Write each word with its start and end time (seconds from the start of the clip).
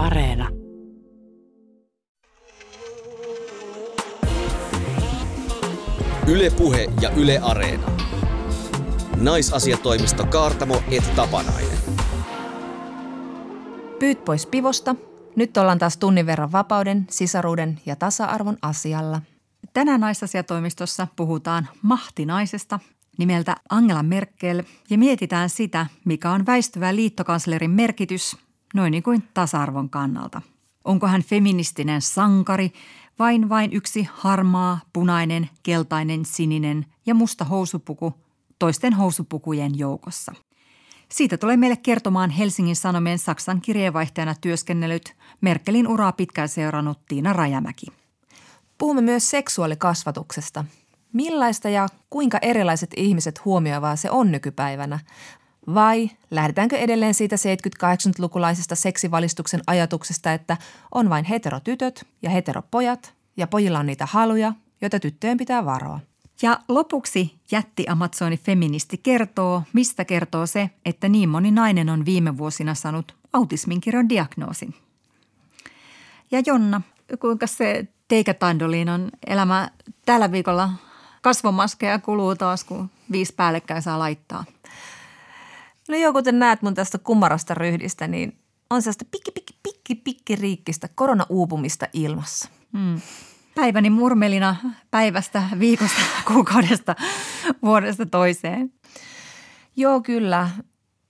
Areena. 0.00 0.48
Ylepuhe 6.28 6.92
ja 7.00 7.10
Yle 7.10 7.38
Areena. 7.42 7.86
Naisasiatoimisto 9.16 10.26
Kaartamo 10.26 10.82
et 10.90 11.14
Tapanainen. 11.16 11.78
Pyyt 13.98 14.24
pois 14.24 14.46
pivosta. 14.46 14.96
Nyt 15.36 15.56
ollaan 15.56 15.78
taas 15.78 15.96
tunnin 15.96 16.26
verran 16.26 16.52
vapauden, 16.52 17.06
sisaruuden 17.10 17.80
ja 17.86 17.96
tasa-arvon 17.96 18.56
asialla. 18.62 19.22
Tänään 19.72 20.00
naisasiatoimistossa 20.00 21.06
puhutaan 21.16 21.68
mahtinaisesta 21.82 22.80
nimeltä 23.18 23.56
Angela 23.70 24.02
Merkel 24.02 24.62
ja 24.90 24.98
mietitään 24.98 25.50
sitä, 25.50 25.86
mikä 26.04 26.30
on 26.30 26.46
väistyvä 26.46 26.94
liittokanslerin 26.94 27.70
merkitys 27.70 28.36
noin 28.74 28.90
niin 28.90 29.02
kuin 29.02 29.28
tasa-arvon 29.34 29.90
kannalta. 29.90 30.42
Onko 30.84 31.06
hän 31.06 31.22
feministinen 31.22 32.02
sankari 32.02 32.72
vain 33.18 33.48
vain 33.48 33.72
yksi 33.72 34.08
harmaa, 34.12 34.80
punainen, 34.92 35.50
keltainen, 35.62 36.24
sininen 36.24 36.86
ja 37.06 37.14
musta 37.14 37.44
housupuku 37.44 38.14
toisten 38.58 38.92
housupukujen 38.92 39.78
joukossa. 39.78 40.34
Siitä 41.08 41.36
tulee 41.36 41.56
meille 41.56 41.76
kertomaan 41.76 42.30
Helsingin 42.30 42.76
Sanomien 42.76 43.18
Saksan 43.18 43.60
kirjeenvaihtajana 43.60 44.34
työskennellyt 44.40 45.16
Merkelin 45.40 45.88
uraa 45.88 46.12
pitkään 46.12 46.48
seurannut 46.48 46.98
Tiina 47.08 47.32
Rajamäki. 47.32 47.86
Puhumme 48.78 49.02
myös 49.02 49.30
seksuaalikasvatuksesta. 49.30 50.64
Millaista 51.12 51.68
ja 51.68 51.88
kuinka 52.10 52.38
erilaiset 52.42 52.90
ihmiset 52.96 53.44
huomioivaa 53.44 53.96
se 53.96 54.10
on 54.10 54.32
nykypäivänä? 54.32 54.98
Vai 55.74 56.10
lähdetäänkö 56.30 56.76
edelleen 56.78 57.14
siitä 57.14 57.36
70-80-lukulaisesta 57.36 58.74
seksivalistuksen 58.74 59.60
ajatuksesta, 59.66 60.32
että 60.32 60.56
on 60.94 61.10
vain 61.10 61.24
heterotytöt 61.24 62.06
ja 62.22 62.30
heteropojat 62.30 63.14
ja 63.36 63.46
pojilla 63.46 63.78
on 63.78 63.86
niitä 63.86 64.06
haluja, 64.06 64.52
joita 64.80 65.00
tyttöjen 65.00 65.36
pitää 65.36 65.64
varoa? 65.64 66.00
Ja 66.42 66.60
lopuksi 66.68 67.40
jätti 67.50 67.84
Amazoni 67.88 68.36
feministi 68.36 68.98
kertoo, 68.98 69.62
mistä 69.72 70.04
kertoo 70.04 70.46
se, 70.46 70.70
että 70.84 71.08
niin 71.08 71.28
moni 71.28 71.50
nainen 71.50 71.88
on 71.88 72.04
viime 72.04 72.38
vuosina 72.38 72.74
saanut 72.74 73.14
autismin 73.32 73.80
kirjon 73.80 74.08
diagnoosin. 74.08 74.74
Ja 76.30 76.42
Jonna, 76.46 76.80
kuinka 77.20 77.46
se 77.46 77.86
teikätandoliinan 78.08 79.10
elämä 79.26 79.70
tällä 80.06 80.32
viikolla 80.32 80.70
kasvomaskeja 81.22 81.98
kuluu 81.98 82.36
taas, 82.36 82.64
kun 82.64 82.90
viisi 83.12 83.34
päällekkäin 83.34 83.82
saa 83.82 83.98
laittaa? 83.98 84.44
No 85.90 85.96
joo, 85.96 86.12
kuten 86.12 86.38
näet 86.38 86.62
mun 86.62 86.74
tästä 86.74 86.98
kumarasta 86.98 87.54
ryhdistä, 87.54 88.06
niin 88.08 88.38
on 88.70 88.82
sellaista 88.82 89.04
pikki, 89.10 89.30
pikki, 89.30 89.54
pikki, 89.62 89.94
pikki 89.94 90.36
riikkistä 90.36 90.88
koronauupumista 90.94 91.86
ilmassa. 91.92 92.48
Hmm. 92.78 93.00
Päiväni 93.54 93.90
murmelina 93.90 94.56
päivästä, 94.90 95.42
viikosta, 95.58 96.00
kuukaudesta, 96.32 96.96
vuodesta 97.62 98.06
toiseen. 98.06 98.72
Joo, 99.76 100.00
kyllä. 100.00 100.50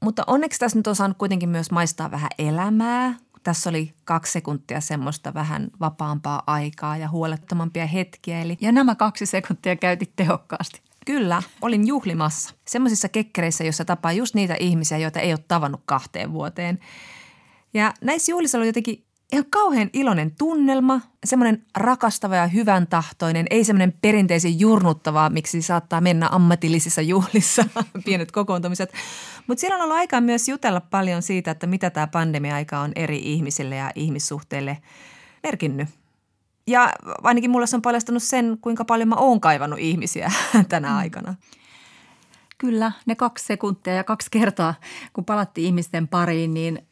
Mutta 0.03 0.23
onneksi 0.27 0.59
tässä 0.59 0.79
nyt 0.79 0.87
on 0.87 0.97
saanut 0.97 1.19
kuitenkin 1.19 1.49
myös 1.49 1.71
maistaa 1.71 2.11
vähän 2.11 2.31
elämää. 2.39 3.15
Tässä 3.43 3.71
oli 3.71 3.95
kaksi 4.05 4.33
sekuntia 4.33 4.81
semmoista 4.81 5.35
vähän 5.35 5.69
vapaampaa 5.81 6.43
aikaa 6.47 6.97
ja 6.97 7.09
huolettomampia 7.09 7.87
hetkiä. 7.87 8.41
Eli... 8.41 8.57
Ja 8.61 8.73
nämä 8.73 8.95
kaksi 8.95 9.27
sekuntia 9.27 9.77
käytit 9.77 10.13
tehokkaasti. 10.17 10.90
Kyllä, 11.07 11.43
olin 11.63 11.87
juhlimassa. 11.87 12.55
Semmoisissa 12.69 13.09
kekkereissä, 13.09 13.65
jossa 13.65 13.85
tapaa 13.85 14.13
just 14.13 14.35
niitä 14.35 14.57
ihmisiä, 14.61 14.99
joita 14.99 15.21
ei 15.21 15.33
ole 15.33 15.45
tavannut 15.49 15.81
kahteen 15.85 16.33
vuoteen. 16.33 16.79
Ja 17.75 17.95
näissä 18.01 18.33
juhlissa 18.33 18.59
oli 18.59 18.67
jotenkin 18.67 19.05
ihan 19.33 19.47
kauhean 19.51 19.91
iloinen 19.93 20.35
tunnelma, 20.39 21.01
semmoinen 21.25 21.67
rakastava 21.77 22.37
ja 22.37 22.47
hyvän 22.47 22.87
tahtoinen, 22.87 23.47
ei 23.51 23.65
semmoinen 23.65 23.95
perinteisen 24.03 24.61
jurnuttavaa, 24.61 25.31
miksi 25.31 25.63
saattaa 25.63 26.01
mennä 26.01 26.29
ammatillisissa 26.33 27.03
juhlissa, 27.03 27.65
pienet 28.05 28.33
kokoontumiset. 28.33 28.93
Mutta 29.47 29.61
siellä 29.61 29.77
on 29.77 29.83
ollut 29.83 29.97
aikaa 29.97 30.21
myös 30.21 30.49
jutella 30.49 30.81
paljon 30.81 31.23
siitä, 31.23 31.51
että 31.51 31.67
mitä 31.67 31.91
tämä 31.91 32.07
pandemia-aika 32.07 32.81
on 32.81 32.93
eri 32.97 33.19
ihmisille 33.19 33.77
ja 33.77 33.91
ihmissuhteille 33.95 34.79
merkinnyt. 35.43 35.89
Ja 36.71 36.93
ainakin 37.23 37.51
mulle 37.51 37.67
se 37.67 37.77
on 37.77 37.83
paljastunut 37.83 38.23
sen, 38.23 38.59
kuinka 38.61 38.85
paljon 38.85 39.09
mä 39.09 39.15
oon 39.15 39.41
kaivannut 39.41 39.79
ihmisiä 39.79 40.33
tänä 40.69 40.89
mm. 40.89 40.97
aikana. 40.97 41.35
Kyllä, 42.59 42.93
ne 43.07 43.15
kaksi 43.15 43.47
sekuntia 43.47 43.95
ja 43.95 44.05
kaksi 44.05 44.31
kertaa, 44.31 44.75
kun 45.13 45.25
palattiin 45.25 45.67
ihmisten 45.67 46.09
pariin, 46.09 46.55
niin 46.55 46.83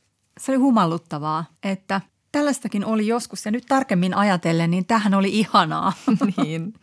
se 0.41 0.53
oli 0.53 0.59
humalluttavaa, 0.59 1.45
että 1.63 2.01
tällaistakin 2.33 2.85
oli 2.85 3.07
joskus 3.07 3.45
ja 3.45 3.51
nyt 3.51 3.67
tarkemmin 3.69 4.15
ajatellen, 4.15 4.71
niin 4.71 4.87
tähän 4.87 5.15
oli 5.15 5.39
ihanaa. 5.39 5.93
niin. 6.37 6.75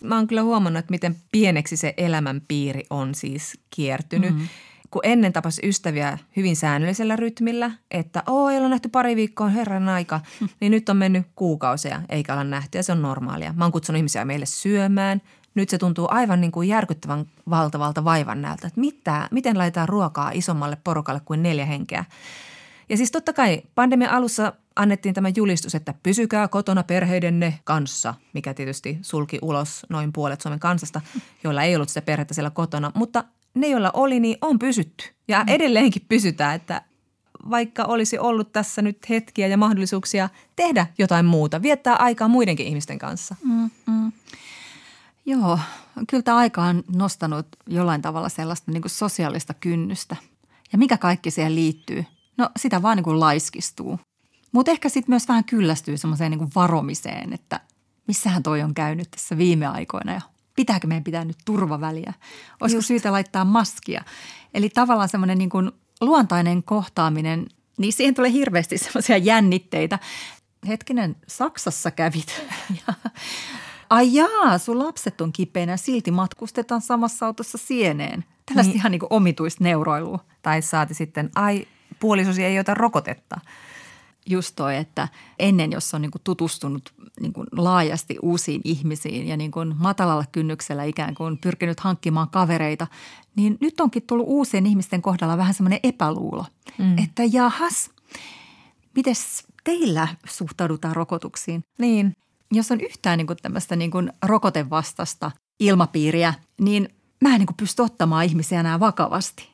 Mä 0.00 0.16
oon 0.16 0.26
kyllä 0.26 0.42
huomannut, 0.42 0.78
että 0.78 0.90
miten 0.90 1.16
pieneksi 1.32 1.76
se 1.76 1.94
elämänpiiri 1.96 2.82
on 2.90 3.14
siis 3.14 3.58
kiertynyt. 3.70 4.30
Mm-hmm 4.30 4.48
kun 4.92 5.00
ennen 5.04 5.32
tapas 5.32 5.60
ystäviä 5.62 6.18
hyvin 6.36 6.56
säännöllisellä 6.56 7.16
rytmillä, 7.16 7.70
että 7.90 8.22
oo, 8.26 8.50
ei 8.50 8.58
ole 8.58 8.68
nähty 8.68 8.88
pari 8.88 9.16
viikkoa, 9.16 9.48
herran 9.48 9.88
aika, 9.88 10.20
niin 10.60 10.70
nyt 10.70 10.88
on 10.88 10.96
mennyt 10.96 11.26
kuukausia 11.34 12.02
eikä 12.08 12.32
olla 12.32 12.44
nähty 12.44 12.78
ja 12.78 12.82
se 12.82 12.92
on 12.92 13.02
normaalia. 13.02 13.54
Mä 13.56 13.64
oon 13.64 13.72
kutsunut 13.72 13.96
ihmisiä 13.96 14.24
meille 14.24 14.46
syömään. 14.46 15.22
Nyt 15.54 15.68
se 15.68 15.78
tuntuu 15.78 16.08
aivan 16.10 16.40
niin 16.40 16.52
kuin 16.52 16.68
järkyttävän 16.68 17.26
valtavalta 17.50 18.04
vaivan 18.04 18.42
näältä, 18.42 18.66
että 18.66 18.80
mitä, 18.80 19.28
miten 19.30 19.58
laitetaan 19.58 19.88
ruokaa 19.88 20.30
isommalle 20.34 20.76
porukalle 20.84 21.20
kuin 21.24 21.42
neljä 21.42 21.66
henkeä. 21.66 22.04
Ja 22.88 22.96
siis 22.96 23.10
totta 23.10 23.32
kai 23.32 23.62
pandemian 23.74 24.12
alussa 24.12 24.52
annettiin 24.76 25.14
tämä 25.14 25.28
julistus, 25.36 25.74
että 25.74 25.94
pysykää 26.02 26.48
kotona 26.48 26.82
perheidenne 26.82 27.58
kanssa, 27.64 28.14
mikä 28.32 28.54
tietysti 28.54 28.98
sulki 29.02 29.38
ulos 29.42 29.86
noin 29.88 30.12
puolet 30.12 30.40
Suomen 30.40 30.60
kansasta, 30.60 31.00
joilla 31.44 31.62
ei 31.62 31.76
ollut 31.76 31.88
sitä 31.88 32.02
perhettä 32.02 32.34
siellä 32.34 32.50
kotona. 32.50 32.92
Mutta 32.94 33.24
ne, 33.54 33.68
joilla 33.68 33.90
oli, 33.94 34.20
niin 34.20 34.36
on 34.40 34.58
pysytty. 34.58 35.04
Ja 35.28 35.44
mm. 35.44 35.48
edelleenkin 35.48 36.02
pysytään, 36.08 36.54
että 36.54 36.82
vaikka 37.50 37.84
olisi 37.84 38.18
ollut 38.18 38.52
tässä 38.52 38.82
nyt 38.82 39.08
hetkiä 39.08 39.46
ja 39.46 39.56
mahdollisuuksia 39.56 40.28
tehdä 40.56 40.86
jotain 40.98 41.26
muuta, 41.26 41.62
viettää 41.62 41.96
aikaa 41.96 42.28
muidenkin 42.28 42.66
ihmisten 42.66 42.98
kanssa. 42.98 43.36
Mm, 43.44 43.70
mm. 43.86 44.12
Joo, 45.26 45.58
kyllä 46.08 46.22
tämä 46.22 46.36
aika 46.36 46.62
on 46.62 46.84
nostanut 46.96 47.46
jollain 47.66 48.02
tavalla 48.02 48.28
sellaista 48.28 48.72
niin 48.72 48.82
kuin 48.82 48.90
sosiaalista 48.90 49.54
kynnystä. 49.54 50.16
Ja 50.72 50.78
mikä 50.78 50.98
kaikki 50.98 51.30
siihen 51.30 51.54
liittyy? 51.54 52.04
No 52.36 52.50
sitä 52.56 52.82
vaan 52.82 52.96
niin 52.96 53.04
kuin 53.04 53.20
laiskistuu. 53.20 54.00
Mutta 54.52 54.70
ehkä 54.70 54.88
sitten 54.88 55.12
myös 55.12 55.28
vähän 55.28 55.44
kyllästyy 55.44 55.96
semmoiseen 55.96 56.30
niin 56.30 56.50
varomiseen, 56.54 57.32
että 57.32 57.60
missähän 58.08 58.42
toi 58.42 58.62
on 58.62 58.74
käynyt 58.74 59.10
tässä 59.10 59.38
viime 59.38 59.66
aikoina 59.66 60.12
ja 60.12 60.20
pitääkö 60.56 60.86
meidän 60.86 61.04
pitää 61.04 61.24
nyt 61.24 61.38
turvaväliä? 61.44 62.12
Olisiko 62.60 62.78
Just. 62.78 62.88
syytä 62.88 63.12
laittaa 63.12 63.44
maskia? 63.44 64.04
Eli 64.54 64.68
tavallaan 64.68 65.08
semmoinen 65.08 65.38
niin 65.38 65.50
kuin 65.50 65.72
luontainen 66.00 66.62
kohtaaminen, 66.62 67.46
niin 67.78 67.92
siihen 67.92 68.14
tulee 68.14 68.32
hirveästi 68.32 68.78
semmoisia 68.78 69.16
jännitteitä. 69.16 69.98
Hetkinen, 70.68 71.16
Saksassa 71.26 71.90
kävit. 71.90 72.42
Ai 73.90 74.14
jaa, 74.14 74.58
sun 74.58 74.78
lapset 74.78 75.20
on 75.20 75.32
kipeänä, 75.32 75.76
silti 75.76 76.10
matkustetaan 76.10 76.80
samassa 76.80 77.26
autossa 77.26 77.58
sieneen. 77.58 78.24
Tällaista 78.46 78.70
niin. 78.70 78.76
ihan 78.76 78.92
niin 78.92 79.00
kuin 79.00 79.12
omituista 79.12 79.64
neuroilua. 79.64 80.24
Tai 80.42 80.62
saati 80.62 80.94
sitten, 80.94 81.30
ai 81.34 81.66
puolisosi 82.00 82.44
ei 82.44 82.58
ota 82.58 82.74
rokotetta 82.74 83.40
just 84.26 84.56
toi, 84.56 84.76
että 84.76 85.08
ennen 85.38 85.72
jos 85.72 85.94
on 85.94 86.02
niin 86.02 86.10
kuin 86.10 86.22
tutustunut 86.24 86.92
niin 87.20 87.32
kuin 87.32 87.46
laajasti 87.52 88.18
uusiin 88.22 88.60
ihmisiin 88.64 89.28
ja 89.28 89.36
niin 89.36 89.50
kuin 89.50 89.74
matalalla 89.78 90.24
kynnyksellä 90.32 90.84
ikään 90.84 91.14
kuin 91.14 91.38
pyrkinyt 91.38 91.80
hankkimaan 91.80 92.30
kavereita, 92.30 92.86
niin 93.36 93.56
nyt 93.60 93.80
onkin 93.80 94.02
tullut 94.06 94.26
uusien 94.28 94.66
ihmisten 94.66 95.02
kohdalla 95.02 95.36
vähän 95.36 95.54
semmoinen 95.54 95.80
epäluulo, 95.82 96.46
mm. 96.78 96.98
että 96.98 97.24
jahas, 97.24 97.90
miten 98.96 99.14
teillä 99.64 100.08
suhtaudutaan 100.26 100.96
rokotuksiin? 100.96 101.64
Niin. 101.78 102.12
Jos 102.52 102.70
on 102.70 102.80
yhtään 102.80 103.18
niin 103.18 103.26
kuin 103.26 103.36
tämmöistä 103.42 103.76
niin 103.76 103.90
kuin 103.90 104.12
rokotevastasta 104.22 105.30
ilmapiiriä, 105.60 106.34
niin 106.60 106.88
mä 107.20 107.28
en 107.28 107.38
niin 107.38 107.46
kuin 107.46 107.56
pysty 107.56 107.82
ottamaan 107.82 108.24
ihmisiä 108.24 108.60
enää 108.60 108.80
vakavasti. 108.80 109.48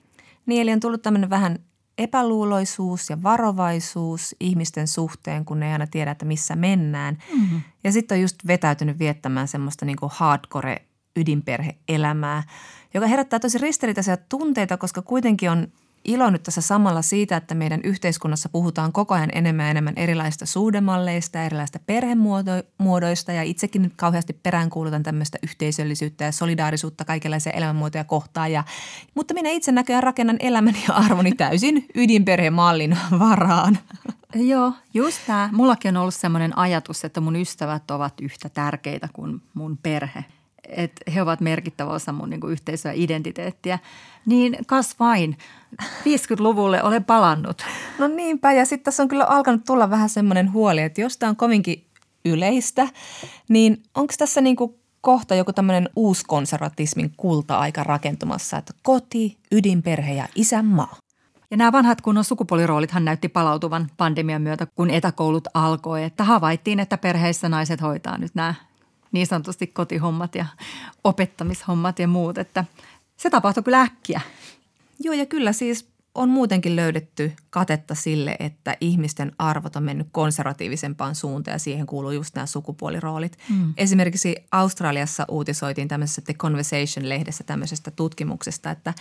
Niin, 0.47 0.63
eli 0.63 0.73
on 0.73 0.81
tullut 0.81 1.03
tämmöinen 1.03 1.31
vähän 1.31 1.59
epäluuloisuus 1.99 3.11
ja 3.11 3.23
varovaisuus 3.23 4.37
ihmisten 4.41 4.89
suhteen, 4.89 5.45
kun 5.45 5.61
ne 5.61 5.67
ei 5.67 5.73
aina 5.73 5.87
tiedä, 5.87 6.11
että 6.11 6.25
missä 6.25 6.57
mennään. 6.57 7.19
Mm-hmm. 7.35 7.61
Ja 7.85 7.93
sitten 7.93 8.17
on 8.17 8.23
just 8.23 8.37
vetäytynyt 8.47 8.99
viettämään 8.99 9.49
semmoista 9.49 9.85
niin 9.85 9.97
kuin 9.97 10.13
hardcore 10.15 10.83
ydinperheelämää, 11.17 12.43
joka 12.95 13.07
herättää 13.07 13.39
tosi 13.39 13.59
ristiriitaisia 13.59 14.17
tunteita, 14.17 14.77
koska 14.77 15.03
kuitenkin 15.03 15.51
on 15.51 15.69
ilo 16.05 16.31
nyt 16.31 16.43
tässä 16.43 16.61
samalla 16.61 17.03
siitä, 17.03 17.37
että 17.37 17.55
meidän 17.55 17.81
yhteiskunnassa 17.85 18.49
puhutaan 18.49 18.93
koko 18.93 19.15
ajan 19.15 19.31
enemmän 19.33 19.65
ja 19.65 19.71
enemmän 19.71 19.95
erilaisista 19.97 20.47
suhdemalleista 20.47 21.43
erilaisista 21.43 21.79
perhemuodoista 21.87 23.33
ja 23.33 23.43
itsekin 23.43 23.83
nyt 23.83 23.93
kauheasti 23.97 24.33
peräänkuulutan 24.33 25.03
tämmöistä 25.03 25.39
yhteisöllisyyttä 25.43 26.25
ja 26.25 26.33
solidaarisuutta 26.33 27.05
kaikenlaisia 27.05 27.53
elämänmuotoja 27.53 28.05
kohtaan. 28.05 28.53
Ja, 28.53 28.65
mutta 29.15 29.35
minä 29.35 29.51
itse 29.51 29.73
näköjään 29.73 30.03
rakennan 30.03 30.37
elämäni 30.41 30.85
ja 30.89 30.95
arvoni 30.95 31.33
täysin 31.33 31.87
ydinperhemallin 31.95 32.99
varaan. 33.19 33.79
Joo, 34.35 34.73
just 34.95 35.19
tämä. 35.27 35.49
Mullakin 35.53 35.97
on 35.97 36.03
ollut 36.03 36.15
sellainen 36.15 36.59
ajatus, 36.59 37.05
että 37.05 37.21
mun 37.21 37.37
ystävät 37.37 37.91
ovat 37.91 38.21
yhtä 38.21 38.49
tärkeitä 38.49 39.09
kuin 39.13 39.43
mun 39.55 39.79
perhe. 39.83 40.25
Että 40.69 41.11
he 41.15 41.23
ovat 41.23 41.41
merkittävä 41.41 41.91
osa 41.91 42.13
mun 42.13 42.31
niin 42.31 42.41
yhteisöä 42.49 42.93
identiteettiä. 42.95 43.79
Niin 44.29 44.57
kas 44.67 44.99
vain, 45.01 45.39
50-luvulle 45.83 46.83
olen 46.83 47.05
palannut. 47.05 47.63
No 47.99 48.09
niinpä, 48.09 48.53
ja 48.53 48.65
sitten 48.65 48.85
tässä 48.85 49.03
on 49.03 49.09
kyllä 49.09 49.25
alkanut 49.25 49.65
tulla 49.67 49.91
vähän 49.91 50.09
semmoinen 50.09 50.53
huoli, 50.53 50.83
että 50.83 51.01
jos 51.01 51.17
tämä 51.17 51.31
on 51.31 51.37
kovinkin 51.37 51.85
yleistä, 52.25 52.89
niin 53.49 53.83
onko 53.95 54.15
tässä 54.19 54.41
niin 54.41 54.57
kuin 54.57 54.75
kohta 55.01 55.35
joku 55.35 55.53
tämmöinen 55.53 55.89
uuskonservatismin 55.97 57.13
kulta-aika 57.17 57.85
rakentumassa, 57.85 58.59
että 58.59 58.73
koti, 58.83 59.39
ydinperhe 59.53 60.15
ja 60.15 60.29
isänmaa? 60.35 60.97
Ja 61.51 61.57
nämä 61.57 61.73
vanhat 61.73 62.01
kunnon 62.01 62.25
sukupuoliroolithan 62.25 63.05
näytti 63.05 63.29
palautuvan 63.29 63.91
pandemian 63.97 64.43
myötä, 64.43 64.67
kun 64.67 64.91
etäkoulut 64.91 65.49
alkoi, 65.55 66.05
että 66.05 66.25
havaittiin, 66.25 66.81
että 66.81 66.99
perheissä 66.99 67.49
naiset 67.49 67.83
hoitaa 67.83 68.19
nyt 68.19 68.35
nämä 68.35 68.55
niin 69.13 69.27
sanotusti 69.27 69.67
kotihommat 69.67 70.35
ja 70.35 70.47
opettamishommat 71.05 71.99
ja 71.99 72.09
muut, 72.09 72.39
että 72.39 72.65
se 73.19 73.31
tapahtui 73.31 73.63
kyllä 73.63 73.81
äkkiä. 73.81 74.21
Joo 75.01 75.15
ja 75.15 75.27
kyllä 75.27 75.53
siis 75.53 75.89
on 76.15 76.29
muutenkin 76.29 76.77
löydetty 76.77 77.33
katetta 77.51 77.95
sille, 77.95 78.37
että 78.39 78.77
ihmisten 78.81 79.33
arvot 79.39 79.77
on 79.77 79.83
mennyt 79.83 80.09
konservatiivisempaan 80.13 81.15
suuntaan 81.15 81.55
ja 81.55 81.59
siihen 81.59 81.87
kuuluu 81.87 82.11
just 82.11 82.35
nämä 82.35 82.47
sukupuoliroolit. 82.47 83.39
Mm. 83.51 83.75
Esimerkiksi 83.77 84.37
Australiassa 84.53 85.25
uutisoitiin 85.29 85.89
tämmöisessä 85.89 86.23
The 86.23 86.35
Conversation-lehdessä 86.35 87.45
tämmöisestä 87.45 87.91
tutkimuksesta, 87.91 88.71
että 88.71 88.95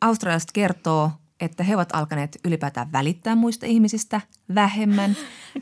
Australiasta 0.00 0.50
kertoo 0.52 1.10
että 1.44 1.64
he 1.64 1.74
ovat 1.74 1.88
alkaneet 1.92 2.38
ylipäätään 2.44 2.92
välittää 2.92 3.34
muista 3.34 3.66
ihmisistä 3.66 4.20
vähemmän. 4.54 5.16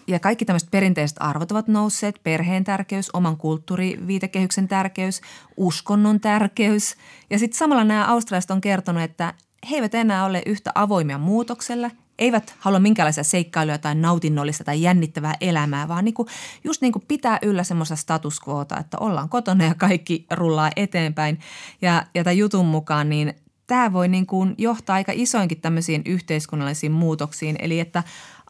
Ja 0.06 0.18
kaikki 0.18 0.44
tämmöiset 0.44 0.70
perinteiset 0.70 1.16
arvot 1.20 1.52
ovat 1.52 1.68
nousseet, 1.68 2.20
perheen 2.24 2.64
tärkeys, 2.64 3.10
oman 3.12 3.36
kulttuuriviitekehyksen 3.36 4.68
tärkeys, 4.68 5.20
uskonnon 5.56 6.20
tärkeys. 6.20 6.96
Ja 7.30 7.38
sitten 7.38 7.58
samalla 7.58 7.84
nämä 7.84 8.06
australialaiset 8.06 8.50
on 8.50 8.60
kertonut, 8.60 9.02
että 9.02 9.34
he 9.70 9.76
eivät 9.76 9.94
enää 9.94 10.24
ole 10.24 10.42
yhtä 10.46 10.72
avoimia 10.74 11.18
muutokselle, 11.18 11.90
eivät 12.18 12.54
halua 12.58 12.78
minkälaisia 12.78 13.24
seikkailuja 13.24 13.78
tai 13.78 13.94
nautinnollista 13.94 14.64
tai 14.64 14.82
jännittävää 14.82 15.34
elämää, 15.40 15.88
vaan 15.88 16.04
niin 16.04 16.14
kuin, 16.14 16.28
just 16.64 16.82
niin 16.82 16.92
kuin 16.92 17.04
pitää 17.08 17.38
yllä 17.42 17.64
semmoista 17.64 17.96
status 17.96 18.40
quota, 18.48 18.78
että 18.78 18.98
ollaan 18.98 19.28
kotona 19.28 19.64
ja 19.64 19.74
kaikki 19.74 20.26
rullaa 20.30 20.70
eteenpäin. 20.76 21.40
Ja, 21.82 22.06
ja 22.14 22.24
tämän 22.24 22.38
jutun 22.38 22.66
mukaan 22.66 23.08
niin 23.08 23.34
tämä 23.72 23.92
voi 23.92 24.08
niin 24.08 24.26
kuin 24.26 24.54
johtaa 24.58 24.94
aika 24.94 25.12
isoinkin 25.14 25.60
tämmöisiin 25.60 26.02
yhteiskunnallisiin 26.06 26.92
muutoksiin. 26.92 27.56
Eli 27.58 27.80
että 27.80 28.02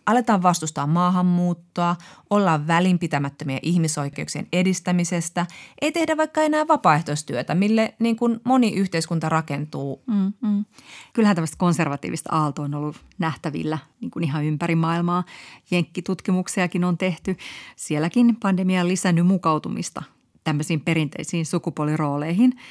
aletaan 0.06 0.42
vastustaa 0.42 0.86
maahanmuuttoa, 0.86 1.96
ollaan 2.30 2.66
välinpitämättömiä 2.66 3.58
ihmisoikeuksien 3.62 4.46
edistämisestä, 4.52 5.46
ei 5.80 5.92
tehdä 5.92 6.16
vaikka 6.16 6.42
enää 6.42 6.68
vapaaehtoistyötä, 6.68 7.54
mille 7.54 7.94
niin 7.98 8.16
kuin 8.16 8.40
moni 8.44 8.74
yhteiskunta 8.74 9.28
rakentuu. 9.28 10.02
Mm, 10.06 10.32
mm. 10.40 10.64
Kyllähän 11.12 11.36
tämmöistä 11.36 11.56
konservatiivista 11.58 12.30
aaltoa 12.32 12.64
on 12.64 12.74
ollut 12.74 12.96
nähtävillä 13.18 13.78
niin 14.00 14.10
kuin 14.10 14.24
ihan 14.24 14.44
ympäri 14.44 14.74
maailmaa. 14.74 15.24
Jenkkitutkimuksiakin 15.70 16.84
on 16.84 16.98
tehty. 16.98 17.36
Sielläkin 17.76 18.36
pandemia 18.36 18.80
on 18.80 18.88
lisännyt 18.88 19.26
mukautumista 19.26 20.02
tämmöisiin 20.44 20.80
perinteisiin 20.80 21.46
sukupuolirooleihin– 21.46 22.52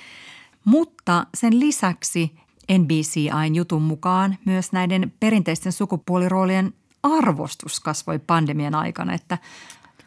mutta 0.66 1.28
sen 1.34 1.60
lisäksi 1.60 2.36
NBCIn 2.78 3.56
jutun 3.56 3.82
mukaan 3.82 4.38
myös 4.46 4.72
näiden 4.72 5.14
perinteisten 5.20 5.72
sukupuoliroolien 5.72 6.74
arvostus 7.04 7.80
kasvoi 7.80 8.20
pandemian 8.20 8.76
aikana, 8.76 9.14
että 9.14 9.38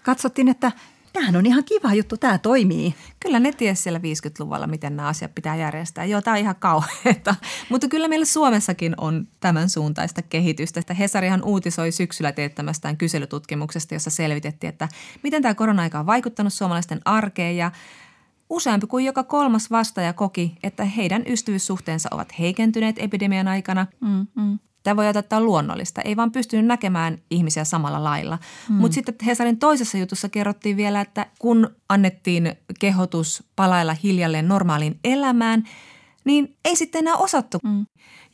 katsottiin, 0.03 0.49
että 0.49 0.73
tämähän 1.13 1.37
on 1.37 1.47
ihan 1.47 1.65
kiva 1.65 1.95
juttu, 1.95 2.17
tämä 2.17 2.39
toimii. 2.39 2.95
Kyllä 3.21 3.41
ne 3.41 3.53
tiesi 3.53 3.83
siellä 3.83 3.99
50-luvulla, 3.99 4.67
miten 4.67 4.97
nämä 4.97 5.09
asiat 5.09 5.35
pitää 5.35 5.57
järjestää. 5.57 6.05
Joo, 6.05 6.23
tämä 6.23 6.35
on 6.35 6.41
ihan 6.41 6.57
kauheata. 6.59 7.35
Mutta 7.69 7.89
kyllä 7.89 8.09
meillä 8.09 8.27
Suomessakin 8.27 8.95
on 8.97 9.29
tämän 9.41 9.69
suuntaista 9.69 10.23
kehitystä. 10.23 10.81
Että 10.81 10.95
Hesarihan 10.95 11.43
uutisoi 11.43 11.93
syksyllä 11.93 12.33
teettämästään 12.33 12.97
kyselytutkimuksesta, 12.97 13.95
jossa 13.95 14.11
selvitettiin, 14.11 14.69
että 14.69 14.89
miten 15.23 15.43
tämä 15.43 15.55
korona-aika 15.55 16.01
on 16.01 16.07
vaikuttanut 16.07 16.53
suomalaisten 16.53 17.01
arkeen 17.05 17.57
ja– 17.57 17.71
Useampi 18.55 18.87
kuin 18.87 19.05
joka 19.05 19.23
kolmas 19.23 19.71
vastaaja 19.71 20.13
koki, 20.13 20.55
että 20.63 20.85
heidän 20.85 21.23
ystävyyssuhteensa 21.27 22.09
ovat 22.13 22.39
heikentyneet 22.39 22.97
epidemian 22.99 23.49
aikana. 23.49 23.87
Mm, 24.01 24.27
mm. 24.35 24.59
Tämä 24.83 24.97
voi 24.97 25.09
ottaa 25.09 25.41
luonnollista, 25.41 26.01
ei 26.03 26.17
vaan 26.17 26.33
pystynyt 26.33 26.67
näkemään 26.67 27.19
ihmisiä 27.31 27.65
samalla 27.65 28.05
lailla. 28.05 28.39
Mm. 28.69 28.75
Mutta 28.75 28.95
sitten 28.95 29.15
Hesarin 29.27 29.59
toisessa 29.59 29.99
jutussa 29.99 30.29
kerrottiin 30.29 30.77
vielä, 30.77 31.01
että 31.01 31.27
kun 31.39 31.69
annettiin 31.89 32.53
kehotus 32.81 33.45
palailla 33.57 33.97
hiljalleen 34.03 34.49
normaaliin 34.49 34.99
elämään, 35.05 35.69
niin 36.25 36.57
ei 36.65 36.77
sitten 36.77 36.99
enää 36.99 37.17
osattu. 37.17 37.59
Mm. 37.65 37.87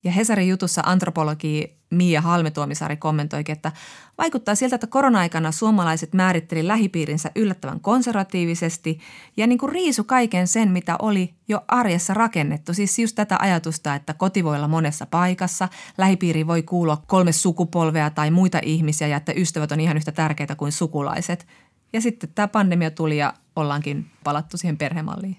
Ja 0.05 0.13
Hesarin 0.13 0.49
jutussa 0.49 0.83
antropologi 0.85 1.81
Mia 1.91 2.21
Halmetuomisaari 2.21 2.97
kommentoikin, 2.97 3.53
että 3.53 3.73
vaikuttaa 4.19 4.55
siltä, 4.55 4.75
että 4.75 4.87
korona-aikana 4.87 5.53
suomalaiset 5.53 6.13
määritteli 6.13 6.69
lähipiirinsä 6.69 7.31
yllättävän 7.37 7.81
konservatiivisesti 7.81 8.99
ja 9.37 9.47
niin 9.47 9.59
kuin 9.59 9.73
riisu 9.73 10.05
kaiken 10.05 10.49
sen, 10.49 10.71
mitä 10.71 10.97
oli 10.99 11.35
jo 11.49 11.61
arjessa 11.69 12.15
rakennettu. 12.15 12.75
Siis 12.75 12.99
just 12.99 13.17
tätä 13.17 13.37
ajatusta, 13.41 13.95
että 13.95 14.15
koti 14.15 14.45
voi 14.45 14.57
olla 14.57 14.69
monessa 14.69 15.07
paikassa, 15.07 15.69
lähipiiri 15.99 16.47
voi 16.47 16.63
kuulua 16.63 17.03
kolme 17.07 17.33
sukupolvea 17.33 18.11
tai 18.11 18.31
muita 18.31 18.59
ihmisiä 18.63 19.09
ja 19.09 19.17
että 19.17 19.33
ystävät 19.37 19.73
on 19.73 19.81
ihan 19.81 19.97
yhtä 19.97 20.13
tärkeitä 20.13 20.55
kuin 20.55 20.73
sukulaiset. 20.73 21.47
Ja 21.93 22.01
sitten 22.01 22.31
tämä 22.35 22.49
pandemia 22.49 22.91
tuli 22.91 23.19
ja 23.19 23.35
ollaankin 23.57 24.11
palattu 24.25 24.57
siihen 24.57 24.79
perhemalliin. 24.79 25.37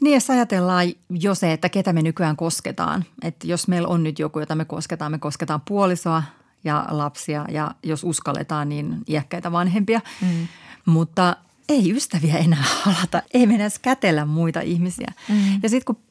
Niin, 0.00 0.14
jos 0.14 0.30
ajatellaan 0.30 0.86
jo 1.10 1.34
se, 1.34 1.52
että 1.52 1.68
ketä 1.68 1.92
me 1.92 2.02
nykyään 2.02 2.36
kosketaan. 2.36 3.04
Että 3.22 3.46
jos 3.46 3.68
meillä 3.68 3.88
on 3.88 4.02
nyt 4.02 4.18
joku, 4.18 4.40
jota 4.40 4.54
me 4.54 4.64
kosketaan, 4.64 5.12
me 5.12 5.18
kosketaan 5.18 5.60
puolisoa 5.60 6.22
ja 6.64 6.86
lapsia 6.90 7.46
ja 7.50 7.70
jos 7.82 8.04
uskalletaan, 8.04 8.68
niin 8.68 8.96
iäkkäitä 9.08 9.52
vanhempia. 9.52 10.00
Mm. 10.22 10.48
Mutta 10.86 11.36
ei 11.68 11.96
ystäviä 11.96 12.38
enää 12.38 12.64
halata, 12.82 13.22
ei 13.34 13.46
mennä 13.46 13.64
edes 13.64 13.78
kätellä 13.78 14.24
muita 14.24 14.60
ihmisiä. 14.60 15.12
Mm. 15.28 15.60
Ja 15.62 15.68
sitten 15.68 15.84
kun 15.84 16.02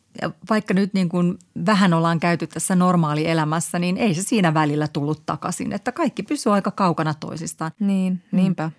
vaikka 0.49 0.73
nyt 0.73 0.93
niin 0.93 1.09
kuin 1.09 1.39
vähän 1.65 1.93
ollaan 1.93 2.19
käyty 2.19 2.47
tässä 2.47 2.75
normaalielämässä, 2.75 3.79
niin 3.79 3.97
ei 3.97 4.13
se 4.13 4.21
siinä 4.21 4.53
välillä 4.53 4.87
tullut 4.87 5.25
takaisin. 5.25 5.73
Että 5.73 5.91
kaikki 5.91 6.23
pysyy 6.23 6.53
aika 6.53 6.71
kaukana 6.71 7.13
toisistaan. 7.13 7.71
Niin, 7.79 8.21
niinpä. 8.31 8.63
Mm. 8.67 8.71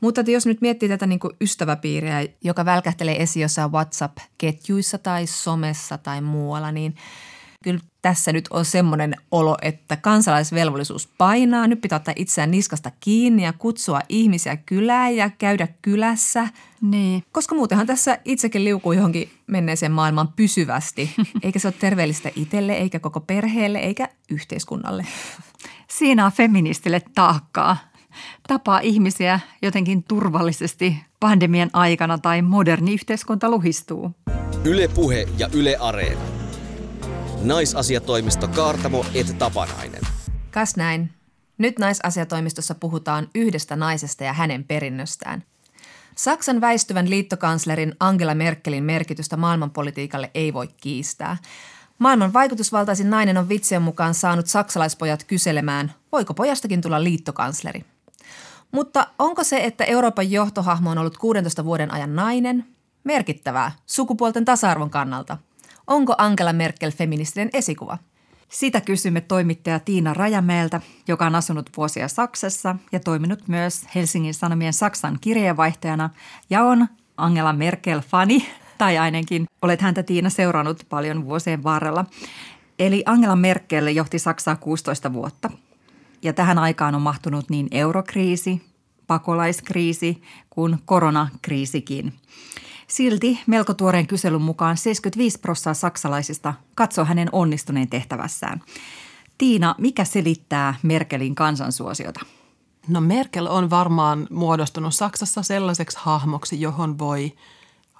Mutta 0.00 0.20
jos 0.20 0.46
nyt 0.46 0.60
miettii 0.60 0.88
tätä 0.88 1.06
niin 1.06 1.20
kuin 1.20 1.36
ystäväpiiriä, 1.40 2.26
joka 2.44 2.64
välkähtelee 2.64 3.22
esiin 3.22 3.42
jossain 3.42 3.72
WhatsApp-ketjuissa 3.72 4.98
tai 4.98 5.26
somessa 5.26 5.98
tai 5.98 6.20
muualla, 6.20 6.72
niin 6.72 6.94
kyllä 7.64 7.80
tässä 8.02 8.32
nyt 8.32 8.48
on 8.50 8.64
semmoinen 8.64 9.16
olo, 9.30 9.56
että 9.62 9.96
kansalaisvelvollisuus 9.96 11.06
painaa. 11.18 11.66
Nyt 11.66 11.80
pitää 11.80 11.96
ottaa 11.96 12.14
itseään 12.16 12.50
niskasta 12.50 12.90
kiinni 13.00 13.44
ja 13.44 13.52
kutsua 13.52 14.00
ihmisiä 14.08 14.56
kylään 14.56 15.16
ja 15.16 15.30
käydä 15.30 15.68
kylässä. 15.82 16.48
Niin. 16.80 17.24
Koska 17.32 17.54
muutenhan 17.54 17.86
tässä 17.86 18.18
itsekin 18.24 18.64
liukuu 18.64 18.92
johonkin 18.92 19.30
menneeseen 19.46 19.92
maailmaan 19.92 20.32
pysyvästi. 20.36 21.10
Eikä 21.42 21.58
se 21.58 21.68
ole 21.68 21.74
terveellistä 21.78 22.30
itselle, 22.36 22.72
eikä 22.72 22.98
koko 22.98 23.20
perheelle, 23.20 23.78
eikä 23.78 24.08
yhteiskunnalle. 24.30 25.06
Siinä 25.90 26.26
on 26.26 26.32
feministille 26.32 27.02
taakkaa 27.14 27.76
tapaa 28.48 28.80
ihmisiä 28.80 29.40
jotenkin 29.62 30.02
turvallisesti 30.02 30.96
pandemian 31.20 31.70
aikana 31.72 32.18
tai 32.18 32.42
moderni 32.42 32.94
yhteiskunta 32.94 33.50
luhistuu. 33.50 34.12
Ylepuhe 34.64 35.28
ja 35.38 35.48
Yle 35.52 35.76
Areena. 35.76 36.20
Naisasiatoimisto 37.42 38.48
Kaartamo 38.48 39.06
et 39.14 39.38
Tapanainen. 39.38 40.00
Kas 40.50 40.76
näin. 40.76 41.10
Nyt 41.58 41.78
naisasiatoimistossa 41.78 42.74
puhutaan 42.74 43.28
yhdestä 43.34 43.76
naisesta 43.76 44.24
ja 44.24 44.32
hänen 44.32 44.64
perinnöstään. 44.64 45.42
Saksan 46.16 46.60
väistyvän 46.60 47.10
liittokanslerin 47.10 47.94
Angela 48.00 48.34
Merkelin 48.34 48.84
merkitystä 48.84 49.36
maailmanpolitiikalle 49.36 50.30
ei 50.34 50.52
voi 50.52 50.68
kiistää. 50.76 51.36
Maailman 51.98 52.32
vaikutusvaltaisin 52.32 53.10
nainen 53.10 53.36
on 53.36 53.48
vitsien 53.48 53.82
mukaan 53.82 54.14
saanut 54.14 54.46
saksalaispojat 54.46 55.24
kyselemään, 55.24 55.94
voiko 56.12 56.34
pojastakin 56.34 56.80
tulla 56.80 57.04
liittokansleri– 57.04 57.84
mutta 58.72 59.06
onko 59.18 59.44
se, 59.44 59.64
että 59.64 59.84
Euroopan 59.84 60.30
johtohahmo 60.30 60.90
on 60.90 60.98
ollut 60.98 61.18
16 61.18 61.64
vuoden 61.64 61.94
ajan 61.94 62.16
nainen, 62.16 62.64
merkittävää 63.04 63.72
sukupuolten 63.86 64.44
tasa-arvon 64.44 64.90
kannalta? 64.90 65.38
Onko 65.86 66.14
Angela 66.18 66.52
Merkel 66.52 66.90
feministinen 66.90 67.50
esikuva? 67.52 67.98
Sitä 68.48 68.80
kysymme 68.80 69.20
toimittaja 69.20 69.80
Tiina 69.80 70.14
Rajamäeltä, 70.14 70.80
joka 71.08 71.26
on 71.26 71.34
asunut 71.34 71.70
vuosia 71.76 72.08
Saksassa 72.08 72.76
ja 72.92 73.00
toiminut 73.00 73.48
myös 73.48 73.86
Helsingin 73.94 74.34
Sanomien 74.34 74.72
Saksan 74.72 75.18
kirjeenvaihtajana 75.20 76.10
ja 76.50 76.62
on 76.64 76.86
Angela 77.16 77.52
Merkel-fani, 77.52 78.48
tai 78.78 78.98
ainakin 78.98 79.46
olet 79.62 79.80
häntä 79.80 80.02
Tiina 80.02 80.30
seurannut 80.30 80.86
paljon 80.88 81.24
vuosien 81.24 81.62
varrella. 81.62 82.04
Eli 82.78 83.02
Angela 83.06 83.36
Merkel 83.36 83.86
johti 83.86 84.18
Saksaa 84.18 84.56
16 84.56 85.12
vuotta– 85.12 85.50
Ja 86.22 86.32
tähän 86.32 86.58
aikaan 86.58 86.94
on 86.94 87.02
mahtunut 87.02 87.50
niin 87.50 87.68
eurokriisi, 87.70 88.62
pakolaiskriisi 89.06 90.22
kuin 90.50 90.78
koronakriisikin. 90.84 92.12
Silti 92.86 93.40
melko 93.46 93.74
tuoreen 93.74 94.06
kyselyn 94.06 94.42
mukaan 94.42 94.76
75 94.76 95.40
prosenttia 95.40 95.74
saksalaisista 95.74 96.54
katsoo 96.74 97.04
hänen 97.04 97.28
onnistuneen 97.32 97.88
tehtävässään. 97.88 98.62
Tiina, 99.38 99.74
mikä 99.78 100.04
selittää 100.04 100.74
Merkelin 100.82 101.34
kansansuosiota? 101.34 102.20
No 102.88 103.00
Merkel 103.00 103.46
on 103.46 103.70
varmaan 103.70 104.26
muodostunut 104.30 104.94
Saksassa 104.94 105.42
sellaiseksi 105.42 105.98
hahmoksi, 106.00 106.60
johon 106.60 106.98
voi 106.98 107.32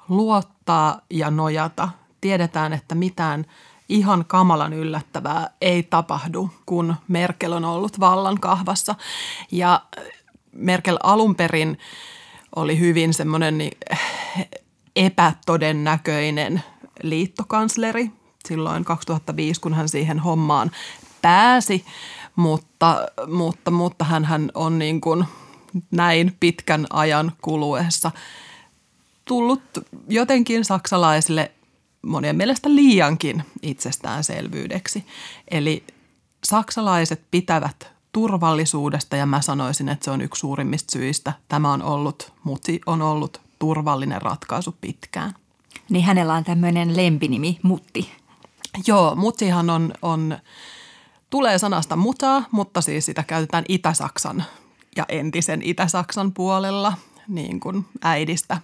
luottaa 0.09 1.01
ja 1.11 1.31
nojata. 1.31 1.89
Tiedetään, 2.21 2.73
että 2.73 2.95
mitään 2.95 3.45
ihan 3.89 4.25
kamalan 4.25 4.73
yllättävää 4.73 5.51
ei 5.61 5.83
tapahdu, 5.83 6.51
kun 6.67 6.95
Merkel 7.09 7.53
on 7.53 7.65
ollut 7.65 8.01
vallan 8.01 8.41
kahvassa. 8.41 8.95
Ja 9.53 9.83
Merkel 10.53 10.99
alun 11.03 11.35
perin 11.35 11.79
oli 12.57 12.79
hyvin 12.79 13.15
semmoinen 13.15 13.59
niin 13.59 13.79
epätodennäköinen 14.97 16.63
liittokansleri 17.03 18.11
silloin 18.49 18.85
2005, 18.85 19.61
kun 19.61 19.75
hän 19.75 19.89
siihen 19.89 20.19
hommaan 20.19 20.71
pääsi, 21.23 21.85
mutta, 22.37 23.09
mutta, 23.27 23.71
mutta 23.71 24.05
hän, 24.05 24.25
hän 24.25 24.51
on 24.55 24.79
niin 24.79 25.01
kuin 25.01 25.25
näin 25.91 26.37
pitkän 26.41 26.87
ajan 26.91 27.33
kuluessa 27.43 28.11
tullut 29.25 29.63
jotenkin 30.09 30.65
saksalaisille 30.65 31.53
monien 32.03 32.37
mielestä 32.37 32.75
liiankin 32.75 33.43
itsestäänselvyydeksi. 33.63 35.05
Eli 35.51 35.85
saksalaiset 36.45 37.23
pitävät 37.31 37.93
turvallisuudesta 38.13 39.17
ja 39.17 39.27
mä 39.27 39.41
sanoisin, 39.41 39.89
että 39.89 40.05
se 40.05 40.11
on 40.11 40.21
yksi 40.21 40.41
suurimmista 40.41 40.93
syistä. 40.93 41.33
Tämä 41.49 41.73
on 41.73 41.83
ollut, 41.83 42.33
Muti 42.45 42.81
on 42.87 43.03
ollut 43.03 43.41
turvallinen 43.59 44.23
ratkaisu 44.23 44.77
pitkään. 44.81 45.35
Niin 45.91 46.05
hänellä 46.05 46.35
on 46.35 46.45
tämmöinen 46.45 46.97
lempinimi, 46.97 47.59
Mutti. 47.63 48.11
Joo, 48.87 49.15
Mutihan 49.15 49.71
on, 49.71 49.93
on 50.03 50.39
tulee 51.31 51.59
sanasta 51.59 51.97
mutaa, 51.97 52.45
mutta 52.51 52.81
siis 52.81 53.07
sitä 53.07 53.23
käytetään 53.23 53.65
Itä-Saksan 53.69 54.45
ja 54.97 55.05
entisen 55.09 55.63
Itä-Saksan 55.63 56.33
puolella 56.33 56.93
niin 57.29 57.61
kuin 57.61 57.87
äidistä. 58.03 58.59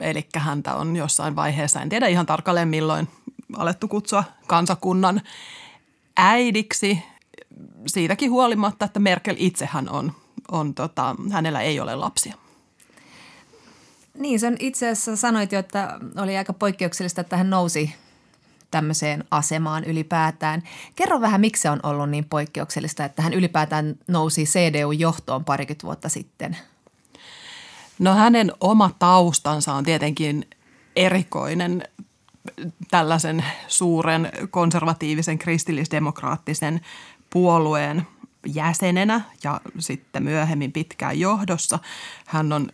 Eli 0.00 0.26
häntä 0.36 0.74
on 0.74 0.96
jossain 0.96 1.36
vaiheessa, 1.36 1.80
en 1.80 1.88
tiedä 1.88 2.06
ihan 2.06 2.26
tarkalleen 2.26 2.68
milloin, 2.68 3.08
alettu 3.56 3.88
kutsua 3.88 4.24
kansakunnan 4.46 5.20
äidiksi. 6.16 7.02
Siitäkin 7.86 8.30
huolimatta, 8.30 8.84
että 8.84 9.00
Merkel 9.00 9.36
itsehän 9.38 9.88
on, 9.88 10.12
on 10.50 10.74
tota, 10.74 11.16
hänellä 11.30 11.60
ei 11.60 11.80
ole 11.80 11.94
lapsia. 11.94 12.34
Niin, 14.18 14.40
sen 14.40 14.56
itse 14.60 14.88
asiassa 14.88 15.16
sanoit 15.16 15.52
jo, 15.52 15.58
että 15.58 15.98
oli 16.16 16.36
aika 16.36 16.52
poikkeuksellista, 16.52 17.20
että 17.20 17.36
hän 17.36 17.50
nousi 17.50 17.94
tämmöiseen 18.70 19.24
asemaan 19.30 19.84
ylipäätään. 19.84 20.62
Kerro 20.94 21.20
vähän, 21.20 21.40
miksi 21.40 21.62
se 21.62 21.70
on 21.70 21.80
ollut 21.82 22.10
niin 22.10 22.24
poikkeuksellista, 22.24 23.04
että 23.04 23.22
hän 23.22 23.34
ylipäätään 23.34 23.96
nousi 24.08 24.44
CDU-johtoon 24.44 25.44
parikymmentä 25.44 25.86
vuotta 25.86 26.08
sitten. 26.08 26.56
No 27.98 28.14
hänen 28.14 28.52
oma 28.60 28.90
taustansa 28.98 29.74
on 29.74 29.84
tietenkin 29.84 30.50
erikoinen 30.96 31.84
tällaisen 32.90 33.44
suuren 33.68 34.32
konservatiivisen 34.50 35.38
kristillisdemokraattisen 35.38 36.80
puolueen 37.30 38.06
jäsenenä 38.46 39.20
ja 39.44 39.60
sitten 39.78 40.22
myöhemmin 40.22 40.72
pitkään 40.72 41.20
johdossa. 41.20 41.78
Hän 42.26 42.52
on 42.52 42.68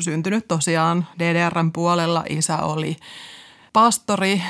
syntynyt 0.00 0.48
tosiaan 0.48 1.06
DDRn 1.18 1.72
puolella. 1.72 2.24
Isä 2.28 2.58
oli 2.58 2.96
pastori. 3.72 4.42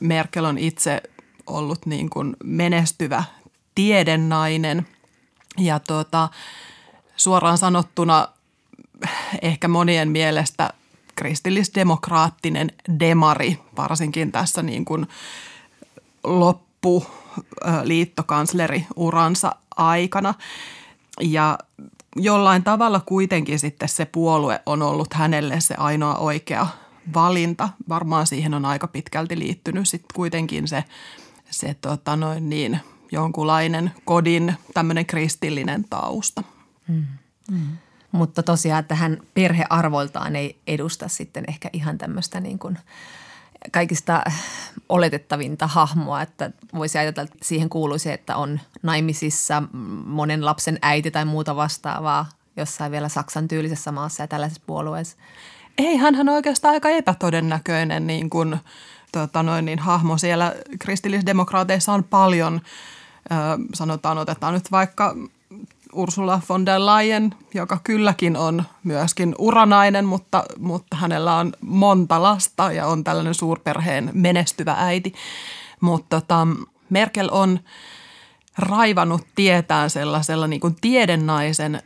Merkel 0.00 0.44
on 0.44 0.58
itse 0.58 1.02
ollut 1.46 1.86
niin 1.86 2.10
kuin 2.10 2.36
menestyvä 2.44 3.24
tiedennainen 3.74 4.86
ja 5.58 5.78
tuota, 5.78 6.28
suoraan 7.16 7.58
sanottuna 7.58 8.28
ehkä 9.42 9.68
monien 9.68 10.08
mielestä 10.08 10.70
kristillisdemokraattinen 11.14 12.72
demari, 13.00 13.58
varsinkin 13.76 14.32
tässä 14.32 14.62
niin 14.62 14.84
kuin 14.84 15.06
loppu 16.24 17.06
liittokansleriuransa 17.82 19.56
aikana. 19.76 20.34
Ja 21.20 21.58
jollain 22.16 22.62
tavalla 22.62 23.00
kuitenkin 23.00 23.58
sitten 23.58 23.88
se 23.88 24.04
puolue 24.04 24.60
on 24.66 24.82
ollut 24.82 25.14
hänelle 25.14 25.60
se 25.60 25.74
ainoa 25.78 26.16
oikea 26.16 26.66
valinta. 27.14 27.68
Varmaan 27.88 28.26
siihen 28.26 28.54
on 28.54 28.64
aika 28.64 28.86
pitkälti 28.86 29.38
liittynyt 29.38 29.88
sitten 29.88 30.14
kuitenkin 30.14 30.68
se, 30.68 30.84
se 31.50 31.74
tota 31.74 32.16
noin 32.16 32.48
niin, 32.48 32.80
jonkunlainen 33.12 33.92
kodin 34.04 34.54
tämmöinen 34.74 35.06
kristillinen 35.06 35.84
tausta. 35.90 36.42
Mm. 36.88 37.04
Mm. 37.50 37.76
Mutta 38.14 38.42
tosiaan, 38.42 38.80
että 38.80 38.94
hän 38.94 39.18
perhearvoiltaan 39.34 40.36
ei 40.36 40.58
edusta 40.66 41.08
sitten 41.08 41.44
ehkä 41.48 41.70
ihan 41.72 41.98
tämmöistä 41.98 42.40
niin 42.40 42.58
kuin 42.58 42.78
kaikista 43.70 44.22
oletettavinta 44.88 45.66
hahmoa, 45.66 46.22
että 46.22 46.50
voisi 46.74 46.98
ajatella, 46.98 47.28
että 47.32 47.46
siihen 47.46 47.68
kuuluisi, 47.68 48.12
että 48.12 48.36
on 48.36 48.60
naimisissa 48.82 49.62
monen 50.06 50.44
lapsen 50.44 50.78
äiti 50.82 51.10
tai 51.10 51.24
muuta 51.24 51.56
vastaavaa 51.56 52.28
jossain 52.56 52.92
vielä 52.92 53.08
Saksan 53.08 53.48
tyylisessä 53.48 53.92
maassa 53.92 54.22
ja 54.22 54.26
tällaisessa 54.26 54.62
puolueessa. 54.66 55.16
Ei, 55.78 55.96
hän 55.96 56.20
on 56.20 56.28
oikeastaan 56.28 56.74
aika 56.74 56.88
epätodennäköinen 56.88 58.06
niin 58.06 58.30
kuin, 58.30 58.56
tota 59.12 59.42
noin, 59.42 59.64
niin, 59.64 59.78
hahmo. 59.78 60.18
Siellä 60.18 60.54
kristillisdemokraateissa 60.78 61.92
on 61.92 62.04
paljon, 62.04 62.60
ö, 63.32 63.34
sanotaan, 63.74 64.18
otetaan 64.18 64.54
nyt 64.54 64.70
vaikka 64.70 65.16
Ursula 65.94 66.40
von 66.48 66.66
der 66.66 66.86
Leyen, 66.86 67.34
joka 67.54 67.78
kylläkin 67.84 68.36
on 68.36 68.64
myöskin 68.84 69.34
uranainen, 69.38 70.04
mutta, 70.04 70.44
mutta 70.58 70.96
hänellä 70.96 71.36
on 71.36 71.52
monta 71.60 72.22
lasta 72.22 72.72
ja 72.72 72.86
on 72.86 73.04
tällainen 73.04 73.34
suurperheen 73.34 74.10
menestyvä 74.12 74.74
äiti. 74.78 75.14
Mutta 75.80 76.20
tota, 76.20 76.46
Merkel 76.90 77.28
on 77.32 77.60
raivannut 78.58 79.26
tietään 79.34 79.90
sellaisella 79.90 80.46
niin 80.46 80.60
kuin 80.60 80.76
tiedennaisen 80.80 81.82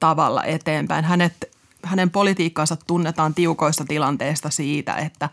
tavalla 0.00 0.44
eteenpäin. 0.44 1.04
Hänet 1.04 1.56
hänen 1.82 2.10
politiikkaansa 2.10 2.76
tunnetaan 2.86 3.34
tiukoista 3.34 3.84
tilanteista 3.84 4.50
siitä, 4.50 4.94
että 4.94 5.28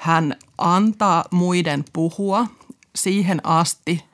hän 0.00 0.36
antaa 0.58 1.24
muiden 1.30 1.84
puhua 1.92 2.46
siihen 2.94 3.40
asti, 3.46 4.04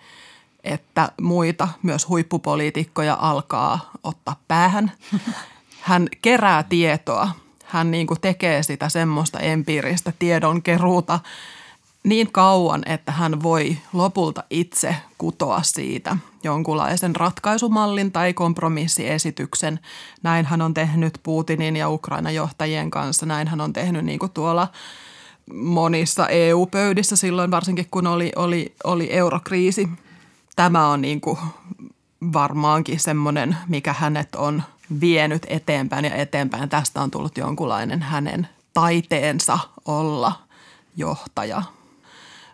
että 0.65 1.13
muita, 1.21 1.69
myös 1.83 2.09
huippupoliitikkoja, 2.09 3.17
alkaa 3.21 3.91
ottaa 4.05 4.37
päähän. 4.49 4.93
Hän 5.81 6.09
kerää 6.23 6.63
tietoa. 6.63 7.29
Hän 7.65 7.91
niin 7.91 8.07
kuin 8.07 8.21
tekee 8.21 8.63
sitä 8.63 8.89
semmoista 8.89 9.39
empiiristä 9.39 10.13
tiedonkeruuta 10.19 11.21
niin 12.05 12.33
kauan, 12.33 12.83
että 12.87 13.13
hän 13.13 13.43
voi 13.43 13.77
lopulta 13.93 14.45
itse 14.51 14.97
kutoa 15.19 15.63
siitä 15.63 16.17
jonkunlaisen 16.45 17.17
ratkaisumallin 17.17 18.13
tai 18.13 18.33
kompromissiesityksen. 18.33 19.81
Näin 20.23 20.47
hän 20.47 20.63
on 20.63 20.75
tehnyt 20.75 21.21
Putinin 21.23 21.77
ja 21.77 21.91
Ukrainan 21.91 22.35
johtajien 22.35 22.91
kanssa. 22.91 23.27
Näin 23.27 23.49
hän 23.49 23.61
on 23.61 23.73
tehnyt 23.73 24.05
niin 24.05 24.19
kuin 24.19 24.33
tuolla 24.33 24.69
monissa 25.55 26.29
EU-pöydissä 26.29 27.17
silloin, 27.17 27.51
varsinkin 27.51 27.87
kun 27.91 28.07
oli, 28.07 28.33
oli, 28.37 28.75
oli 28.85 29.13
eurokriisi. 29.13 29.89
Tämä 30.61 30.89
on 30.89 31.01
niin 31.01 31.21
kuin 31.21 31.39
varmaankin 32.33 33.01
semmoinen, 33.01 33.57
mikä 33.69 33.93
hänet 33.93 34.35
on 34.35 34.63
vienyt 35.01 35.47
eteenpäin 35.49 36.05
ja 36.05 36.15
eteenpäin. 36.15 36.69
Tästä 36.69 37.03
on 37.03 37.11
tullut 37.11 37.39
jonkunlainen 37.39 38.03
hänen 38.03 38.49
taiteensa 38.75 39.59
olla 39.85 40.33
johtaja– 40.97 41.63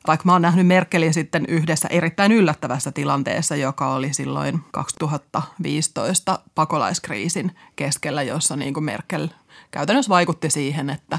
vaikka 0.07 0.23
mä 0.25 0.33
oon 0.33 0.43
nähnyt 0.43 0.67
Merkelin 0.67 1.15
sitten 1.15 1.45
yhdessä 1.49 1.89
erittäin 1.89 2.33
yllättävässä 2.33 2.93
tilanteessa, 2.93 3.57
joka 3.57 3.95
oli 3.95 4.15
silloin 4.15 4.65
2015 4.71 6.39
pakolaiskriisin 6.55 7.57
keskellä, 7.77 8.23
jossa 8.23 8.57
niin 8.57 8.75
kuin 8.75 8.85
Merkel 8.85 9.29
käytännössä 9.71 10.09
vaikutti 10.11 10.51
siihen, 10.51 10.91
että 10.91 11.19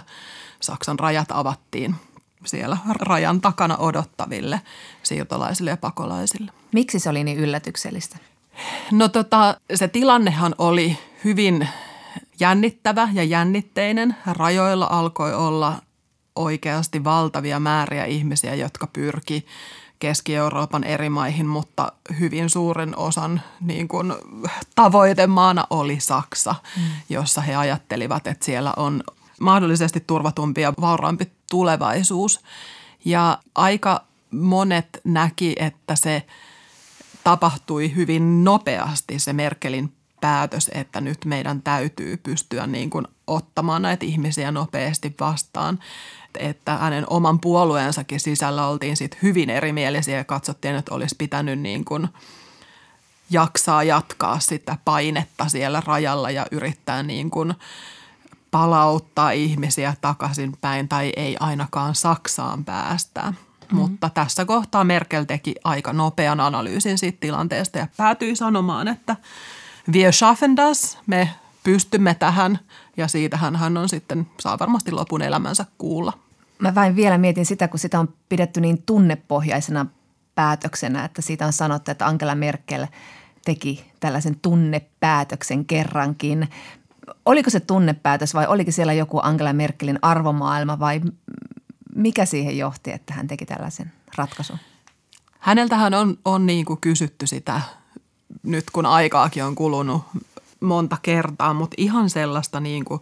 Saksan 0.60 1.00
rajat 1.00 1.32
avattiin 1.32 1.96
siellä 2.46 2.77
rajan 3.00 3.41
takana 3.41 3.77
odottaville 3.77 4.62
siirtolaisille 5.03 5.70
ja 5.70 5.77
pakolaisille. 5.77 6.51
Miksi 6.72 7.00
se 7.00 7.10
oli 7.10 7.24
niin 7.24 7.38
yllätyksellistä? 7.38 8.17
No 8.91 9.10
tota, 9.10 9.58
se 9.75 9.88
tilannehan 9.88 10.56
oli 10.58 10.98
hyvin 11.24 11.67
jännittävä 12.39 13.10
ja 13.13 13.24
jännitteinen. 13.24 14.15
Rajoilla 14.25 14.88
alkoi 14.89 15.34
olla 15.34 15.82
oikeasti 16.36 17.03
valtavia 17.03 17.60
määriä 17.60 18.06
ihmisiä, 18.06 18.56
jotka 18.56 18.88
pyrki 18.88 19.46
Keski-Euroopan 20.00 20.84
eri 20.84 21.10
maihin, 21.10 21.46
mutta 21.46 21.91
hyvin 22.20 22.50
suuren 22.50 22.98
osan 22.98 23.41
niin 23.62 23.88
kuin, 23.88 24.13
tavoitemaana 24.75 25.67
oli 25.70 26.00
Saksa, 26.00 26.56
mm. 26.77 26.84
jossa 27.10 27.41
he 27.41 27.56
ajattelivat, 27.56 28.27
että 28.27 28.46
siellä 28.46 28.74
on 28.77 29.03
mahdollisesti 29.39 30.03
turvatumpi 30.08 30.62
ja 30.62 30.74
vauraampi 30.82 31.32
tulevaisuus. 31.49 32.39
Ja 33.05 33.39
aika 33.55 34.03
monet 34.31 34.87
näki, 35.03 35.55
että 35.59 35.95
se 35.95 36.23
tapahtui 37.23 37.95
hyvin 37.95 38.43
nopeasti 38.43 39.19
se 39.19 39.33
Merkelin 39.33 39.93
päätös, 40.21 40.71
että 40.73 41.01
nyt 41.01 41.25
meidän 41.25 41.61
täytyy 41.61 42.17
pystyä 42.17 42.67
niin 42.67 42.89
kuin 42.89 43.07
ottamaan 43.27 43.81
näitä 43.81 44.05
ihmisiä 44.05 44.51
nopeasti 44.51 45.15
vastaan. 45.19 45.79
Että 46.39 46.77
hänen 46.77 47.05
oman 47.09 47.39
puolueensakin 47.39 48.19
sisällä 48.19 48.67
oltiin 48.67 48.97
sit 48.97 49.17
hyvin 49.23 49.49
erimielisiä 49.49 50.17
ja 50.17 50.23
katsottiin, 50.23 50.75
että 50.75 50.95
olisi 50.95 51.15
pitänyt 51.17 51.59
niin 51.59 51.85
kuin 51.85 52.07
jaksaa 53.29 53.83
jatkaa 53.83 54.39
sitä 54.39 54.77
painetta 54.85 55.49
siellä 55.49 55.81
rajalla 55.85 56.31
ja 56.31 56.45
yrittää 56.51 57.03
niin 57.03 57.29
kuin 57.31 57.53
palauttaa 58.57 59.31
ihmisiä 59.31 59.93
takaisin 60.01 60.57
päin 60.61 60.89
tai 60.89 61.13
ei 61.15 61.37
ainakaan 61.39 61.95
Saksaan 61.95 62.65
päästä. 62.65 63.21
Mm-hmm. 63.21 63.77
Mutta 63.77 64.09
tässä 64.09 64.45
kohtaa 64.45 64.83
Merkel 64.83 65.23
teki 65.23 65.55
aika 65.63 65.93
nopean 65.93 66.39
analyysin 66.39 66.97
siitä 66.97 67.17
tilanteesta 67.19 67.77
ja 67.77 67.87
päätyi 67.97 68.35
sanomaan, 68.35 68.87
että– 68.87 69.15
Wir 69.93 70.13
schaffen 70.13 70.55
das, 70.55 70.97
me 71.07 71.29
pystymme 71.63 72.13
tähän 72.13 72.59
ja 72.97 73.07
siitähän 73.07 73.55
hän 73.55 73.77
on 73.77 73.89
sitten, 73.89 74.27
saa 74.39 74.59
varmasti 74.59 74.91
lopun 74.91 75.21
elämänsä 75.21 75.65
kuulla. 75.77 76.13
Mä 76.59 76.75
vain 76.75 76.95
vielä 76.95 77.17
mietin 77.17 77.45
sitä, 77.45 77.67
kun 77.67 77.79
sitä 77.79 77.99
on 77.99 78.13
pidetty 78.29 78.61
niin 78.61 78.83
tunnepohjaisena 78.85 79.85
päätöksenä, 80.35 81.05
että 81.05 81.21
siitä 81.21 81.45
on 81.45 81.53
sanottu, 81.53 81.91
että 81.91 82.07
Angela 82.07 82.35
Merkel 82.35 82.87
teki 83.45 83.91
tällaisen 83.99 84.39
tunnepäätöksen 84.41 85.65
kerrankin. 85.65 86.49
Oliko 87.25 87.49
se 87.49 87.59
tunnepäätös 87.59 88.33
vai 88.33 88.47
oliko 88.47 88.71
siellä 88.71 88.93
joku 88.93 89.19
Angela 89.23 89.53
Merkelin 89.53 89.99
arvomaailma 90.01 90.79
vai 90.79 91.01
mikä 91.95 92.25
siihen 92.25 92.57
johti, 92.57 92.91
että 92.91 93.13
hän 93.13 93.27
teki 93.27 93.45
tällaisen 93.45 93.91
ratkaisun? 94.17 94.57
Häneltähän 95.39 95.93
on, 95.93 96.17
on 96.25 96.45
niin 96.45 96.65
kuin 96.65 96.81
kysytty 96.81 97.27
sitä 97.27 97.61
nyt 98.43 98.69
kun 98.69 98.85
aikaakin 98.85 99.43
on 99.43 99.55
kulunut 99.55 100.03
monta 100.59 100.97
kertaa, 101.01 101.53
mutta 101.53 101.75
ihan 101.77 102.09
sellaista 102.09 102.59
niin 102.59 102.85
kuin 102.85 103.01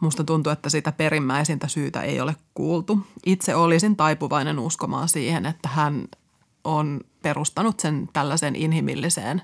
musta 0.00 0.24
tuntuu, 0.24 0.52
että 0.52 0.70
sitä 0.70 0.92
perimmäisintä 0.92 1.68
syytä 1.68 2.02
ei 2.02 2.20
ole 2.20 2.36
kuultu. 2.54 3.06
Itse 3.26 3.54
olisin 3.54 3.96
taipuvainen 3.96 4.58
uskomaan 4.58 5.08
siihen, 5.08 5.46
että 5.46 5.68
hän 5.68 6.04
on 6.64 7.00
perustanut 7.22 7.80
sen 7.80 8.08
tällaisen 8.12 8.56
inhimilliseen, 8.56 9.42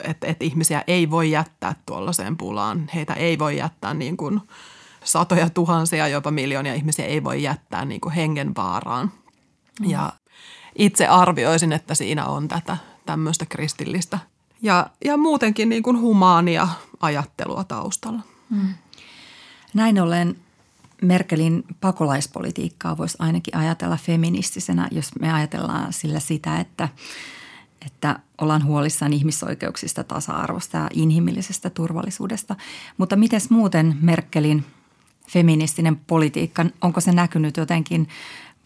että, 0.00 0.26
että 0.26 0.44
ihmisiä 0.44 0.84
ei 0.86 1.10
voi 1.10 1.30
jättää 1.30 1.74
tuollaiseen 1.86 2.36
pulaan. 2.36 2.90
Heitä 2.94 3.14
ei 3.14 3.38
voi 3.38 3.56
jättää 3.56 3.94
niin 3.94 4.16
kuin 4.16 4.40
satoja 5.04 5.50
tuhansia, 5.50 6.08
jopa 6.08 6.30
miljoonia 6.30 6.74
ihmisiä 6.74 7.06
ei 7.06 7.24
voi 7.24 7.42
jättää 7.42 7.84
niin 7.84 8.00
kuin 8.00 8.14
hengenvaaraan. 8.14 9.12
Mm. 9.80 9.90
Ja 9.90 10.12
itse 10.78 11.06
arvioisin, 11.06 11.72
että 11.72 11.94
siinä 11.94 12.26
on 12.26 12.48
tätä 12.48 12.76
tämmöistä 13.06 13.46
kristillistä 13.46 14.18
ja, 14.62 14.86
ja 15.04 15.16
muutenkin 15.16 15.68
niin 15.68 15.82
kuin 15.82 16.00
humaania 16.00 16.68
ajattelua 17.00 17.64
taustalla. 17.64 18.20
Hmm. 18.50 18.74
Näin 19.74 20.00
ollen 20.00 20.36
Merkelin 21.02 21.64
pakolaispolitiikkaa 21.80 22.96
voisi 22.98 23.16
ainakin 23.18 23.56
ajatella 23.56 23.96
feministisenä, 23.96 24.88
jos 24.90 25.10
me 25.20 25.32
ajatellaan 25.32 25.92
sillä 25.92 26.20
sitä, 26.20 26.60
että, 26.60 26.88
että 27.86 28.18
ollaan 28.40 28.64
huolissaan 28.64 29.12
ihmisoikeuksista, 29.12 30.04
tasa-arvosta 30.04 30.78
ja 30.78 30.88
inhimillisestä 30.92 31.70
turvallisuudesta. 31.70 32.56
Mutta 32.98 33.16
miten 33.16 33.40
muuten 33.50 33.98
Merkelin 34.00 34.64
feministinen 35.28 35.96
politiikka, 35.96 36.66
onko 36.80 37.00
se 37.00 37.12
näkynyt 37.12 37.56
jotenkin 37.56 38.08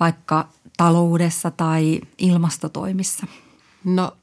vaikka 0.00 0.48
taloudessa 0.76 1.50
tai 1.50 2.00
ilmastotoimissa– 2.18 3.26
No 3.86 4.16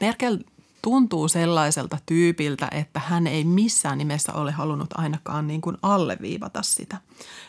Merkel 0.00 0.38
tuntuu 0.82 1.28
sellaiselta 1.28 1.98
tyypiltä, 2.06 2.68
että 2.70 3.00
hän 3.00 3.26
ei 3.26 3.44
missään 3.44 3.98
nimessä 3.98 4.32
ole 4.32 4.52
halunnut 4.52 4.90
ainakaan 4.94 5.46
niin 5.46 5.60
kuin 5.60 5.76
alleviivata 5.82 6.62
sitä. 6.62 6.96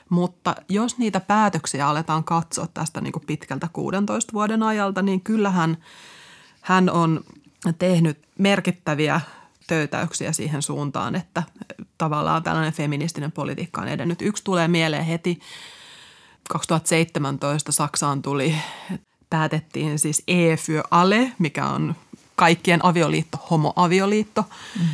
Mutta 0.10 0.56
jos 0.70 0.98
niitä 0.98 1.20
päätöksiä 1.20 1.88
aletaan 1.88 2.24
katsoa 2.24 2.68
tästä 2.74 3.02
niin 3.02 3.12
kuin 3.12 3.24
pitkältä 3.28 3.70
16 3.74 4.34
vuoden 4.34 4.64
ajalta, 4.64 5.02
niin 5.02 5.22
kyllähän 5.22 5.78
hän 6.62 6.90
on 6.90 7.24
tehnyt 7.80 8.18
merkittäviä 8.38 9.22
töytäyksiä 9.68 10.32
siihen 10.32 10.62
suuntaan, 10.62 11.16
että 11.16 11.44
tavallaan 11.98 12.44
tällainen 12.44 12.74
feministinen 12.74 13.32
politiikka 13.32 13.82
on 13.82 13.88
edennyt. 13.88 14.22
Yksi 14.22 14.44
tulee 14.44 14.68
mieleen 14.68 15.06
heti 15.06 15.40
2017 16.50 17.72
Saksaan 17.72 18.22
tuli 18.22 18.56
päätettiin 19.30 20.00
siis 20.00 20.24
E 20.28 20.58
für 20.58 20.84
alle, 20.92 21.32
mikä 21.40 21.66
on 21.66 21.96
kaikkien 22.36 22.86
avioliitto, 22.86 23.38
homoavioliitto. 23.50 24.46
Mm. 24.80 24.88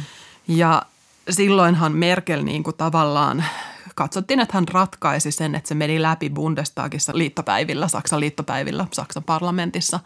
Ja 0.48 0.82
silloinhan 1.30 1.92
Merkel 1.92 2.44
niin 2.44 2.64
kuin 2.64 2.78
tavallaan 2.78 3.46
katsottiin, 3.96 4.40
että 4.40 4.58
hän 4.58 4.68
ratkaisi 4.68 5.32
sen, 5.32 5.56
että 5.56 5.68
se 5.68 5.76
meni 5.76 6.02
läpi 6.02 6.30
Bundestagissa 6.30 7.18
liittopäivillä, 7.18 7.88
Saksan 7.88 8.20
liittopäivillä, 8.20 8.88
Saksan 8.92 9.24
parlamentissa. 9.24 10.00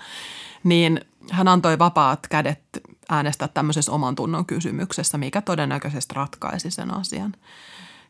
Niin 0.63 1.02
hän 1.32 1.48
antoi 1.48 1.80
vapaat 1.80 2.28
kädet 2.28 2.62
äänestää 3.10 3.48
tämmöisessä 3.48 3.92
oman 3.92 4.15
tunnon 4.15 4.46
kysymyksessä, 4.46 5.18
mikä 5.18 5.42
todennäköisesti 5.42 6.15
ratkaisi 6.15 6.72
sen 6.72 6.94
asian. 6.94 7.34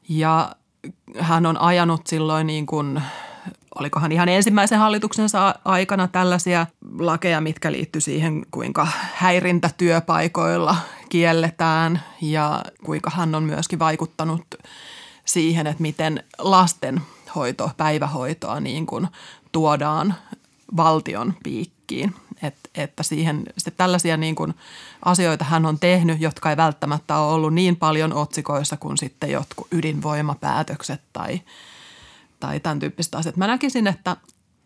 Ja 0.09 0.55
hän 1.19 1.45
on 1.45 1.57
ajanut 1.57 2.07
silloin 2.07 2.47
niin 2.47 2.65
kuin 2.65 3.01
olikohan 3.79 4.11
ihan 4.11 4.29
ensimmäisen 4.29 4.79
hallituksensa 4.79 5.55
aikana 5.65 6.07
tällaisia 6.07 6.67
lakeja, 6.99 7.41
mitkä 7.41 7.71
liittyy 7.71 8.01
siihen, 8.01 8.45
kuinka 8.51 8.87
häirintä 9.13 9.69
työpaikoilla 9.77 10.75
kielletään 11.09 12.01
ja 12.21 12.61
kuinka 12.85 13.09
hän 13.09 13.35
on 13.35 13.43
myöskin 13.43 13.79
vaikuttanut 13.79 14.45
siihen, 15.25 15.67
että 15.67 15.81
miten 15.81 16.23
lastenhoito, 16.37 17.71
päivähoitoa 17.77 18.59
niin 18.59 18.85
kuin 18.85 19.07
tuodaan 19.51 20.15
valtion 20.77 21.33
piikkiin. 21.43 22.15
Et, 22.43 22.55
että 22.75 23.03
siihen, 23.03 23.43
sitten 23.57 23.77
tällaisia 23.77 24.17
niin 24.17 24.35
kuin 24.35 24.53
asioita 25.05 25.45
hän 25.45 25.65
on 25.65 25.79
tehnyt, 25.79 26.21
jotka 26.21 26.49
ei 26.49 26.57
välttämättä 26.57 27.17
ole 27.17 27.33
ollut 27.33 27.53
niin 27.53 27.75
paljon 27.75 28.13
otsikoissa 28.13 28.77
kuin 28.77 28.97
sitten 28.97 29.31
jotkut 29.31 29.67
ydinvoimapäätökset 29.71 31.01
tai– 31.13 31.41
tai 32.39 32.59
tämän 32.59 32.79
tyyppistä 32.79 33.17
asiat. 33.17 33.37
Mä 33.37 33.47
näkisin, 33.47 33.87
että 33.87 34.17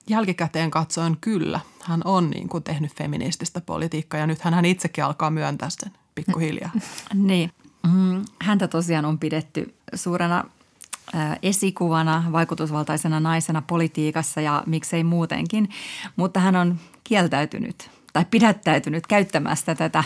jälkikäteen 0.10 0.72
katsoen 0.72 1.18
kyllä 1.22 1.60
hän 1.82 2.02
on 2.06 2.30
niin 2.30 2.50
kuin 2.50 2.64
tehnyt 2.64 2.96
feminististä 2.96 3.62
politiikkaa 3.62 4.20
ja 4.20 4.28
nyt 4.28 4.40
hän 4.40 4.66
itsekin 4.66 5.04
alkaa 5.04 5.30
myöntää 5.30 5.70
sen 5.70 5.92
pikkuhiljaa. 6.16 6.72
Niin. 7.14 7.52
Mm, 7.94 8.26
häntä 8.42 8.68
tosiaan 8.68 9.06
on 9.06 9.20
pidetty 9.20 9.76
suurena 9.96 10.44
esikuvana, 11.42 12.24
vaikutusvaltaisena 12.32 13.20
naisena 13.20 13.62
politiikassa 13.62 14.42
ja 14.42 14.64
miksei 14.66 15.04
muutenkin, 15.04 15.70
mutta 16.16 16.40
hän 16.40 16.56
on 16.56 16.80
kieltäytynyt 17.14 17.90
tai 18.14 18.26
pidättäytynyt 18.32 19.08
käyttämästä 19.08 19.76
tätä 19.76 20.04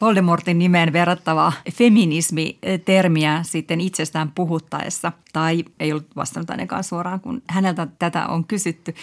Voldemortin 0.00 0.58
nimeen 0.58 0.92
verrattavaa 0.92 1.52
feminismi-termiä 1.72 3.42
sitten 3.42 3.80
itsestään 3.80 4.32
puhuttaessa. 4.34 5.12
Tai 5.32 5.64
ei 5.80 5.92
ollut 5.92 6.16
vastannut 6.16 6.50
ainakaan 6.50 6.84
suoraan, 6.84 7.20
kun 7.20 7.42
häneltä 7.48 7.86
tätä 7.98 8.26
on 8.26 8.44
kysytty. 8.44 8.94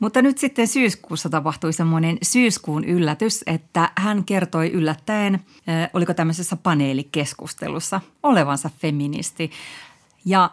Mutta 0.00 0.22
nyt 0.22 0.38
sitten 0.38 0.68
syyskuussa 0.68 1.28
tapahtui 1.28 1.72
semmoinen 1.72 2.18
syyskuun 2.22 2.84
yllätys, 2.84 3.44
että 3.46 3.90
hän 3.96 4.24
kertoi 4.24 4.70
yllättäen, 4.70 5.40
oliko 5.92 6.14
tämmöisessä 6.14 6.56
paneelikeskustelussa 6.56 8.00
olevansa 8.22 8.70
feministi. 8.78 9.50
Ja 10.24 10.50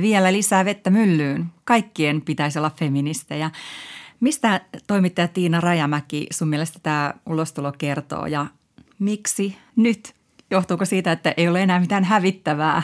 vielä 0.00 0.32
lisää 0.32 0.64
vettä 0.64 0.90
myllyyn. 0.90 1.46
Kaikkien 1.64 2.20
pitäisi 2.22 2.58
olla 2.58 2.70
feministejä. 2.70 3.50
Mistä 4.20 4.60
toimittaja 4.86 5.28
Tiina 5.28 5.60
Rajamäki 5.60 6.26
sun 6.30 6.48
mielestä 6.48 6.78
tämä 6.82 7.14
ulostulo 7.26 7.72
kertoo 7.78 8.26
ja 8.26 8.46
miksi 8.98 9.58
nyt? 9.76 10.14
Johtuuko 10.50 10.84
siitä, 10.84 11.12
että 11.12 11.34
ei 11.36 11.48
ole 11.48 11.62
enää 11.62 11.80
mitään 11.80 12.04
hävittävää? 12.04 12.82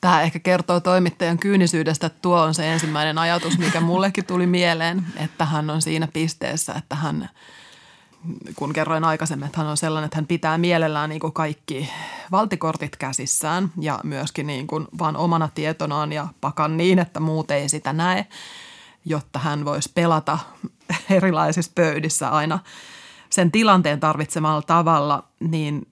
Tämä 0.00 0.22
ehkä 0.22 0.38
kertoo 0.38 0.80
toimittajan 0.80 1.38
kyynisyydestä. 1.38 2.08
Tuo 2.08 2.40
on 2.40 2.54
se 2.54 2.72
ensimmäinen 2.72 3.18
ajatus, 3.18 3.58
mikä 3.58 3.80
mullekin 3.80 4.26
tuli 4.26 4.46
mieleen, 4.46 5.06
että 5.16 5.44
hän 5.44 5.70
on 5.70 5.82
siinä 5.82 6.08
pisteessä, 6.12 6.72
että 6.72 6.94
hän, 6.94 7.30
kun 8.56 8.72
kerroin 8.72 9.04
aikaisemmin, 9.04 9.46
että 9.46 9.58
hän 9.58 9.66
on 9.70 9.76
sellainen, 9.76 10.06
että 10.06 10.16
hän 10.16 10.26
pitää 10.26 10.58
mielellään 10.58 11.10
niin 11.10 11.32
kaikki 11.32 11.90
valtikortit 12.32 12.96
käsissään 12.96 13.70
ja 13.80 14.00
myöskin 14.02 14.46
niin 14.46 14.66
kuin 14.66 14.86
vaan 14.98 15.16
omana 15.16 15.48
tietonaan 15.54 16.12
ja 16.12 16.28
pakan 16.40 16.76
niin, 16.76 16.98
että 16.98 17.20
muut 17.20 17.50
ei 17.50 17.68
sitä 17.68 17.92
näe– 17.92 18.26
jotta 19.06 19.38
hän 19.38 19.64
voisi 19.64 19.90
pelata 19.94 20.38
erilaisissa 21.10 21.72
pöydissä 21.74 22.28
aina 22.28 22.58
sen 23.30 23.52
tilanteen 23.52 24.00
tarvitsemalla 24.00 24.62
tavalla, 24.62 25.28
niin 25.40 25.86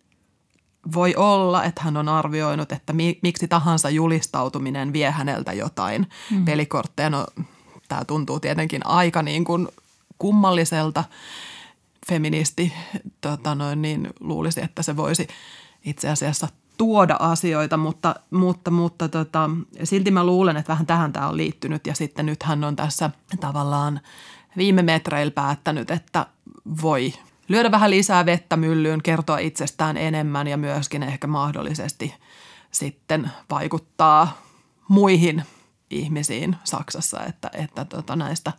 voi 0.95 1.15
olla, 1.17 1.65
että 1.65 1.83
hän 1.83 1.97
on 1.97 2.09
arvioinut, 2.09 2.73
että 2.73 2.93
mi, 2.93 3.19
miksi 3.23 3.49
tahansa 3.49 3.91
julistautuminen 3.91 4.93
vie 4.93 5.11
häneltä 5.11 5.53
jotain 5.53 6.07
mm. 6.31 6.45
pelikortteja. 6.45 7.11
No, 7.11 7.27
tämä 7.89 8.05
tuntuu 8.05 8.41
tietenkin 8.41 8.87
aika 8.87 9.23
niin 9.23 9.45
kuin 9.45 9.69
kummalliselta. 10.19 11.05
Feministi 12.09 12.73
tota 13.21 13.55
noin, 13.55 13.83
niin 13.83 14.09
luulisi, 14.21 14.61
että 14.61 14.83
se 14.83 14.97
voisi 14.97 15.29
itse 15.85 16.09
asiassa 16.11 16.49
tuoda 16.79 17.17
asioita, 17.21 17.77
mutta, 17.77 18.15
mutta, 18.31 18.71
mutta 18.71 19.09
tota, 19.09 19.51
silti 19.85 20.11
mä 20.11 20.25
luulen, 20.25 20.57
että 20.57 20.73
vähän 20.73 20.87
tähän 20.87 21.13
tämä 21.13 21.29
on 21.29 21.37
liittynyt 21.37 21.87
ja 21.87 21.95
sitten 21.95 22.27
nyt 22.27 22.43
hän 22.43 22.65
on 22.65 22.77
tässä 22.77 23.11
tavallaan 23.41 24.01
viime 24.57 24.83
metreillä 24.83 25.31
päättänyt, 25.31 25.91
että 25.91 26.27
voi 26.83 27.13
lyödä 27.49 27.71
vähän 27.71 27.91
lisää 27.91 28.27
vettä 28.27 28.57
myllyyn, 28.57 29.03
kertoa 29.03 29.39
itsestään 29.39 29.97
enemmän 29.97 30.47
ja 30.47 30.57
myöskin 30.57 31.03
ehkä 31.03 31.27
mahdollisesti 31.27 32.15
sitten 32.71 33.31
vaikuttaa 33.51 34.43
muihin 34.89 35.43
ihmisiin 35.91 36.57
Saksassa, 36.65 37.25
että, 37.25 37.51
että 37.53 37.85
tota 37.85 38.17
näistä 38.17 38.53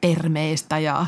termeistä 0.00 0.78
ja 0.78 1.06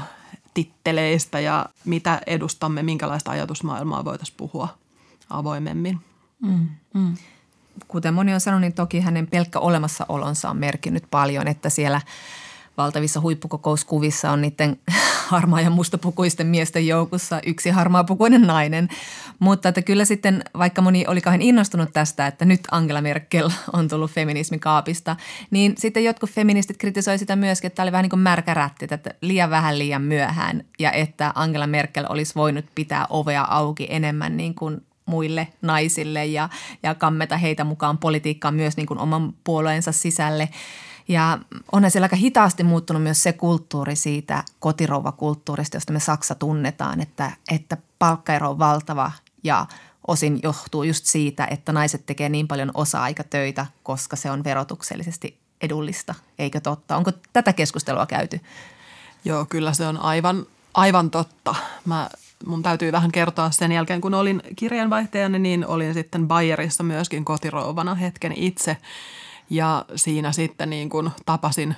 titteleistä 0.54 1.40
ja 1.40 1.66
mitä 1.84 2.20
edustamme, 2.26 2.82
minkälaista 2.82 3.30
ajatusmaailmaa 3.30 4.04
voitaisiin 4.04 4.36
puhua 4.36 4.68
avoimemmin. 5.30 6.00
Mm, 6.42 6.68
mm. 6.94 7.14
Kuten 7.88 8.14
moni 8.14 8.34
on 8.34 8.40
sanonut, 8.40 8.60
niin 8.60 8.72
toki 8.72 9.00
hänen 9.00 9.26
pelkkä 9.26 9.58
olemassaolonsa 9.58 10.50
on 10.50 10.56
merkinnyt 10.56 11.04
paljon, 11.10 11.48
että 11.48 11.70
siellä– 11.70 12.00
valtavissa 12.76 13.20
huippukokouskuvissa 13.20 14.30
on 14.30 14.40
niiden 14.40 14.76
harmaa- 15.30 15.60
ja 15.60 15.70
mustapukuisten 15.70 16.46
miesten 16.46 16.86
joukossa 16.86 17.40
yksi 17.46 17.70
harmaapukuinen 17.70 18.42
nainen. 18.42 18.88
Mutta 19.38 19.68
että 19.68 19.82
kyllä 19.82 20.04
sitten, 20.04 20.44
vaikka 20.58 20.82
moni 20.82 21.04
oli 21.08 21.20
kauhean 21.20 21.42
innostunut 21.42 21.92
tästä, 21.92 22.26
että 22.26 22.44
nyt 22.44 22.60
Angela 22.70 23.00
Merkel 23.00 23.50
on 23.72 23.88
tullut 23.88 24.10
feminismikaapista, 24.10 25.16
niin 25.50 25.74
sitten 25.78 26.04
jotkut 26.04 26.30
feministit 26.30 26.76
kritisoivat 26.76 27.18
sitä 27.18 27.36
myöskin, 27.36 27.66
että 27.66 27.76
tämä 27.76 27.84
oli 27.84 27.92
vähän 27.92 28.02
niin 28.02 28.10
kuin 28.10 28.20
märkä 28.20 28.54
rätti, 28.54 28.86
että 28.90 29.14
liian 29.20 29.50
vähän 29.50 29.78
liian 29.78 30.02
myöhään 30.02 30.64
ja 30.78 30.92
että 30.92 31.32
Angela 31.34 31.66
Merkel 31.66 32.06
olisi 32.08 32.34
voinut 32.34 32.64
pitää 32.74 33.06
ovea 33.10 33.46
auki 33.50 33.86
enemmän 33.90 34.36
niin 34.36 34.54
kuin 34.54 34.80
muille 35.06 35.48
naisille 35.62 36.26
ja, 36.26 36.48
ja 36.82 36.94
kammeta 36.94 37.36
heitä 37.36 37.64
mukaan 37.64 37.98
politiikkaan 37.98 38.54
myös 38.54 38.76
niin 38.76 38.86
kuin 38.86 38.98
oman 38.98 39.34
puolueensa 39.44 39.92
sisälle– 39.92 40.48
ja 41.08 41.38
onhan 41.72 41.90
siellä 41.90 42.04
aika 42.04 42.16
hitaasti 42.16 42.64
muuttunut 42.64 43.02
myös 43.02 43.22
se 43.22 43.32
kulttuuri 43.32 43.96
siitä 43.96 44.44
kotirouvakulttuurista, 44.60 45.76
josta 45.76 45.92
me 45.92 46.00
Saksa 46.00 46.34
tunnetaan, 46.34 47.00
että, 47.00 47.30
että 47.50 47.76
palkkaero 47.98 48.50
on 48.50 48.58
valtava 48.58 49.12
ja 49.44 49.66
osin 50.06 50.40
johtuu 50.42 50.82
just 50.82 51.06
siitä, 51.06 51.46
että 51.50 51.72
naiset 51.72 52.06
tekee 52.06 52.28
niin 52.28 52.48
paljon 52.48 52.70
osa-aikatöitä, 52.74 53.66
koska 53.82 54.16
se 54.16 54.30
on 54.30 54.44
verotuksellisesti 54.44 55.38
edullista, 55.60 56.14
eikö 56.38 56.60
totta? 56.60 56.96
Onko 56.96 57.12
tätä 57.32 57.52
keskustelua 57.52 58.06
käyty? 58.06 58.40
Joo, 59.24 59.44
kyllä 59.44 59.72
se 59.72 59.86
on 59.86 59.96
aivan, 60.00 60.46
aivan 60.74 61.10
totta. 61.10 61.54
Mä, 61.84 62.10
mun 62.46 62.62
täytyy 62.62 62.92
vähän 62.92 63.12
kertoa 63.12 63.50
sen 63.50 63.72
jälkeen, 63.72 64.00
kun 64.00 64.14
olin 64.14 64.42
kirjanvaihtajana, 64.56 65.38
niin 65.38 65.66
olin 65.66 65.94
sitten 65.94 66.28
Bayerissa 66.28 66.82
myöskin 66.82 67.24
kotirouvana 67.24 67.94
hetken 67.94 68.32
itse– 68.36 68.76
ja 69.50 69.84
siinä 69.96 70.32
sitten 70.32 70.70
niin 70.70 70.88
kuin 70.88 71.10
tapasin 71.26 71.76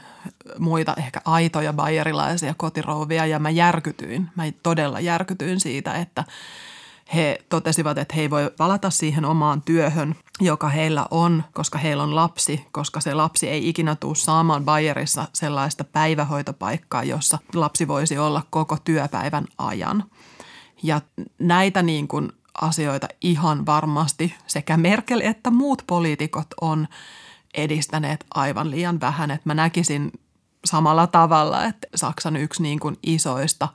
muita 0.59 0.95
ehkä 0.99 1.21
aitoja 1.25 1.73
bayerilaisia 1.73 2.55
kotirouvia 2.57 3.27
ja 3.27 3.39
mä 3.39 3.51
järkytyin. 3.51 4.29
Mä 4.35 4.45
todella 4.63 5.01
järkytyin 5.01 5.61
siitä, 5.61 5.95
että 5.95 6.25
he 7.15 7.39
totesivat, 7.49 7.99
että 7.99 8.15
he 8.15 8.21
ei 8.21 8.31
voi 8.31 8.51
palata 8.57 8.91
siihen 8.91 9.25
omaan 9.25 9.63
työhön, 9.63 10.15
joka 10.41 10.69
heillä 10.69 11.07
on, 11.11 11.45
koska 11.53 11.79
heillä 11.79 12.03
on 12.03 12.15
lapsi, 12.15 12.67
koska 12.73 13.01
se 13.01 13.15
lapsi 13.15 13.49
ei 13.49 13.69
ikinä 13.69 13.97
tule 13.97 14.15
saamaan 14.15 14.65
Bayerissa 14.65 15.29
sellaista 15.33 15.85
päivähoitopaikkaa, 15.85 17.05
jossa 17.05 17.39
lapsi 17.55 17.89
voisi 17.89 18.19
olla 18.19 18.43
koko 18.51 18.77
työpäivän 18.85 19.45
ajan. 19.59 20.05
Ja 20.83 21.01
näitä 21.39 21.83
niin 21.83 22.09
kuin 22.09 22.33
asioita 22.61 23.09
ihan 23.21 23.67
varmasti 23.67 24.35
sekä 24.47 24.77
Merkel 24.77 25.21
että 25.25 25.51
muut 25.51 25.83
poliitikot 25.87 26.47
on 26.61 26.89
edistäneet 27.55 28.27
aivan 28.35 28.71
liian 28.71 29.01
vähän. 29.01 29.31
Että 29.31 29.49
mä 29.49 29.55
näkisin 29.55 30.13
samalla 30.65 31.07
tavalla, 31.07 31.65
että 31.65 31.87
Saksan 31.95 32.37
yksi 32.37 32.63
niin 32.63 32.81
kuin 32.81 32.97
isoista, 33.03 33.69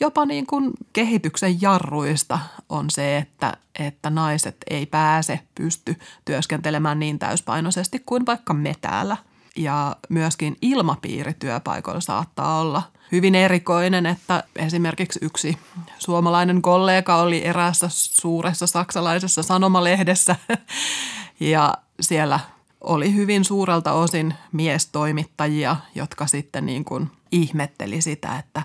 jopa 0.00 0.26
niin 0.26 0.46
kuin 0.46 0.70
kehityksen 0.92 1.62
jarruista 1.62 2.38
on 2.68 2.90
se, 2.90 3.16
että, 3.16 3.56
että 3.78 4.10
naiset 4.10 4.56
ei 4.70 4.86
pääse, 4.86 5.40
pysty 5.54 5.96
työskentelemään 6.24 6.98
niin 6.98 7.18
täyspainoisesti 7.18 8.02
kuin 8.06 8.26
vaikka 8.26 8.54
me 8.54 8.74
täällä. 8.80 9.16
Ja 9.56 9.96
myöskin 10.08 10.56
ilmapiiri 10.62 11.34
työpaikoilla 11.34 12.00
saattaa 12.00 12.60
olla 12.60 12.82
hyvin 13.12 13.34
erikoinen, 13.34 14.06
että 14.06 14.44
esimerkiksi 14.56 15.18
yksi 15.22 15.58
suomalainen 15.98 16.62
kollega 16.62 17.16
oli 17.16 17.44
eräässä 17.44 17.86
suuressa 17.90 18.66
saksalaisessa 18.66 19.42
sanomalehdessä 19.42 20.36
ja 21.40 21.74
siellä 22.00 22.40
oli 22.80 23.14
hyvin 23.14 23.44
suurelta 23.44 23.92
osin 23.92 24.34
miestoimittajia, 24.52 25.76
jotka 25.94 26.26
sitten 26.26 26.66
niin 26.66 26.84
kuin 26.84 27.10
ihmetteli 27.32 28.00
sitä, 28.00 28.38
että 28.38 28.62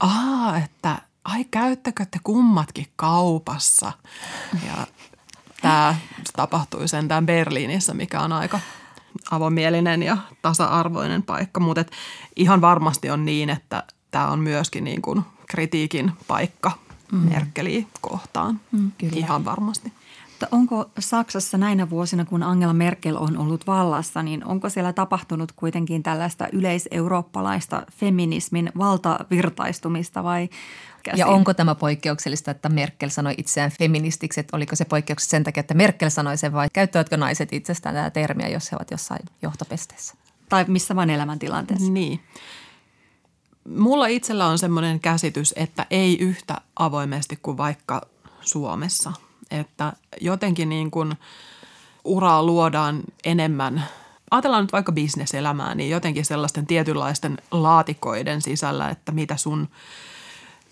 aa, 0.00 0.58
että 0.58 0.98
ai 1.24 1.44
käyttäkö 1.44 2.06
te 2.10 2.18
kummatkin 2.24 2.86
kaupassa? 2.96 3.92
Ja 4.66 4.86
tämä 5.62 5.94
tapahtui 6.36 6.88
sentään 6.88 7.26
Berliinissä, 7.26 7.94
mikä 7.94 8.20
on 8.20 8.32
aika 8.32 8.60
avomielinen 9.30 10.02
ja 10.02 10.16
tasa-arvoinen 10.42 11.22
paikka, 11.22 11.60
mutta 11.60 11.84
ihan 12.36 12.60
varmasti 12.60 13.10
on 13.10 13.24
niin, 13.24 13.50
että 13.50 13.82
tämä 14.10 14.30
on 14.30 14.40
myöskin 14.40 14.84
niin 14.84 15.02
kuin 15.02 15.22
kritiikin 15.48 16.12
paikka 16.26 16.72
mm. 17.12 17.18
Merkeliä 17.18 17.84
kohtaan. 18.00 18.60
Mm, 18.72 18.92
kyllä. 18.98 19.16
Ihan 19.16 19.44
varmasti. 19.44 19.92
Mutta 20.40 20.56
onko 20.56 20.90
Saksassa 20.98 21.58
näinä 21.58 21.90
vuosina, 21.90 22.24
kun 22.24 22.42
Angela 22.42 22.72
Merkel 22.72 23.16
on 23.16 23.38
ollut 23.38 23.66
vallassa, 23.66 24.22
niin 24.22 24.44
onko 24.44 24.68
siellä 24.68 24.92
tapahtunut 24.92 25.52
kuitenkin 25.52 26.02
tällaista 26.02 26.48
yleiseurooppalaista 26.52 27.82
feminismin 27.92 28.72
valtavirtaistumista 28.78 30.24
vai 30.24 30.48
käsin? 31.10 31.20
Ja 31.20 31.26
onko 31.26 31.54
tämä 31.54 31.74
poikkeuksellista, 31.74 32.50
että 32.50 32.68
Merkel 32.68 33.08
sanoi 33.08 33.34
itseään 33.38 33.70
feministiksi, 33.78 34.40
että 34.40 34.56
oliko 34.56 34.76
se 34.76 34.84
poikkeuksellista 34.84 35.30
sen 35.30 35.44
takia, 35.44 35.60
että 35.60 35.74
Merkel 35.74 36.10
sanoi 36.10 36.36
sen 36.36 36.52
vai 36.52 36.68
käyttävätkö 36.72 37.16
naiset 37.16 37.52
itsestään 37.52 37.94
tätä 37.94 38.10
termiä, 38.10 38.48
jos 38.48 38.72
he 38.72 38.76
ovat 38.76 38.90
jossain 38.90 39.20
johtopesteessä? 39.42 40.14
Tai 40.48 40.64
missä 40.68 40.96
vain 40.96 41.10
elämäntilanteessa? 41.10 41.92
Niin. 41.92 42.20
Mulla 43.76 44.06
itsellä 44.06 44.46
on 44.46 44.58
sellainen 44.58 45.00
käsitys, 45.00 45.54
että 45.56 45.86
ei 45.90 46.18
yhtä 46.18 46.60
avoimesti 46.76 47.38
kuin 47.42 47.56
vaikka 47.56 48.02
Suomessa– 48.40 49.12
että 49.50 49.92
jotenkin 50.20 50.68
niin 50.68 50.90
kuin 50.90 51.14
uraa 52.04 52.42
luodaan 52.42 53.02
enemmän 53.24 53.84
ajatellaan 54.30 54.64
nyt 54.64 54.72
vaikka 54.72 54.92
bisneselämää, 54.92 55.74
niin 55.74 55.90
jotenkin 55.90 56.24
sellaisten 56.24 56.66
tietynlaisten 56.66 57.38
laatikoiden 57.50 58.42
sisällä, 58.42 58.88
että 58.88 59.12
mitä 59.12 59.36
sun 59.36 59.68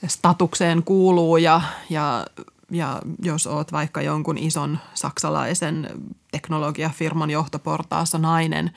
statukseen 0.07 0.83
kuuluu 0.83 1.37
ja, 1.37 1.61
ja, 1.91 2.27
ja 2.71 3.03
jos 3.23 3.47
oot 3.47 3.73
vaikka 3.73 4.03
jonkun 4.03 4.39
ison 4.39 4.79
saksalaisen 4.95 5.91
teknologiafirman 6.33 7.31
johtoportaassa 7.31 8.19
nainen, 8.19 8.71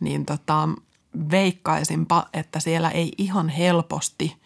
niin 0.00 0.26
tota, 0.26 0.68
veikkaisinpa, 1.30 2.26
että 2.32 2.60
siellä 2.60 2.90
ei 2.90 3.12
ihan 3.18 3.48
helposti 3.48 4.36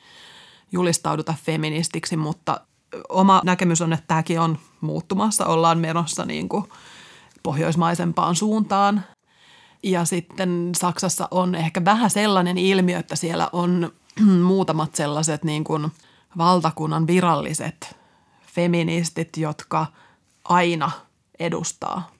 julistauduta 0.72 1.35
feministiksi, 1.44 2.16
mutta 2.16 2.61
oma 3.09 3.40
näkemys 3.44 3.80
on, 3.80 3.92
että 3.92 4.06
tämäkin 4.06 4.40
on 4.40 4.59
muuttumassa. 4.80 5.46
Ollaan 5.46 5.78
menossa 5.78 6.24
niin 6.24 6.48
kuin 6.48 6.64
pohjoismaisempaan 7.42 8.37
suuntaan. 8.37 9.04
Ja 9.83 10.04
sitten 10.04 10.72
Saksassa 10.76 11.28
on 11.30 11.54
ehkä 11.54 11.85
vähän 11.85 12.11
sellainen 12.11 12.59
ilmiö, 12.59 12.98
että 12.98 13.16
siellä 13.16 13.48
on 13.52 13.92
muutamat 14.42 14.94
sellaiset 14.94 15.44
niin 15.44 15.64
kuin 15.64 15.92
valtakunnan 16.38 17.07
viralliset 17.07 17.97
feministit, 18.55 19.37
jotka 19.37 19.87
aina 20.45 20.90
edustaa 21.38 22.11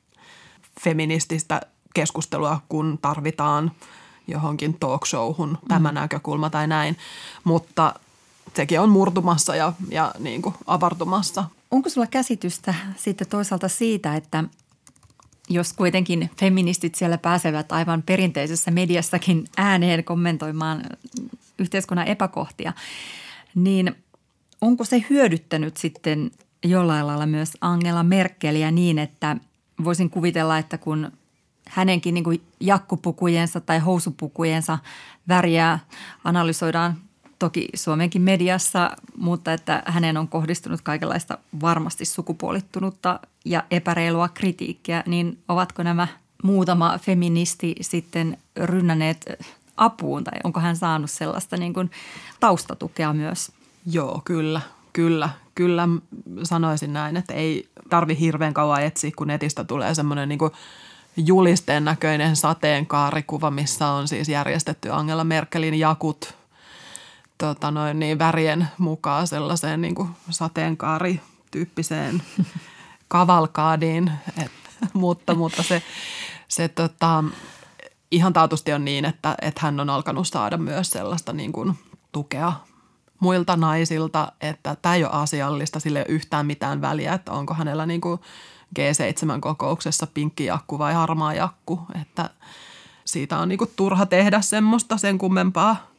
feminististä 0.81 1.61
keskustelua, 1.95 2.61
kun 2.69 2.99
tarvitaan 3.03 3.73
johonkin 4.27 4.77
talk 4.81 5.07
showhun 5.07 5.59
tämä 5.69 5.89
mm. 5.89 5.95
näkökulma 5.95 6.51
tai 6.51 6.67
näin. 6.67 6.97
Mutta 7.45 7.95
sekin 8.57 8.81
on 8.81 8.89
murtumassa 8.89 9.57
ja, 9.57 9.73
ja 9.91 10.15
niin 10.19 10.43
kuin 10.43 10.55
avartumassa. 10.67 11.45
Onko 11.71 11.89
sulla 11.89 12.07
käsitystä 12.07 12.75
sitten 12.97 13.29
toisaalta 13.29 13.69
siitä, 13.69 14.17
että 14.17 14.45
jos 15.49 15.73
kuitenkin 15.73 16.31
feministit 16.41 16.95
siellä 16.95 17.19
pääsevät 17.19 17.73
aivan 17.73 18.03
perinteisessä 18.03 18.71
mediassakin 18.71 19.45
ääneen 19.57 20.05
kommentoimaan 20.05 20.85
yhteiskunnan 21.59 22.09
epäkohtia, 22.09 22.73
niin 23.55 23.95
onko 24.61 24.85
se 24.85 25.05
hyödyttänyt 25.11 25.77
sitten 25.77 26.31
jollain 26.65 27.07
lailla 27.07 27.27
myös 27.27 27.53
Angela 27.61 28.03
Merkeliä 28.03 28.71
niin, 28.71 28.99
että 28.99 29.37
voisin 29.85 30.11
kuvitella, 30.11 30.59
että 30.59 30.79
kun 30.79 31.13
hänenkin 31.69 32.15
niin 32.15 32.43
jakkupukujensa 32.61 33.61
tai 33.61 33.79
housupukujensa 33.79 34.79
väriä 35.29 35.79
analysoidaan 36.25 36.97
toki 37.39 37.69
Suomenkin 37.75 38.23
mediassa, 38.23 38.97
mutta 39.17 39.53
että 39.53 39.83
hänen 39.87 40.17
on 40.17 40.29
kohdistunut 40.29 40.81
kaikenlaista 40.81 41.39
varmasti 41.61 42.05
sukupuolittunutta 42.05 43.21
ja 43.45 43.65
epäreilua 43.71 44.29
kritiikkiä, 44.29 45.03
niin 45.07 45.39
ovatko 45.49 45.83
nämä 45.83 46.09
muutama 46.43 46.99
feministi 46.99 47.75
sitten 47.81 48.39
rynnäneet 48.57 49.27
apuun 49.81 50.25
tai 50.25 50.39
onko 50.45 50.61
hän 50.61 50.77
saanut 50.77 51.11
sellaista 51.11 51.57
niin 51.57 51.75
kuin 51.75 51.91
taustatukea 52.41 53.13
myös? 53.13 53.53
Joo, 53.87 54.23
kyllä, 54.25 54.61
kyllä, 54.93 55.29
kyllä 55.55 55.89
sanoisin 56.43 56.93
näin, 56.93 57.17
että 57.17 57.35
ei 57.35 57.69
tarvi 57.91 58.19
hirveän 58.21 58.55
kauan 58.55 58.83
etsiä, 58.83 59.11
kun 59.17 59.27
netistä 59.27 59.65
tulee 59.65 59.95
semmoinen 59.95 60.29
niin 60.29 60.39
kuin 60.39 60.53
julisteen 61.17 61.85
näköinen 61.85 62.37
sateenkaarikuva, 62.37 63.51
missä 63.51 63.89
on 63.89 64.09
siis 64.09 64.29
järjestetty 64.29 64.91
Angela 64.93 65.25
Merkelin 65.25 65.75
jakut 65.75 66.35
tota 67.39 67.71
noin, 67.71 67.99
niin 67.99 68.19
värien 68.19 68.69
mukaan 68.79 69.27
sellaiseen 69.27 69.81
niin 69.81 69.95
kuin 69.95 70.09
sateenkaarityyppiseen 70.31 72.23
kavalkaadiin, 73.09 74.13
Et, 74.45 74.53
mutta, 74.93 75.35
mutta 75.35 75.63
se, 75.63 75.83
se 76.49 76.69
tota, 76.69 77.25
ihan 78.11 78.33
taatusti 78.33 78.73
on 78.73 78.85
niin, 78.85 79.05
että, 79.05 79.35
että 79.43 79.61
hän 79.65 79.81
on 79.81 79.91
alkanut 79.91 80.29
saada 80.29 80.57
myös 80.57 80.91
sellaista 80.91 81.33
niin 81.33 81.53
kuin 81.53 81.79
tukea 82.13 82.53
muilta 83.21 83.57
naisilta, 83.57 84.33
että 84.41 84.77
tämä 84.83 84.95
ei 84.95 85.05
ole 85.05 85.13
asiallista, 85.13 85.81
sille 85.81 85.99
ei 85.99 86.05
ole 86.09 86.15
yhtään 86.15 86.47
mitään 86.47 86.81
väliä, 86.81 87.15
että 87.15 87.33
onko 87.33 87.55
hänellä 87.55 87.87
niin 87.87 88.01
kuin 88.01 88.21
G7-kokouksessa 88.79 90.07
pinkki 90.15 90.45
jakku 90.45 90.79
vai 90.79 90.95
harmaa 90.95 91.35
jakku, 91.35 91.81
että 92.03 92.31
siitä 93.05 93.39
on 93.39 93.49
niin 93.49 93.59
kuin 93.59 93.71
turha 93.77 94.07
tehdä 94.07 94.41
semmoista 94.41 94.97
sen 94.97 95.19
kummempaa 95.19 95.91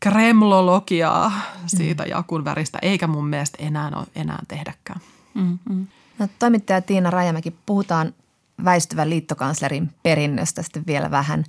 kremlologiaa 0.00 1.32
siitä 1.66 2.04
mm. 2.04 2.10
jakun 2.10 2.44
väristä, 2.44 2.78
eikä 2.82 3.06
mun 3.06 3.28
mielestä 3.28 3.58
enää 3.60 4.04
enää 4.16 4.38
tehdäkään. 4.48 5.00
Mm-hmm. 5.34 5.86
No, 6.18 6.28
toimittaja 6.38 6.82
Tiina 6.82 7.10
Rajamäki, 7.10 7.50
puhutaan 7.66 8.14
väistyvän 8.64 9.10
liittokanslerin 9.10 9.90
perinnöstä 10.02 10.62
sitten 10.62 10.86
vielä 10.86 11.10
vähän. 11.10 11.44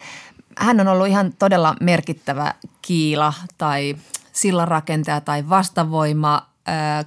Hän 0.58 0.80
on 0.80 0.88
ollut 0.88 1.08
ihan 1.08 1.34
todella 1.39 1.76
merkittävä 1.82 2.54
kiila 2.82 3.34
tai 3.58 3.96
sillanrakentaja 4.34 5.22
tai 5.22 5.50
vastavoima 5.50 6.48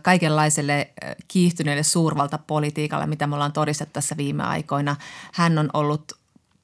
kaikenlaiselle 0.02 0.90
kiihtyneelle 1.28 1.82
suurvaltapolitiikalle, 1.82 3.06
mitä 3.06 3.26
me 3.26 3.34
ollaan 3.34 3.52
todistettu 3.52 3.92
tässä 3.92 4.16
viime 4.16 4.42
aikoina. 4.42 4.96
Hän 5.32 5.58
on 5.58 5.70
ollut 5.72 6.12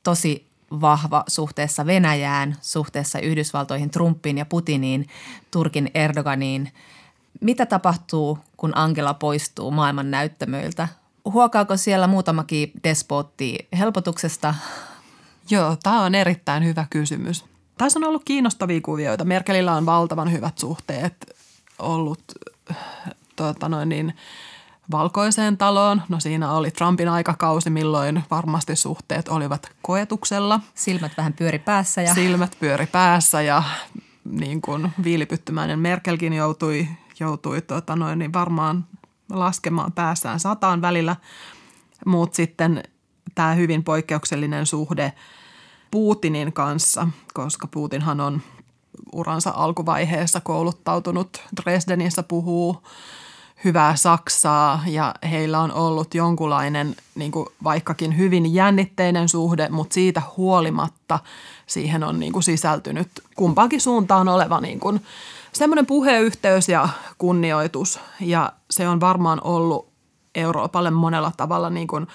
tosi 0.03 0.47
vahva 0.71 1.25
suhteessa 1.29 1.87
Venäjään, 1.87 2.57
suhteessa 2.61 3.19
Yhdysvaltoihin, 3.19 3.91
Trumpiin 3.91 4.39
ja 4.39 4.47
Putiniin, 4.47 5.09
Turkin 5.51 5.91
Erdoganiin. 5.95 6.73
Mitä 7.41 7.67
tapahtuu, 7.67 8.39
kun 8.57 8.77
Angela 8.77 9.15
poistuu 9.15 9.71
maailman 9.71 10.11
näyttämöiltä? 10.11 10.89
Huokaako 11.33 11.77
siellä 11.77 12.07
muutamakin 12.07 12.73
despotti 12.85 13.69
helpotuksesta? 13.79 14.55
Joo, 15.51 15.77
tämä 15.83 16.03
on 16.03 16.15
erittäin 16.15 16.65
hyvä 16.65 16.87
kysymys. 16.91 17.45
Tässä 17.79 17.99
on 17.99 18.05
ollut 18.05 18.25
kiinnostavia 18.25 18.81
kuvioita. 18.81 19.25
Merkelillä 19.25 19.75
on 19.75 19.87
valtavan 19.87 20.33
hyvät 20.33 20.59
suhteet 20.59 21.37
ollut 21.79 22.23
tuota 23.37 23.69
noin 23.69 23.89
niin, 23.89 24.15
valkoiseen 24.91 25.57
taloon. 25.57 26.03
No 26.09 26.21
siinä 26.21 26.53
oli 26.53 26.71
Trumpin 26.71 27.09
aikakausi, 27.09 27.71
milloin 27.71 28.25
varmasti 28.31 28.77
suhteet 28.77 29.29
olivat 29.29 29.69
koetuksella. 29.83 30.61
Silmät 30.75 31.13
vähän 31.17 31.33
pyöri 31.33 31.59
päässä. 31.59 32.03
Ja... 32.03 32.15
Silmät 32.15 32.57
pyöri 32.61 32.87
päässä 32.87 33.43
ja 33.43 33.63
niin 34.25 34.61
kuin 34.61 34.93
viilipyttymäinen 35.05 35.79
Merkelkin 35.79 36.33
joutui, 36.33 36.89
joutui 37.21 37.63
tuota 37.63 37.97
noin, 37.97 38.19
niin 38.19 38.33
varmaan 38.33 38.85
laskemaan 39.31 39.93
päässään 39.93 40.41
sataan 40.41 40.83
välillä. 40.83 41.17
Mutta 42.07 42.37
sitten 42.37 42.83
tämä 43.35 43.55
hyvin 43.55 43.85
poikkeuksellinen 43.85 44.67
suhde 44.67 45.13
Putinin 45.91 46.53
kanssa, 46.53 47.09
koska 47.35 47.67
Putinhan 47.67 48.21
on 48.21 48.43
uransa 49.13 49.53
alkuvaiheessa 49.57 50.41
kouluttautunut 50.41 51.43
Dresdenissä 51.63 52.23
puhuu 52.23 52.83
hyvää 53.65 53.97
Saksaa 53.97 54.83
ja 54.87 55.15
heillä 55.31 55.61
on 55.61 55.73
ollut 55.73 56.15
jonkunlainen 56.15 56.97
niin 57.15 57.33
kuin 57.33 57.47
vaikkakin 57.65 58.19
hyvin 58.19 58.55
jännitteinen 58.55 59.29
suhde, 59.29 59.69
mutta 59.69 59.95
siitä 59.95 60.23
huolimatta 60.37 61.19
siihen 61.67 62.05
on 62.05 62.21
niin 62.21 62.33
kuin 62.33 62.43
sisältynyt 62.43 63.09
kumpaankin 63.37 63.81
suuntaan 63.81 64.29
oleva 64.29 64.61
niin 64.61 64.81
kuin 64.81 65.01
semmoinen 65.53 65.87
puheyhteys 65.87 66.69
ja 66.69 66.89
kunnioitus 67.19 68.01
ja 68.21 68.53
se 68.77 68.89
on 68.89 69.01
varmaan 69.01 69.41
ollut 69.45 69.89
Euroopalle 70.35 70.91
monella 70.91 71.33
tavalla 71.37 71.71
niin 71.71 71.87
kuin 71.87 72.07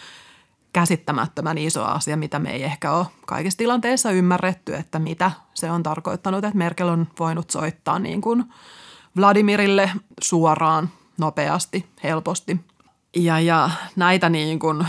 käsittämättömän 0.74 1.58
iso 1.58 1.84
asia, 1.84 2.18
mitä 2.18 2.40
me 2.40 2.52
ei 2.52 2.64
ehkä 2.64 2.92
ole 2.92 3.06
kaikissa 3.26 3.58
tilanteissa 3.58 4.12
ymmärretty, 4.12 4.76
että 4.76 5.00
mitä 5.00 5.32
se 5.54 5.72
on 5.72 5.84
tarkoittanut, 5.84 6.46
että 6.46 6.58
Merkel 6.58 6.88
on 6.88 7.08
voinut 7.20 7.50
soittaa 7.50 8.00
niin 8.00 8.22
kuin 8.22 8.44
Vladimirille 9.18 9.92
suoraan 10.22 10.90
nopeasti, 11.18 11.86
helposti. 12.04 12.60
Ja, 13.16 13.40
ja 13.40 13.70
näitä 13.96 14.30
niin 14.30 14.60
kuin 14.60 14.88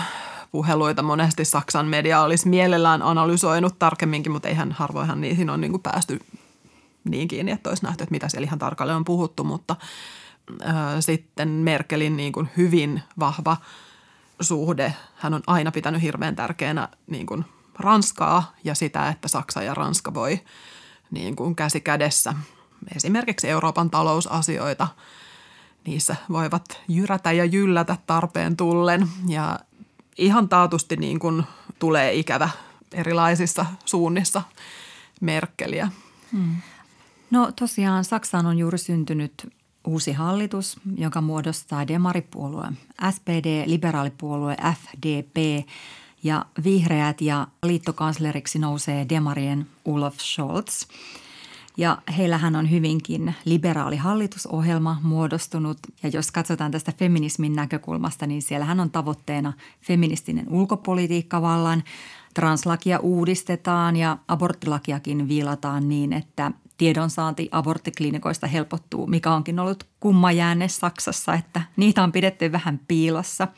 puheluita 0.50 1.02
monesti 1.02 1.44
Saksan 1.44 1.86
media 1.86 2.22
olisi 2.22 2.48
mielellään 2.48 3.02
analysoinut 3.02 3.78
tarkemminkin, 3.78 4.32
mutta 4.32 4.48
eihän 4.48 4.72
harvoinhan 4.72 5.20
niihin 5.20 5.50
on 5.50 5.60
niin 5.60 5.70
kuin 5.70 5.82
päästy 5.82 6.20
niin 7.04 7.28
kiinni, 7.28 7.52
että 7.52 7.68
olisi 7.68 7.84
nähty, 7.84 8.02
että 8.02 8.12
mitä 8.12 8.28
siellä 8.28 8.46
ihan 8.46 8.58
tarkalleen 8.58 8.96
on 8.96 9.04
puhuttu, 9.04 9.44
mutta 9.44 9.76
sitten 11.00 11.48
Merkelin 11.48 12.16
niin 12.16 12.32
kuin 12.32 12.48
hyvin 12.56 13.02
vahva 13.18 13.56
suhde, 14.40 14.94
hän 15.16 15.34
on 15.34 15.42
aina 15.46 15.72
pitänyt 15.72 16.02
hirveän 16.02 16.36
tärkeänä 16.36 16.88
niin 17.06 17.26
kuin 17.26 17.44
Ranskaa 17.78 18.54
ja 18.64 18.74
sitä, 18.74 19.08
että 19.08 19.28
Saksa 19.28 19.62
ja 19.62 19.74
Ranska 19.74 20.14
voi 20.14 20.40
niin 21.10 21.36
kuin 21.36 21.56
käsi 21.56 21.80
kädessä 21.80 22.34
esimerkiksi 22.96 23.48
Euroopan 23.48 23.90
talousasioita– 23.90 24.88
niissä 25.86 26.16
voivat 26.28 26.80
jyrätä 26.88 27.32
ja 27.32 27.44
jyllätä 27.44 27.96
tarpeen 28.06 28.56
tullen 28.56 29.08
ja 29.28 29.58
ihan 30.18 30.48
taatusti 30.48 30.96
niin 30.96 31.18
kuin 31.18 31.42
tulee 31.78 32.14
ikävä 32.14 32.48
erilaisissa 32.92 33.66
suunnissa 33.84 34.42
Merkeliä. 35.20 35.88
Hmm. 36.32 36.56
No 37.30 37.52
tosiaan 37.52 38.04
Saksaan 38.04 38.46
on 38.46 38.58
juuri 38.58 38.78
syntynyt 38.78 39.52
uusi 39.86 40.12
hallitus, 40.12 40.80
joka 40.96 41.20
muodostaa 41.20 41.88
demaripuolue 41.88 42.66
SPD, 43.10 43.62
liberaalipuolue 43.66 44.56
FDP 44.74 45.66
ja 46.22 46.46
vihreät 46.64 47.20
ja 47.20 47.46
liittokansleriksi 47.62 48.58
nousee 48.58 49.06
demarien 49.08 49.66
Olaf 49.84 50.18
Scholz– 50.18 50.84
ja 51.76 51.98
heillähän 52.16 52.56
on 52.56 52.70
hyvinkin 52.70 53.34
liberaali 53.44 53.96
hallitusohjelma 53.96 55.00
muodostunut. 55.02 55.78
Ja 56.02 56.08
jos 56.08 56.30
katsotaan 56.30 56.70
tästä 56.70 56.92
feminismin 56.98 57.56
näkökulmasta, 57.56 58.26
niin 58.26 58.42
siellähän 58.42 58.80
on 58.80 58.90
tavoitteena 58.90 59.52
feministinen 59.80 60.46
ulkopolitiikka 60.50 61.42
vallan. 61.42 61.82
Translakia 62.34 62.98
uudistetaan 62.98 63.96
ja 63.96 64.18
aborttilakiakin 64.28 65.28
viilataan 65.28 65.88
niin, 65.88 66.12
että 66.12 66.52
tiedonsaanti 66.78 67.48
aborttiklinikoista 67.52 68.46
helpottuu, 68.46 69.06
mikä 69.06 69.32
onkin 69.32 69.58
ollut 69.58 69.86
kumma 70.00 70.32
jäänne 70.32 70.68
Saksassa, 70.68 71.34
että 71.34 71.62
niitä 71.76 72.02
on 72.02 72.12
pidetty 72.12 72.52
vähän 72.52 72.80
piilossa. 72.88 73.48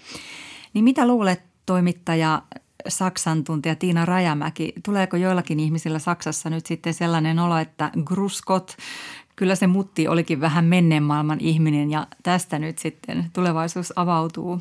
Niin 0.74 0.84
mitä 0.84 1.06
luulet 1.06 1.42
toimittaja 1.66 2.42
Saksan 2.88 3.44
tuntija 3.44 3.74
Tiina 3.74 4.04
Rajamäki. 4.04 4.72
Tuleeko 4.84 5.16
joillakin 5.16 5.60
ihmisillä 5.60 5.98
Saksassa 5.98 6.50
nyt 6.50 6.66
sitten 6.66 6.94
sellainen 6.94 7.38
olo, 7.38 7.58
että 7.58 7.90
gruskot, 8.04 8.76
kyllä 9.36 9.54
se 9.54 9.66
mutti 9.66 10.08
olikin 10.08 10.40
vähän 10.40 10.64
menneen 10.64 11.02
maailman 11.02 11.40
ihminen 11.40 11.90
ja 11.90 12.06
tästä 12.22 12.58
nyt 12.58 12.78
sitten 12.78 13.30
tulevaisuus 13.32 13.92
avautuu? 13.96 14.60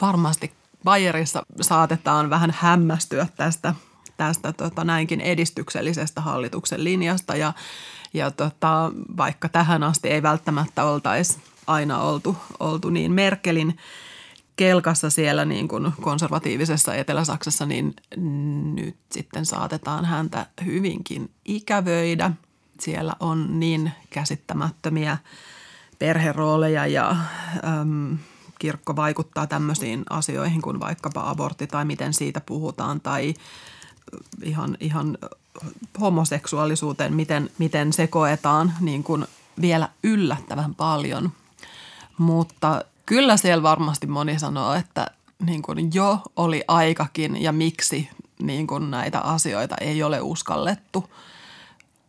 Varmasti 0.00 0.52
Bayerissa 0.84 1.42
saatetaan 1.60 2.30
vähän 2.30 2.54
hämmästyä 2.58 3.26
tästä, 3.36 3.74
tästä 4.16 4.52
tota, 4.52 4.84
näinkin 4.84 5.20
edistyksellisestä 5.20 6.20
hallituksen 6.20 6.84
linjasta 6.84 7.36
ja, 7.36 7.52
ja 8.14 8.30
tota, 8.30 8.92
vaikka 9.16 9.48
tähän 9.48 9.82
asti 9.82 10.08
ei 10.08 10.22
välttämättä 10.22 10.84
oltaisi 10.84 11.38
aina 11.66 11.98
oltu, 11.98 12.36
oltu 12.60 12.90
niin 12.90 13.12
Merkelin 13.12 13.76
kelkassa 14.56 15.10
siellä 15.10 15.44
niin 15.44 15.68
kuin 15.68 15.92
konservatiivisessa 16.00 16.94
Etelä-Saksassa, 16.94 17.66
niin 17.66 17.94
nyt 18.74 18.96
sitten 19.10 19.46
saatetaan 19.46 20.04
häntä 20.04 20.46
hyvinkin 20.64 21.30
ikävöidä. 21.44 22.30
Siellä 22.80 23.12
on 23.20 23.60
niin 23.60 23.92
käsittämättömiä 24.10 25.18
perherooleja 25.98 26.86
ja 26.86 27.16
äm, 27.80 28.18
kirkko 28.58 28.96
vaikuttaa 28.96 29.46
tämmöisiin 29.46 30.02
asioihin 30.10 30.62
kuin 30.62 30.80
vaikkapa 30.80 31.30
abortti 31.30 31.66
tai 31.66 31.84
miten 31.84 32.12
siitä 32.12 32.40
puhutaan 32.40 33.00
tai 33.00 33.34
ihan, 34.42 34.76
ihan 34.80 35.18
homoseksuaalisuuteen, 36.00 37.14
miten, 37.14 37.50
miten 37.58 37.92
se 37.92 38.06
koetaan 38.06 38.72
niin 38.80 39.04
kuin 39.04 39.26
vielä 39.60 39.88
yllättävän 40.02 40.74
paljon. 40.74 41.32
Mutta 42.18 42.84
kyllä 43.06 43.36
siellä 43.36 43.62
varmasti 43.62 44.06
moni 44.06 44.38
sanoo, 44.38 44.74
että 44.74 45.06
niin 45.46 45.62
kuin 45.62 45.90
jo 45.94 46.18
oli 46.36 46.64
aikakin 46.68 47.42
ja 47.42 47.52
miksi 47.52 48.08
niin 48.42 48.66
kuin 48.66 48.90
näitä 48.90 49.20
asioita 49.20 49.74
ei 49.80 50.02
ole 50.02 50.20
uskallettu 50.20 51.10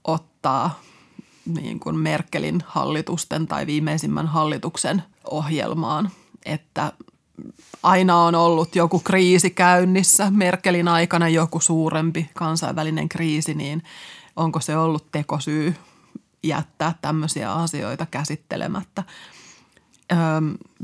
ottaa 0.04 0.80
niin 1.46 1.80
kuin 1.80 1.98
Merkelin 2.00 2.64
hallitusten 2.68 3.48
tai 3.48 3.66
viimeisimmän 3.66 4.28
hallituksen 4.28 5.04
ohjelmaan, 5.32 6.12
että 6.46 6.92
aina 7.84 8.18
on 8.18 8.36
ollut 8.36 8.76
joku 8.76 9.00
kriisi 9.00 9.50
käynnissä, 9.50 10.32
Merkelin 10.32 10.88
aikana 10.88 11.30
joku 11.30 11.60
suurempi 11.60 12.30
kansainvälinen 12.34 13.10
kriisi, 13.10 13.54
niin 13.54 13.84
onko 14.36 14.60
se 14.60 14.78
ollut 14.78 15.12
tekosyy 15.12 15.76
jättää 16.44 16.96
tämmöisiä 17.02 17.54
asioita 17.54 18.06
käsittelemättä. 18.12 19.04
Öö, 20.12 20.18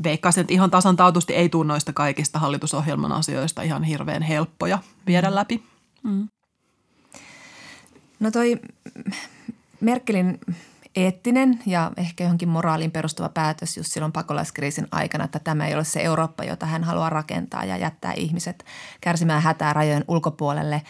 veikkaisin, 0.04 0.42
että 0.42 0.54
ihan 0.54 0.72
tasan 0.72 0.96
taatusti 0.96 1.36
ei 1.36 1.50
tule 1.50 1.66
noista 1.68 1.94
kaikista 1.94 2.40
hallitusohjelman 2.40 3.12
asioista 3.12 3.62
ihan 3.62 3.84
hirveän 3.84 4.22
helppoja 4.22 4.80
viedä 5.08 5.36
läpi. 5.36 5.64
Mm. 6.04 6.28
No 8.20 8.32
toi 8.32 8.60
Merkelin 9.82 10.40
eettinen 11.06 11.60
ja 11.66 11.92
ehkä 11.98 12.24
johonkin 12.24 12.50
moraaliin 12.50 12.92
perustuva 12.92 13.30
päätös 13.30 13.78
just 13.78 13.92
silloin 13.92 14.12
pakolaiskriisin 14.12 14.88
aikana, 14.92 15.26
että 15.26 15.40
tämä 15.40 15.68
ei 15.68 15.76
ole 15.76 15.84
se 15.84 16.02
Eurooppa, 16.02 16.44
jota 16.44 16.66
hän 16.66 16.84
haluaa 16.84 17.10
rakentaa 17.10 17.66
ja 17.66 17.78
jättää 17.78 18.14
ihmiset 18.14 18.66
kärsimään 19.02 19.42
hätää 19.42 19.74
rajojen 19.74 20.06
ulkopuolelle. 20.08 20.82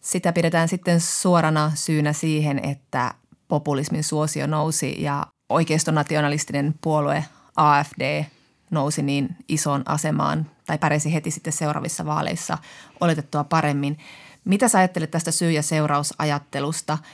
Sitä 0.00 0.32
pidetään 0.32 0.68
sitten 0.68 1.00
suorana 1.00 1.72
syynä 1.74 2.12
siihen, 2.12 2.58
että 2.64 3.14
populismin 3.48 4.04
suosio 4.04 4.46
nousi 4.46 5.02
ja 5.02 5.26
oikeistonationalistinen 5.48 6.74
puolue 6.80 7.24
AFD 7.56 8.24
nousi 8.70 9.02
niin 9.02 9.36
isoon 9.48 9.82
asemaan 9.86 10.50
tai 10.66 10.78
pärjäsi 10.78 11.14
heti 11.14 11.30
sitten 11.30 11.52
seuraavissa 11.52 12.06
vaaleissa 12.06 12.58
oletettua 13.00 13.44
paremmin. 13.44 13.98
Mitä 14.44 14.68
sä 14.68 14.78
ajattelet 14.78 15.10
tästä 15.10 15.30
syy- 15.30 15.50
ja 15.50 15.62
seurausajattelusta– 15.62 16.98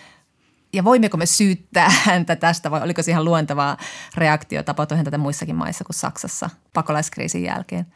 ja 0.73 0.85
voimmeko 0.85 1.17
me 1.17 1.27
syyttää 1.27 1.91
häntä 2.07 2.37
tästä 2.37 2.71
vai 2.71 2.83
oliko 2.83 3.03
se 3.03 3.11
ihan 3.11 3.25
luontevaa 3.25 3.77
reaktio? 4.15 4.63
Tapahtuihan 4.63 5.05
tätä 5.05 5.19
muissakin 5.19 5.57
maissa 5.57 5.85
kuin 5.85 5.97
Saksassa 5.97 6.51
pakolaiskriisin 6.73 7.43
jälkeen? 7.43 7.87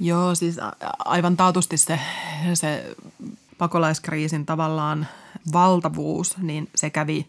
Joo, 0.00 0.34
siis 0.34 0.56
aivan 0.98 1.36
taatusti 1.36 1.76
se, 1.76 2.00
se 2.54 2.96
pakolaiskriisin 3.58 4.46
tavallaan 4.46 5.06
valtavuus, 5.52 6.38
niin 6.38 6.70
se 6.74 6.90
kävi 6.90 7.26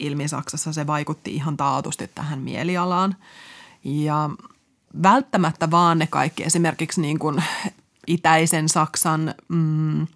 ilmi 0.00 0.28
Saksassa. 0.28 0.72
Se 0.72 0.86
vaikutti 0.86 1.34
ihan 1.34 1.56
taatusti 1.56 2.10
tähän 2.14 2.38
mielialaan. 2.38 3.16
Ja 3.84 4.30
välttämättä 5.02 5.70
vaan 5.70 5.98
ne 5.98 6.06
kaikki 6.06 6.44
esimerkiksi 6.44 7.00
niin 7.00 7.18
kuin 7.18 7.44
itäisen 8.06 8.68
Saksan 8.68 9.34
mm,– 9.48 10.06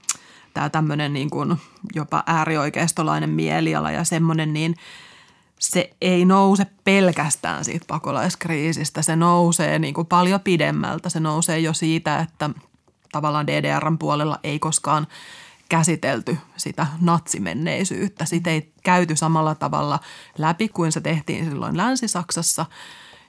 tämä 0.59 0.71
tämmöinen 0.71 1.13
niin 1.13 1.31
kuin 1.31 1.57
jopa 1.95 2.23
äärioikeistolainen 2.27 3.31
mieliala 3.31 3.91
ja 3.91 4.05
semmoinen, 4.05 4.53
niin 4.53 4.75
se 5.59 5.91
ei 6.01 6.25
nouse 6.25 6.67
pelkästään 6.85 7.65
siitä 7.65 7.85
pakolaiskriisistä. 7.89 9.03
Se 9.03 9.17
nousee 9.17 9.79
niin 9.79 9.95
kuin 9.95 10.07
paljon 10.07 10.41
pidemmältä. 10.41 11.09
Se 11.09 11.21
nousee 11.21 11.59
jo 11.59 11.73
siitä, 11.73 12.19
että 12.19 12.51
tavallaan 13.13 13.47
DDRn 13.47 13.99
puolella 13.99 14.39
ei 14.43 14.59
koskaan 14.59 15.07
käsitelty 15.69 16.37
sitä 16.57 16.87
natsimenneisyyttä. 17.01 18.25
Sitä 18.25 18.51
ei 18.51 18.73
käyty 18.83 19.17
samalla 19.17 19.55
tavalla 19.55 20.01
läpi 20.39 20.69
kuin 20.69 20.93
se 20.93 21.01
tehtiin 21.01 21.45
silloin 21.45 21.77
Länsi-Saksassa, 21.77 22.67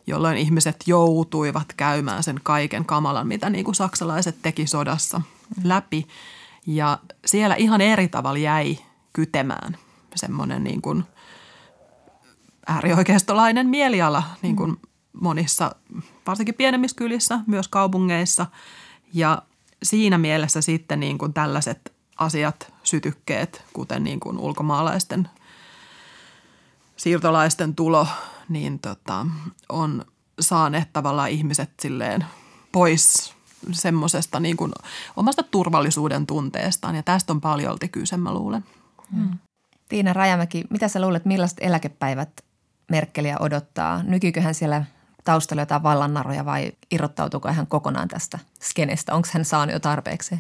jolloin 0.08 0.38
ihmiset 0.38 0.84
joutuivat 0.86 1.74
käymään 1.78 2.24
sen 2.24 2.40
kaiken 2.44 2.86
kamalan, 2.86 3.28
mitä 3.28 3.50
niin 3.50 3.66
kuin 3.66 3.76
saksalaiset 3.76 4.36
teki 4.42 4.68
sodassa 4.68 5.22
läpi– 5.64 6.08
ja 6.70 7.00
siellä 7.26 7.56
ihan 7.56 7.82
eri 7.82 8.08
tavalla 8.08 8.40
jäi 8.40 8.78
kytemään 9.14 9.78
semmoinen 10.16 10.64
niin 10.64 10.82
kuin 10.82 11.04
äärioikeistolainen 12.68 13.68
mieliala 13.68 14.24
niin 14.42 14.56
kuin 14.56 14.78
monissa, 15.14 15.76
varsinkin 16.28 16.56
pienemmissä 16.56 16.96
kylissä, 16.96 17.40
myös 17.48 17.68
kaupungeissa. 17.68 18.46
Ja 19.14 19.42
siinä 19.84 20.18
mielessä 20.18 20.62
sitten 20.62 21.00
niin 21.00 21.18
kuin 21.18 21.34
tällaiset 21.34 21.94
asiat, 22.18 22.74
sytykkeet, 22.84 23.64
kuten 23.74 24.04
niin 24.04 24.20
kuin 24.20 24.38
ulkomaalaisten 24.38 25.30
siirtolaisten 26.98 27.76
tulo, 27.76 28.08
niin 28.50 28.80
tota, 28.80 29.26
on 29.70 30.06
saaneet 30.40 30.94
tavallaan 30.94 31.30
ihmiset 31.30 31.70
silleen 31.80 32.26
pois 32.72 33.39
semmoisesta 33.72 34.40
niin 34.40 34.58
kuin 34.58 34.72
omasta 35.16 35.44
turvallisuuden 35.44 36.28
tunteestaan 36.28 36.96
ja 36.96 37.04
tästä 37.04 37.34
on 37.34 37.42
paljolti 37.42 37.88
kyse, 37.88 38.18
mä 38.18 38.34
luulen. 38.34 38.66
Hmm. 39.16 39.38
Tiina 39.90 40.14
Rajamäki, 40.14 40.64
mitä 40.70 40.88
sä 40.88 41.02
luulet, 41.02 41.26
millaiset 41.26 41.58
eläkepäivät 41.62 42.30
Merkeliä 42.92 43.38
odottaa? 43.40 44.04
Nykyykö 44.04 44.42
hän 44.42 44.56
siellä 44.56 44.86
taustalla 45.24 45.62
jotain 45.62 45.84
vallannaroja 45.84 46.46
vai 46.46 46.72
irrottautuuko 46.92 47.52
hän 47.52 47.68
kokonaan 47.68 48.08
tästä 48.08 48.40
skenestä? 48.62 49.16
Onko 49.16 49.28
hän 49.32 49.46
saanut 49.46 49.74
jo 49.74 49.80
tarpeeksi? 49.80 50.40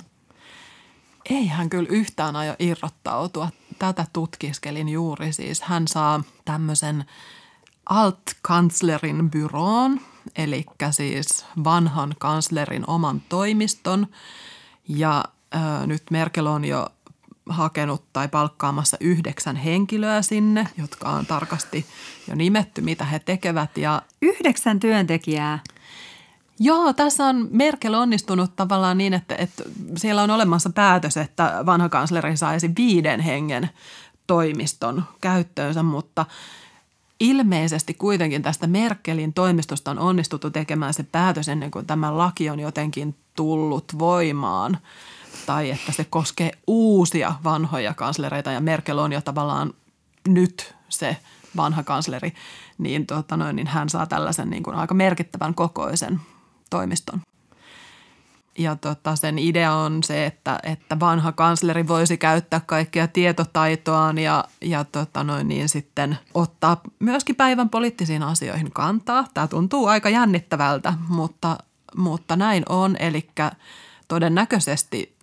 Ei 1.29 1.47
hän 1.47 1.69
kyllä 1.69 1.87
yhtään 1.89 2.35
aio 2.35 2.55
irrottautua. 2.59 3.49
Tätä 3.79 4.05
tutkiskelin 4.13 4.89
juuri 4.89 5.33
siis. 5.33 5.61
Hän 5.61 5.87
saa 5.87 6.23
tämmöisen 6.45 7.05
altkanslerin 7.89 9.31
byroon, 9.31 10.01
eli 10.35 10.65
siis 10.91 11.45
vanhan 11.63 12.15
kanslerin 12.19 12.83
oman 12.87 13.21
toimiston. 13.29 14.07
Ja 14.87 15.23
ö, 15.55 15.87
nyt 15.87 16.03
Merkel 16.11 16.45
on 16.45 16.65
jo 16.65 16.87
hakenut 17.49 18.03
tai 18.13 18.27
palkkaamassa 18.27 18.97
yhdeksän 18.99 19.55
henkilöä 19.55 20.21
sinne, 20.21 20.67
jotka 20.77 21.09
on 21.09 21.25
tarkasti 21.25 21.85
jo 22.27 22.35
nimetty, 22.35 22.81
mitä 22.81 23.05
he 23.05 23.19
tekevät. 23.19 23.77
Ja 23.77 24.01
yhdeksän 24.21 24.79
työntekijää. 24.79 25.59
Joo, 26.59 26.93
tässä 26.93 27.25
on 27.25 27.47
Merkel 27.51 27.93
onnistunut 27.93 28.55
tavallaan 28.55 28.97
niin, 28.97 29.13
että, 29.13 29.35
että 29.35 29.63
siellä 29.97 30.23
on 30.23 30.31
olemassa 30.31 30.69
päätös, 30.69 31.17
että 31.17 31.63
vanha 31.65 31.89
kansleri 31.89 32.37
saisi 32.37 32.71
viiden 32.77 33.19
hengen 33.19 33.69
toimiston 34.27 35.03
käyttöönsä, 35.21 35.83
mutta– 35.83 36.25
ilmeisesti 37.19 37.93
kuitenkin 37.93 38.41
tästä 38.41 38.67
Merkelin 38.67 39.33
toimistosta 39.33 39.91
on 39.91 39.99
onnistuttu 39.99 40.51
tekemään 40.51 40.93
se 40.93 41.03
päätös 41.03 41.49
ennen 41.49 41.71
kuin 41.71 41.85
tämä 41.85 42.17
laki 42.17 42.49
on 42.49 42.59
jotenkin 42.59 43.15
tullut 43.35 43.99
voimaan 43.99 44.77
tai 45.45 45.71
että 45.71 45.91
se 45.91 46.03
koskee 46.03 46.51
uusia 46.67 47.35
vanhoja 47.43 47.93
kanslereita 47.93 48.51
ja 48.51 48.61
Merkel 48.61 48.97
on 48.97 49.11
jo 49.11 49.21
tavallaan 49.21 49.73
nyt 50.27 50.75
se 50.89 51.17
vanha 51.57 51.83
kansleri, 51.83 52.33
niin, 52.77 53.05
tota 53.05 53.37
noin, 53.37 53.55
niin 53.55 53.67
hän 53.67 53.89
saa 53.89 54.05
tällaisen 54.05 54.49
niin 54.49 54.63
kuin 54.63 54.75
aika 54.75 54.93
merkittävän 54.93 55.55
kokoisen 55.55 56.21
toimiston. 56.69 57.21
Ja 58.59 58.75
tota, 58.75 59.15
sen 59.15 59.39
idea 59.39 59.73
on 59.73 60.03
se, 60.03 60.25
että, 60.25 60.59
että 60.63 60.99
vanha 60.99 61.31
kansleri 61.31 61.87
voisi 61.87 62.17
käyttää 62.17 62.59
kaikkia 62.59 63.07
tietotaitoaan 63.07 64.17
ja, 64.17 64.43
ja 64.61 64.83
tota 64.83 65.23
noin, 65.23 65.47
niin 65.47 65.69
sitten 65.69 66.17
ottaa 66.33 66.81
myöskin 66.99 67.35
päivän 67.35 67.69
poliittisiin 67.69 68.23
asioihin 68.23 68.71
kantaa. 68.71 69.27
Tämä 69.33 69.47
tuntuu 69.47 69.85
aika 69.85 70.09
jännittävältä, 70.09 70.93
mutta, 71.09 71.57
mutta 71.97 72.35
näin 72.35 72.63
on. 72.69 72.95
Eli 72.99 73.29
todennäköisesti 74.07 75.15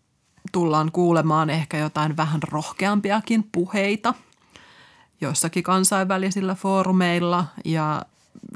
tullaan 0.52 0.92
kuulemaan 0.92 1.50
ehkä 1.50 1.78
jotain 1.78 2.16
vähän 2.16 2.42
rohkeampiakin 2.42 3.48
puheita 3.52 4.14
joissakin 5.20 5.62
kansainvälisillä 5.62 6.54
foorumeilla 6.54 7.44
ja 7.64 8.02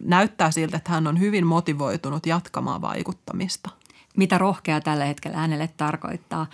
näyttää 0.02 0.50
siltä, 0.50 0.76
että 0.76 0.90
hän 0.90 1.06
on 1.06 1.20
hyvin 1.20 1.46
motivoitunut 1.46 2.26
jatkamaan 2.26 2.80
vaikuttamista 2.80 3.79
mitä 4.16 4.38
rohkea 4.38 4.80
tällä 4.80 5.04
hetkellä 5.04 5.36
hänelle 5.36 5.70
tarkoittaa. 5.76 6.46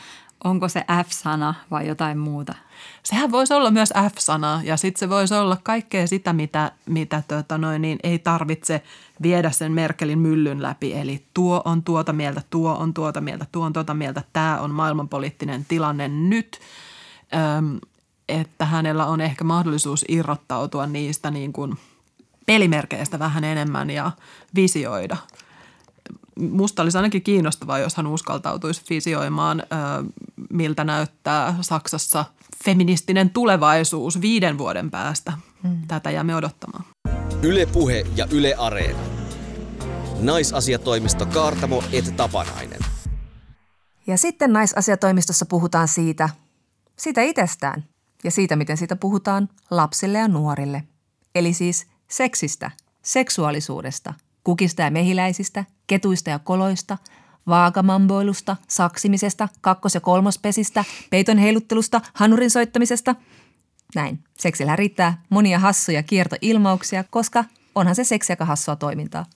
Onko 0.44 0.68
se 0.68 0.84
F-sana 1.04 1.54
vai 1.70 1.88
jotain 1.88 2.18
muuta? 2.18 2.54
Sehän 3.02 3.32
voisi 3.32 3.54
olla 3.54 3.70
myös 3.70 3.92
F-sana 4.14 4.60
ja 4.64 4.76
sitten 4.76 5.00
se 5.00 5.08
voisi 5.08 5.34
olla 5.34 5.56
kaikkea 5.62 6.06
sitä, 6.06 6.32
mitä, 6.32 6.72
mitä 6.86 7.22
tota 7.28 7.58
noin, 7.58 7.82
niin 7.82 7.98
ei 8.02 8.18
tarvitse 8.18 8.82
viedä 9.22 9.50
sen 9.50 9.72
Merkelin 9.72 10.18
myllyn 10.18 10.62
läpi. 10.62 10.92
Eli 10.92 11.24
tuo 11.34 11.62
on 11.64 11.82
tuota 11.82 12.12
mieltä, 12.12 12.42
tuo 12.50 12.76
on 12.76 12.94
tuota 12.94 13.20
mieltä, 13.20 13.46
tuo 13.52 13.66
on 13.66 13.72
tuota 13.72 13.94
mieltä, 13.94 14.22
tämä 14.32 14.60
on 14.60 14.70
maailmanpoliittinen 14.70 15.64
tilanne 15.68 16.08
nyt. 16.08 16.60
Öm, 17.58 17.78
että 18.28 18.64
hänellä 18.64 19.06
on 19.06 19.20
ehkä 19.20 19.44
mahdollisuus 19.44 20.04
irrottautua 20.08 20.86
niistä 20.86 21.30
niin 21.30 21.52
kuin 21.52 21.78
pelimerkeistä 22.46 23.18
vähän 23.18 23.44
enemmän 23.44 23.90
ja 23.90 24.10
visioida– 24.54 25.16
musta 26.40 26.82
olisi 26.82 26.98
ainakin 26.98 27.22
kiinnostavaa, 27.22 27.78
jos 27.78 27.96
hän 27.96 28.06
uskaltautuisi 28.06 28.82
visioimaan, 28.90 29.62
miltä 30.50 30.84
näyttää 30.84 31.54
Saksassa 31.60 32.24
feministinen 32.64 33.30
tulevaisuus 33.30 34.20
viiden 34.20 34.58
vuoden 34.58 34.90
päästä. 34.90 35.32
Hmm. 35.62 35.78
Tätä 35.88 36.10
jäämme 36.10 36.36
odottamaan. 36.36 36.84
Ylepuhe 37.42 38.06
ja 38.16 38.26
Yle 38.30 38.54
Areena. 38.54 38.98
Naisasiatoimisto 40.20 41.26
Kaartamo 41.26 41.82
et 41.92 42.16
Tapanainen. 42.16 42.80
Ja 44.06 44.18
sitten 44.18 44.52
naisasiatoimistossa 44.52 45.46
puhutaan 45.46 45.88
siitä, 45.88 46.28
siitä 46.96 47.22
itsestään 47.22 47.84
ja 48.24 48.30
siitä, 48.30 48.56
miten 48.56 48.76
siitä 48.76 48.96
puhutaan 48.96 49.48
lapsille 49.70 50.18
ja 50.18 50.28
nuorille. 50.28 50.82
Eli 51.34 51.52
siis 51.52 51.86
seksistä, 52.08 52.70
seksuaalisuudesta– 53.02 54.14
kukista 54.46 54.82
ja 54.82 54.90
mehiläisistä, 54.90 55.64
ketuista 55.86 56.30
ja 56.30 56.38
koloista, 56.38 56.98
vaakamamboilusta, 57.46 58.56
saksimisesta, 58.68 59.48
kakkos- 59.60 59.94
ja 59.94 60.00
kolmospesistä, 60.00 60.84
peiton 61.10 61.38
heiluttelusta, 61.38 62.00
hanurin 62.14 62.50
soittamisesta. 62.50 63.14
Näin. 63.94 64.24
Seksillä 64.38 64.76
riittää 64.76 65.22
monia 65.28 65.58
hassuja 65.58 66.02
kiertoilmauksia, 66.02 67.04
koska 67.10 67.44
onhan 67.74 67.94
se 67.94 68.04
seksi 68.04 68.32
aika 68.32 68.44
hassua 68.44 68.76
toimintaa. 68.76 69.26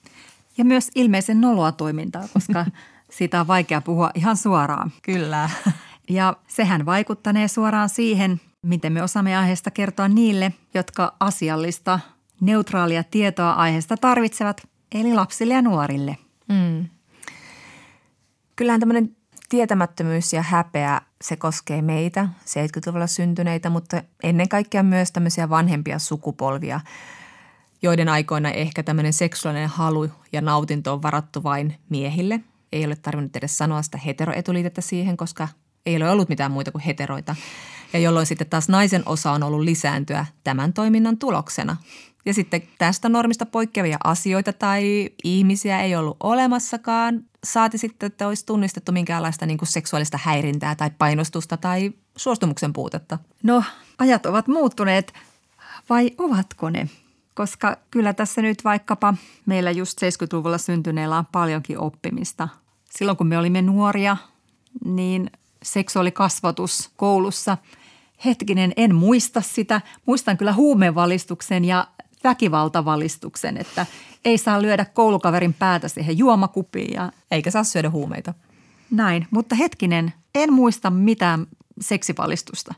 Ja 0.57 0.65
myös 0.65 0.91
ilmeisen 0.95 1.41
noloa 1.41 1.71
toimintaa, 1.71 2.27
koska 2.33 2.65
siitä 3.17 3.39
on 3.39 3.47
vaikea 3.47 3.81
puhua 3.81 4.11
ihan 4.15 4.37
suoraan. 4.37 4.91
Kyllä. 5.01 5.49
Ja 6.09 6.35
sehän 6.47 6.85
vaikuttanee 6.85 7.47
suoraan 7.47 7.89
siihen, 7.89 8.41
miten 8.61 8.93
me 8.93 9.03
osaamme 9.03 9.37
aiheesta 9.37 9.71
kertoa 9.71 10.07
niille, 10.07 10.53
jotka 10.73 11.15
asiallista, 11.19 11.99
neutraalia 12.41 13.03
tietoa 13.03 13.51
aiheesta 13.51 13.97
tarvitsevat 13.97 14.67
eli 14.91 15.13
lapsille 15.13 15.53
ja 15.53 15.61
nuorille. 15.61 16.17
Mm. 16.51 16.89
Kyllähän 18.55 18.79
tämmöinen 18.79 19.15
tietämättömyys 19.49 20.33
ja 20.33 20.41
häpeä, 20.41 21.01
se 21.21 21.35
koskee 21.35 21.81
meitä, 21.81 22.27
70-luvulla 22.45 23.07
syntyneitä, 23.07 23.69
mutta 23.69 24.03
ennen 24.23 24.49
kaikkea 24.49 24.83
myös 24.83 25.11
tämmöisiä 25.11 25.49
vanhempia 25.49 25.99
sukupolvia, 25.99 26.79
joiden 27.81 28.09
aikoina 28.09 28.51
ehkä 28.51 28.83
tämmöinen 28.83 29.13
seksuaalinen 29.13 29.69
halu 29.69 30.09
ja 30.31 30.41
nautinto 30.41 30.93
on 30.93 31.01
varattu 31.01 31.43
vain 31.43 31.75
miehille. 31.89 32.39
Ei 32.71 32.85
ole 32.85 32.95
tarvinnut 32.95 33.35
edes 33.35 33.57
sanoa 33.57 33.81
sitä 33.81 33.97
heteroetuliitettä 33.97 34.81
siihen, 34.81 35.17
koska 35.17 35.47
ei 35.85 35.95
ole 35.97 36.09
ollut 36.09 36.29
mitään 36.29 36.51
muita 36.51 36.71
kuin 36.71 36.81
heteroita. 36.81 37.35
Ja 37.93 37.99
jolloin 37.99 38.25
sitten 38.25 38.49
taas 38.49 38.69
naisen 38.69 39.03
osa 39.05 39.31
on 39.31 39.43
ollut 39.43 39.61
lisääntyä 39.61 40.25
tämän 40.43 40.73
toiminnan 40.73 41.17
tuloksena. 41.17 41.77
Ja 42.25 42.33
sitten 42.33 42.63
tästä 42.77 43.09
normista 43.09 43.45
poikkeavia 43.45 43.97
asioita 44.03 44.53
tai 44.53 45.09
ihmisiä 45.23 45.81
ei 45.81 45.95
ollut 45.95 46.17
olemassakaan. 46.19 47.23
Saati 47.43 47.77
sitten, 47.77 48.07
että 48.07 48.27
olisi 48.27 48.45
tunnistettu 48.45 48.91
minkäänlaista 48.91 49.45
niin 49.45 49.57
kuin 49.57 49.69
seksuaalista 49.69 50.19
häirintää 50.23 50.75
tai 50.75 50.89
painostusta 50.97 51.57
tai 51.57 51.91
suostumuksen 52.15 52.73
puutetta. 52.73 53.19
No, 53.43 53.63
ajat 53.97 54.25
ovat 54.25 54.47
muuttuneet 54.47 55.13
vai 55.89 56.11
ovatko 56.17 56.69
ne? 56.69 56.89
Koska 57.33 57.77
kyllä 57.91 58.13
tässä 58.13 58.41
nyt 58.41 58.63
vaikkapa 58.63 59.13
meillä 59.45 59.71
just 59.71 60.01
70-luvulla 60.01 60.57
syntyneillä 60.57 61.17
on 61.17 61.25
paljonkin 61.31 61.79
oppimista. 61.79 62.47
Silloin 62.89 63.17
kun 63.17 63.27
me 63.27 63.37
olimme 63.37 63.61
nuoria, 63.61 64.17
niin 64.85 65.31
seksuaalikasvatus 65.63 66.91
koulussa– 66.95 67.57
hetkinen, 68.25 68.73
en 68.77 68.95
muista 68.95 69.41
sitä. 69.41 69.81
Muistan 70.05 70.37
kyllä 70.37 70.53
huumevalistuksen 70.53 71.65
ja 71.65 71.87
väkivaltavalistuksen, 72.23 73.57
että 73.57 73.85
ei 74.25 74.37
saa 74.37 74.61
lyödä 74.61 74.85
koulukaverin 74.85 75.53
päätä 75.53 75.87
siihen 75.87 76.17
juomakupiin. 76.17 76.93
Ja... 76.93 77.11
Eikä 77.31 77.51
saa 77.51 77.63
syödä 77.63 77.89
huumeita. 77.89 78.33
Näin, 78.91 79.27
mutta 79.31 79.55
hetkinen, 79.55 80.13
en 80.35 80.53
muista 80.53 80.89
mitään 80.89 81.47
seksivalistusta. 81.81 82.73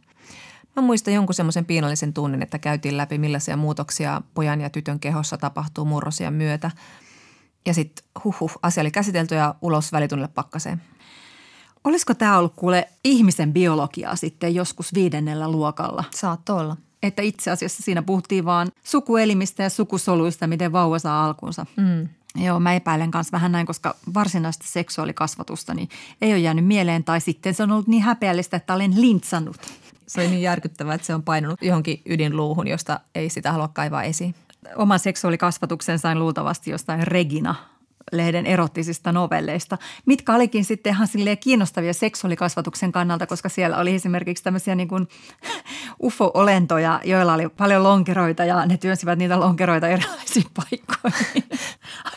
Mä 0.75 0.81
muistan 0.81 1.13
jonkun 1.13 1.35
semmoisen 1.35 1.65
piinallisen 1.65 2.13
tunnin, 2.13 2.41
että 2.41 2.59
käytiin 2.59 2.97
läpi 2.97 3.17
millaisia 3.17 3.57
muutoksia 3.57 4.21
pojan 4.33 4.61
ja 4.61 4.69
tytön 4.69 4.99
kehossa 4.99 5.37
tapahtuu 5.37 5.85
murrosia 5.85 6.31
myötä. 6.31 6.71
Ja 7.65 7.73
sitten 7.73 8.05
huh, 8.23 8.51
asia 8.61 8.81
oli 8.81 8.91
käsitelty 8.91 9.35
ja 9.35 9.55
ulos 9.61 9.91
välitunnille 9.91 10.27
pakkaseen. 10.27 10.81
Olisiko 11.83 12.13
tämä 12.13 12.37
ollut 12.37 12.53
kuule 12.55 12.89
ihmisen 13.03 13.53
biologiaa 13.53 14.15
sitten 14.15 14.55
joskus 14.55 14.93
viidennellä 14.93 15.51
luokalla? 15.51 16.03
Saattoi 16.11 16.59
olla 16.59 16.77
että 17.03 17.21
itse 17.21 17.51
asiassa 17.51 17.83
siinä 17.83 18.01
puhuttiin 18.01 18.45
vaan 18.45 18.71
sukuelimistä 18.83 19.63
ja 19.63 19.69
sukusoluista, 19.69 20.47
miten 20.47 20.71
vauva 20.71 20.99
saa 20.99 21.25
alkunsa. 21.25 21.65
Mm. 21.75 22.07
Joo, 22.35 22.59
mä 22.59 22.73
epäilen 22.73 23.09
myös 23.13 23.31
vähän 23.31 23.51
näin, 23.51 23.65
koska 23.65 23.95
varsinaista 24.13 24.65
seksuaalikasvatusta 24.67 25.73
niin 25.73 25.89
ei 26.21 26.31
ole 26.31 26.39
jäänyt 26.39 26.65
mieleen 26.65 27.03
tai 27.03 27.21
sitten 27.21 27.53
se 27.53 27.63
on 27.63 27.71
ollut 27.71 27.87
niin 27.87 28.03
häpeällistä, 28.03 28.57
että 28.57 28.73
olen 28.73 29.01
lintsannut. 29.01 29.57
Se 30.07 30.23
on 30.23 30.31
niin 30.31 30.41
järkyttävää, 30.41 30.95
että 30.95 31.07
se 31.07 31.15
on 31.15 31.23
painunut 31.23 31.61
johonkin 31.61 32.01
ydinluuhun, 32.05 32.67
josta 32.67 32.99
ei 33.15 33.29
sitä 33.29 33.51
halua 33.51 33.67
kaivaa 33.67 34.03
esiin. 34.03 34.35
Oman 34.75 34.99
seksuaalikasvatuksen 34.99 35.99
sain 35.99 36.19
luultavasti 36.19 36.71
jostain 36.71 37.07
Regina 37.07 37.55
lehden 38.11 38.45
erottisista 38.45 39.11
novelleista, 39.11 39.77
mitkä 40.05 40.35
olikin 40.35 40.65
sitten 40.65 40.93
ihan 40.93 41.07
silleen 41.07 41.37
kiinnostavia 41.37 41.93
seksuaalikasvatuksen 41.93 42.91
kannalta, 42.91 43.27
koska 43.27 43.49
siellä 43.49 43.77
oli 43.77 43.95
esimerkiksi 43.95 44.43
tämmöisiä 44.43 44.75
niin 44.75 44.87
kuin 44.87 45.07
ufo-olentoja, 46.03 47.01
joilla 47.03 47.33
oli 47.33 47.49
paljon 47.49 47.83
lonkeroita 47.83 48.45
ja 48.45 48.65
ne 48.65 48.77
työnsivät 48.77 49.19
niitä 49.19 49.39
lonkeroita 49.39 49.87
erilaisiin 49.87 50.45
paikkoihin. 50.57 51.43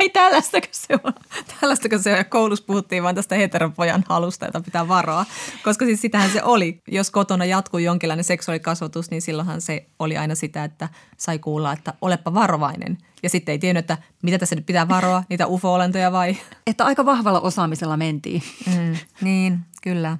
Ai 0.01 0.09
tällaistakö 0.09 0.68
se 0.70 0.95
on? 1.05 1.12
Tällaistakö 1.61 1.99
se 1.99 2.12
on? 2.12 2.18
Ja 2.18 2.24
koulussa 2.24 2.64
puhuttiin 2.64 3.03
vain 3.03 3.16
tästä 3.16 3.34
heteropojan 3.34 4.05
halusta, 4.09 4.47
jota 4.47 4.61
pitää 4.61 4.89
varoa. 4.89 5.26
Koska 5.64 5.84
siis 5.84 6.01
sitähän 6.01 6.30
se 6.30 6.43
oli. 6.43 6.82
Jos 6.89 7.11
kotona 7.11 7.45
jatkuu 7.45 7.80
jonkinlainen 7.80 8.24
seksuaalikasvatus, 8.24 9.11
niin 9.11 9.22
silloinhan 9.22 9.61
se 9.61 9.87
oli 9.99 10.16
aina 10.16 10.34
sitä, 10.34 10.64
että 10.64 10.89
sai 11.16 11.39
kuulla, 11.39 11.72
että 11.72 11.95
olepa 12.01 12.34
varovainen. 12.34 12.99
Ja 13.23 13.31
sitten 13.31 13.53
ei 13.53 13.59
tiennyt, 13.59 13.81
että 13.81 13.99
mitä 14.23 14.39
tässä 14.39 14.57
nyt 14.57 14.67
pitää 14.67 14.89
varoa, 14.89 15.23
niitä 15.29 15.47
ufo-olentoja 15.47 16.12
vai? 16.12 16.37
Että 16.67 16.85
aika 16.85 17.07
vahvalla 17.07 17.41
osaamisella 17.41 17.97
mentiin. 17.97 18.43
Mm, 18.67 18.97
niin, 19.21 19.59
kyllä. 19.83 20.19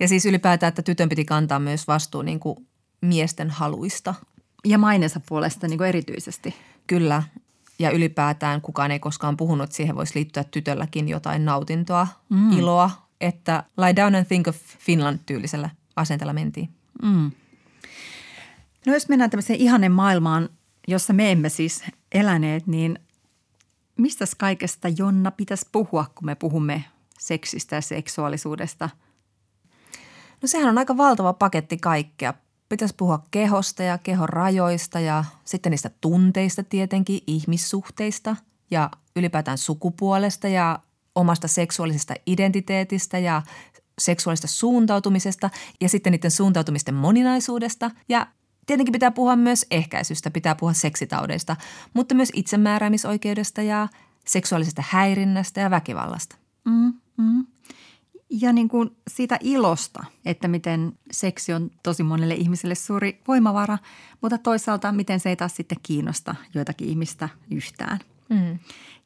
Ja 0.00 0.08
siis 0.08 0.26
ylipäätään, 0.26 0.68
että 0.68 0.82
tytön 0.82 1.08
piti 1.08 1.24
kantaa 1.24 1.58
myös 1.58 1.86
vastuu 1.88 2.22
niin 2.22 2.40
kuin 2.40 2.66
miesten 3.00 3.50
haluista. 3.50 4.14
Ja 4.64 4.78
mainensa 4.78 5.20
puolesta 5.28 5.68
niin 5.68 5.78
kuin 5.78 5.88
erityisesti. 5.88 6.54
Kyllä. 6.86 7.22
Ja 7.78 7.90
ylipäätään 7.90 8.60
kukaan 8.60 8.90
ei 8.90 8.98
koskaan 8.98 9.36
puhunut, 9.36 9.64
että 9.64 9.76
siihen 9.76 9.96
voisi 9.96 10.14
liittyä 10.14 10.44
tytölläkin 10.44 11.08
jotain 11.08 11.44
nautintoa, 11.44 12.06
mm. 12.28 12.52
iloa. 12.52 12.90
Että 13.20 13.64
lie 13.76 13.96
down 13.96 14.14
and 14.14 14.26
think 14.26 14.48
of 14.48 14.56
Finland 14.78 15.18
tyylisellä 15.26 15.70
asenteella 15.96 16.32
mentiin. 16.32 16.68
Mm. 17.02 17.30
No 18.86 18.92
jos 18.92 19.08
mennään 19.08 19.30
tämmöiseen 19.30 19.60
ihanen 19.60 19.92
maailmaan, 19.92 20.48
jossa 20.88 21.12
me 21.12 21.32
emme 21.32 21.48
siis 21.48 21.84
eläneet, 22.12 22.66
niin 22.66 22.98
mistä 23.96 24.24
kaikesta 24.38 24.88
Jonna 24.88 25.30
pitäisi 25.30 25.68
puhua, 25.72 26.06
kun 26.14 26.26
me 26.26 26.34
puhumme 26.34 26.84
seksistä 27.18 27.76
ja 27.76 27.82
seksuaalisuudesta? 27.82 28.90
No 30.42 30.48
sehän 30.48 30.68
on 30.68 30.78
aika 30.78 30.96
valtava 30.96 31.32
paketti 31.32 31.76
kaikkea. 31.76 32.34
Pitäisi 32.68 32.94
puhua 32.96 33.24
kehosta 33.30 33.82
ja 33.82 33.98
kehon 33.98 34.28
rajoista 34.28 35.00
ja 35.00 35.24
sitten 35.44 35.70
niistä 35.70 35.90
tunteista 36.00 36.62
tietenkin, 36.62 37.20
ihmissuhteista 37.26 38.36
ja 38.70 38.90
ylipäätään 39.16 39.58
sukupuolesta 39.58 40.48
ja 40.48 40.78
omasta 41.14 41.48
seksuaalisesta 41.48 42.14
identiteetistä 42.26 43.18
ja 43.18 43.42
seksuaalista 43.98 44.46
suuntautumisesta 44.46 45.50
ja 45.80 45.88
sitten 45.88 46.10
niiden 46.10 46.30
suuntautumisten 46.30 46.94
moninaisuudesta 46.94 47.90
ja 48.08 48.26
Tietenkin 48.66 48.92
pitää 48.92 49.10
puhua 49.10 49.36
myös 49.36 49.66
ehkäisystä, 49.70 50.30
pitää 50.30 50.54
puhua 50.54 50.72
seksitaudeista, 50.72 51.56
mutta 51.94 52.14
myös 52.14 52.28
itsemääräämisoikeudesta 52.34 53.62
ja 53.62 53.88
seksuaalisesta 54.26 54.82
häirinnästä 54.88 55.60
ja 55.60 55.70
väkivallasta. 55.70 56.36
Mm, 56.64 56.94
mm. 57.16 57.46
Ja 58.30 58.52
niin 58.52 58.68
kuin 58.68 58.96
siitä 59.10 59.38
ilosta, 59.40 60.04
että 60.24 60.48
miten 60.48 60.92
seksi 61.10 61.52
on 61.52 61.70
tosi 61.82 62.02
monelle 62.02 62.34
ihmiselle 62.34 62.74
suuri 62.74 63.20
voimavara, 63.28 63.78
mutta 64.20 64.38
toisaalta 64.38 64.92
miten 64.92 65.20
se 65.20 65.28
ei 65.28 65.36
taas 65.36 65.56
sitten 65.56 65.78
kiinnosta 65.82 66.34
joitakin 66.54 66.88
ihmistä 66.88 67.28
yhtään. 67.50 67.98
Mm. 68.28 68.58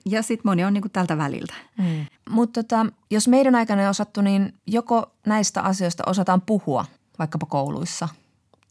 ja 0.04 0.22
sitten 0.22 0.50
moni 0.50 0.64
on 0.64 0.72
niin 0.72 0.82
kuin 0.82 0.92
tältä 0.92 1.18
väliltä. 1.18 1.54
Mm. 1.78 2.06
Mutta 2.30 2.62
tota, 2.62 2.86
jos 3.10 3.28
meidän 3.28 3.54
aikana 3.54 3.82
ei 3.82 3.88
osattu, 3.88 4.20
niin 4.20 4.54
joko 4.66 5.12
näistä 5.26 5.62
asioista 5.62 6.02
osataan 6.06 6.40
puhua 6.40 6.84
vaikkapa 7.18 7.46
kouluissa 7.46 8.08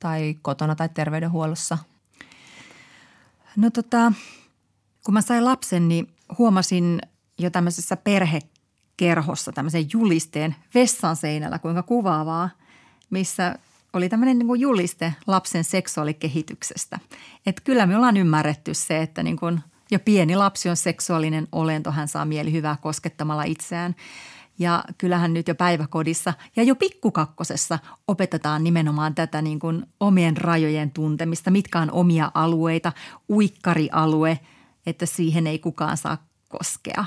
tai 0.06 0.36
kotona 0.42 0.76
tai 0.76 0.90
terveydenhuollossa? 0.90 1.78
No 3.56 3.70
tota, 3.70 4.14
kun 5.06 5.14
mä 5.14 5.22
sain 5.22 5.46
lapsen, 5.46 5.88
niin 5.88 6.08
huomasin 6.38 7.02
jo 7.38 7.50
tämmöisessä 7.50 7.98
perhekerhossa 7.98 9.52
tämmöisen 9.52 9.86
julisteen 9.94 10.56
vessan 10.74 11.16
seinällä, 11.16 11.60
kuinka 11.60 11.84
kuvaavaa, 11.84 12.50
missä 13.10 13.56
oli 13.94 14.10
tämmöinen 14.10 14.40
niin 14.40 14.60
juliste 14.60 15.14
lapsen 15.28 15.64
seksuaalikehityksestä. 15.64 17.00
Että 17.46 17.62
kyllä 17.66 17.86
me 17.86 17.96
ollaan 17.96 18.18
ymmärretty 18.18 18.74
se, 18.74 19.02
että 19.02 19.24
niin 19.24 19.38
kuin 19.38 19.60
jo 19.92 20.00
pieni 20.00 20.36
lapsi 20.36 20.70
on 20.70 20.78
seksuaalinen 20.78 21.48
olento, 21.52 21.92
hän 21.92 22.08
saa 22.08 22.26
mielihyvää 22.26 22.78
koskettamalla 22.82 23.44
itseään. 23.44 23.96
Ja 24.60 24.84
kyllähän 24.98 25.34
nyt 25.34 25.48
jo 25.48 25.56
päiväkodissa 25.56 26.34
ja 26.56 26.64
jo 26.64 26.76
pikkukakkosessa 26.76 27.80
opetetaan 28.08 28.64
nimenomaan 28.64 29.16
tätä 29.16 29.42
niin 29.42 29.60
kuin 29.60 29.86
omien 30.00 30.38
rajojen 30.38 30.92
tuntemista, 30.92 31.52
mitkä 31.52 31.80
on 31.80 31.92
omia 31.92 32.32
alueita, 32.34 32.92
uikkarialue, 33.30 34.40
että 34.86 35.06
siihen 35.06 35.48
ei 35.48 35.60
kukaan 35.60 35.98
saa 35.98 36.18
koskea. 36.50 37.06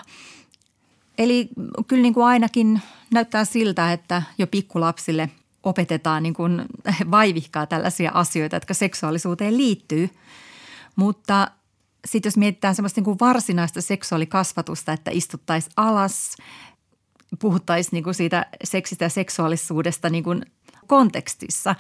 Eli 1.19 1.49
kyllä 1.87 2.03
niin 2.03 2.15
kuin 2.15 2.27
ainakin 2.27 2.81
näyttää 3.13 3.45
siltä, 3.45 3.93
että 3.93 4.23
jo 4.39 4.47
pikkulapsille 4.47 5.31
opetetaan 5.63 6.23
niin 6.23 6.35
kuin 6.35 6.63
vaivihkaa 7.11 7.67
tällaisia 7.67 8.11
asioita, 8.15 8.57
jotka 8.57 8.75
seksuaalisuuteen 8.75 9.57
liittyy. 9.57 10.11
Mutta 10.97 11.51
sitten 12.05 12.29
jos 12.29 12.37
mietitään 12.37 12.75
semmoista 12.75 12.99
niin 12.99 13.05
kuin 13.05 13.19
varsinaista 13.21 13.81
seksuaalikasvatusta, 13.81 14.93
että 14.93 15.11
istuttaisiin 15.11 15.73
alas, 15.77 16.37
puhuttaisiin 17.41 17.93
niin 17.93 18.05
kuin 18.05 18.15
siitä 18.15 18.47
seksistä 18.65 19.05
ja 19.05 19.09
seksuaalisuudesta 19.09 20.11
niin 20.11 20.25
kuin 20.25 20.43
kontekstissa, 20.87 21.75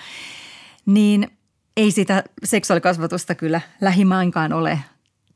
niin 0.87 1.31
ei 1.77 1.91
sitä 1.91 2.25
seksuaalikasvatusta 2.45 3.35
kyllä 3.35 3.61
lähimainkaan 3.81 4.53
ole 4.53 4.81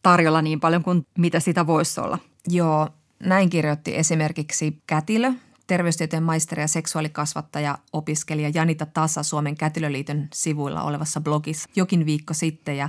tarjolla 0.03 0.43
niin 0.43 0.61
paljon 0.61 0.83
kuin 0.83 1.07
mitä 1.19 1.41
sitä 1.41 1.67
voisi 1.67 2.01
olla. 2.01 2.19
Joo, 2.49 2.89
näin 3.21 3.51
kirjoitti 3.51 3.97
esimerkiksi 3.97 4.83
Kätilö, 4.87 5.33
terveystieteen 5.67 6.23
maisteri 6.23 6.63
ja 6.63 6.69
seksuaalikasvattaja 6.69 7.79
opiskelija 7.93 8.51
Janita 8.55 8.87
Tasa 8.87 9.23
Suomen 9.23 9.57
Kätilöliiton 9.57 10.29
sivuilla 10.35 10.83
olevassa 10.83 11.21
blogissa 11.21 11.69
jokin 11.77 12.07
viikko 12.07 12.35
sitten 12.35 12.77
ja 12.77 12.89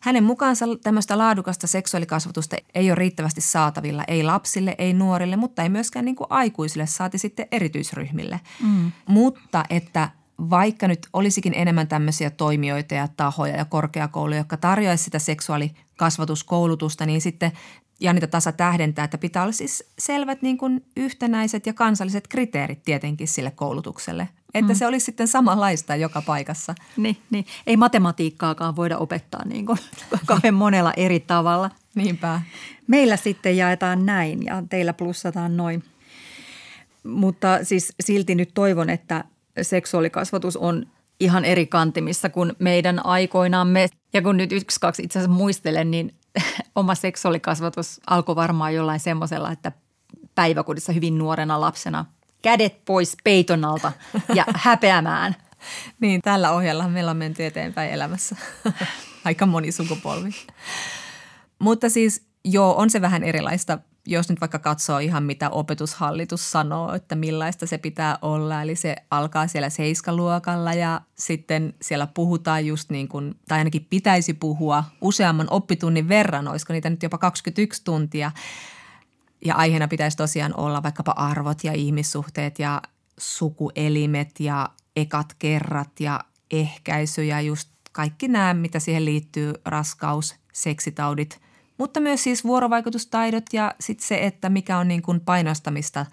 hänen 0.00 0.24
mukaansa 0.24 0.66
tämmöistä 0.82 1.18
laadukasta 1.18 1.66
seksuaalikasvatusta 1.66 2.56
ei 2.74 2.90
ole 2.90 2.94
riittävästi 2.94 3.40
saatavilla, 3.40 4.04
ei 4.08 4.22
lapsille, 4.22 4.74
ei 4.78 4.92
nuorille, 4.92 5.36
mutta 5.36 5.62
ei 5.62 5.68
myöskään 5.68 6.04
niin 6.04 6.16
kuin 6.16 6.26
aikuisille, 6.30 6.86
saati 6.86 7.18
sitten 7.18 7.46
erityisryhmille. 7.52 8.40
Mm. 8.62 8.92
Mutta 9.06 9.64
että 9.70 10.08
vaikka 10.50 10.88
nyt 10.88 11.08
olisikin 11.12 11.54
enemmän 11.54 11.88
tämmöisiä 11.88 12.30
toimijoita 12.30 12.94
ja 12.94 13.08
tahoja 13.16 13.56
ja 13.56 13.64
korkeakouluja, 13.64 14.38
jotka 14.38 14.56
tarjoaisivat 14.56 15.04
sitä 15.04 15.18
seksuaalikasvatuskoulutusta, 15.18 17.06
niin 17.06 17.20
sitten 17.20 17.52
Janita 18.00 18.26
Tasa 18.26 18.52
tähdentää, 18.52 19.04
että 19.04 19.18
pitää 19.18 19.42
olla 19.42 19.52
siis 19.52 19.84
selvät 19.98 20.42
niin 20.42 20.58
kuin 20.58 20.84
yhtenäiset 20.96 21.66
ja 21.66 21.72
kansalliset 21.72 22.28
kriteerit 22.28 22.82
tietenkin 22.82 23.28
sille 23.28 23.50
koulutukselle. 23.50 24.28
Että 24.54 24.72
mm. 24.72 24.76
se 24.78 24.86
olisi 24.86 25.04
sitten 25.04 25.28
samanlaista 25.28 25.96
joka 25.96 26.22
paikassa. 26.22 26.74
Niin, 26.96 27.16
niin. 27.30 27.46
ei 27.66 27.76
matematiikkaakaan 27.76 28.76
voida 28.76 28.98
opettaa 28.98 29.44
niin 29.44 29.66
kuin 29.66 29.78
kauhean 30.26 30.54
monella 30.54 30.92
eri 30.96 31.20
tavalla. 31.20 31.70
Niinpä. 31.94 32.40
Meillä 32.86 33.16
sitten 33.16 33.56
jaetaan 33.56 34.06
näin 34.06 34.44
ja 34.44 34.62
teillä 34.68 34.92
plussataan 34.92 35.56
noin. 35.56 35.84
Mutta 37.04 37.58
siis 37.62 37.92
silti 38.00 38.34
nyt 38.34 38.50
toivon, 38.54 38.90
että 38.90 39.24
seksuaalikasvatus 39.62 40.56
on 40.56 40.86
ihan 41.20 41.44
eri 41.44 41.66
kantimissa 41.66 42.28
kuin 42.28 42.52
meidän 42.58 43.06
aikoinamme. 43.06 43.88
Ja 44.12 44.22
kun 44.22 44.36
nyt 44.36 44.52
yksi, 44.52 44.80
kaksi 44.80 45.02
itse 45.02 45.18
asiassa 45.18 45.36
muistelen, 45.36 45.90
niin 45.90 46.14
oma 46.74 46.94
seksuaalikasvatus 46.94 48.00
alkoi 48.06 48.36
varmaan 48.36 48.74
jollain 48.74 49.00
semmoisella, 49.00 49.52
että 49.52 49.72
päiväkodissa 50.34 50.92
hyvin 50.92 51.18
nuorena 51.18 51.60
lapsena 51.60 52.04
kädet 52.42 52.84
pois 52.84 53.16
peiton 53.24 53.64
alta 53.64 53.92
ja 54.34 54.44
häpeämään. 54.64 55.36
niin, 56.00 56.22
tällä 56.22 56.52
ohjalla 56.52 56.88
meillä 56.88 57.10
on 57.10 57.16
menty 57.16 57.46
eteenpäin 57.46 57.90
elämässä. 57.90 58.36
Aika 59.24 59.46
moni 59.46 59.72
sukupolvi. 59.72 60.30
Mutta 61.58 61.90
siis 61.90 62.26
joo, 62.44 62.76
on 62.76 62.90
se 62.90 63.00
vähän 63.00 63.22
erilaista 63.22 63.78
jos 64.08 64.28
nyt 64.28 64.40
vaikka 64.40 64.58
katsoo 64.58 64.98
ihan 64.98 65.22
mitä 65.22 65.50
opetushallitus 65.50 66.50
sanoo, 66.50 66.94
että 66.94 67.14
millaista 67.14 67.66
se 67.66 67.78
pitää 67.78 68.18
olla. 68.22 68.62
Eli 68.62 68.76
se 68.76 68.96
alkaa 69.10 69.46
siellä 69.46 69.70
seiskaluokalla 69.70 70.72
ja 70.72 71.00
sitten 71.14 71.74
siellä 71.82 72.06
puhutaan 72.06 72.66
just 72.66 72.90
niin 72.90 73.08
kuin, 73.08 73.34
tai 73.48 73.58
ainakin 73.58 73.86
pitäisi 73.90 74.34
puhua 74.34 74.84
useamman 75.00 75.46
oppitunnin 75.50 76.08
verran, 76.08 76.48
olisiko 76.48 76.72
niitä 76.72 76.90
nyt 76.90 77.02
jopa 77.02 77.18
21 77.18 77.84
tuntia. 77.84 78.30
Ja 79.44 79.54
aiheena 79.54 79.88
pitäisi 79.88 80.16
tosiaan 80.16 80.56
olla 80.56 80.82
vaikkapa 80.82 81.12
arvot 81.12 81.64
ja 81.64 81.72
ihmissuhteet 81.72 82.58
ja 82.58 82.82
sukuelimet 83.18 84.40
ja 84.40 84.68
ekat 84.96 85.34
kerrat 85.38 86.00
ja 86.00 86.20
ehkäisy 86.50 87.24
ja 87.24 87.40
just 87.40 87.68
kaikki 87.92 88.28
nämä, 88.28 88.54
mitä 88.54 88.78
siihen 88.78 89.04
liittyy, 89.04 89.52
raskaus, 89.64 90.34
seksitaudit– 90.52 91.40
mutta 91.78 92.00
myös 92.00 92.24
siis 92.24 92.44
vuorovaikutustaidot 92.44 93.44
ja 93.52 93.74
sitten 93.80 94.06
se, 94.06 94.26
että 94.26 94.48
mikä 94.48 94.78
on 94.78 94.88
niin 94.88 95.02
kuin 95.02 95.20
painostamista 95.20 96.06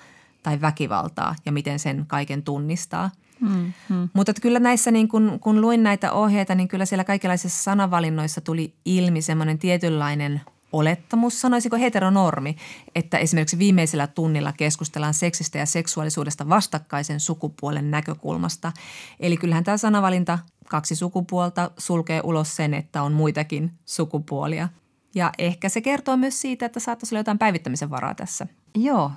tai 0.43 0.61
väkivaltaa 0.61 1.35
ja 1.45 1.51
miten 1.51 1.79
sen 1.79 2.05
kaiken 2.07 2.43
tunnistaa. 2.43 3.11
Hmm, 3.39 3.73
hmm. 3.89 4.09
Mutta 4.13 4.31
että 4.31 4.41
kyllä 4.41 4.59
näissä, 4.59 4.91
niin 4.91 5.07
kun, 5.07 5.37
kun 5.41 5.61
luin 5.61 5.83
näitä 5.83 6.11
ohjeita, 6.11 6.55
niin 6.55 6.67
kyllä 6.67 6.85
siellä 6.85 7.03
kaikenlaisissa 7.03 7.63
sanavalinnoissa 7.63 8.41
tuli 8.41 8.73
ilmi 8.85 9.21
semmoinen 9.21 9.59
tietynlainen 9.59 10.41
olettamus, 10.73 11.41
sanoisiko 11.41 11.77
heteronormi, 11.77 12.55
että 12.95 13.17
esimerkiksi 13.17 13.59
viimeisellä 13.59 14.07
tunnilla 14.07 14.53
keskustellaan 14.53 15.13
seksistä 15.13 15.57
ja 15.57 15.65
seksuaalisuudesta 15.65 16.49
vastakkaisen 16.49 17.19
sukupuolen 17.19 17.91
näkökulmasta. 17.91 18.71
Eli 19.19 19.37
kyllähän 19.37 19.63
tämä 19.63 19.77
sanavalinta 19.77 20.39
kaksi 20.69 20.95
sukupuolta 20.95 21.71
sulkee 21.77 22.21
ulos 22.23 22.55
sen, 22.55 22.73
että 22.73 23.03
on 23.03 23.13
muitakin 23.13 23.71
sukupuolia– 23.85 24.69
ja 25.15 25.31
ehkä 25.37 25.69
se 25.69 25.81
kertoo 25.81 26.17
myös 26.17 26.41
siitä, 26.41 26.65
että 26.65 26.79
saattaisi 26.79 27.15
olla 27.15 27.19
jotain 27.19 27.39
päivittämisen 27.39 27.89
varaa 27.89 28.15
tässä. 28.15 28.47
Joo. 28.75 29.11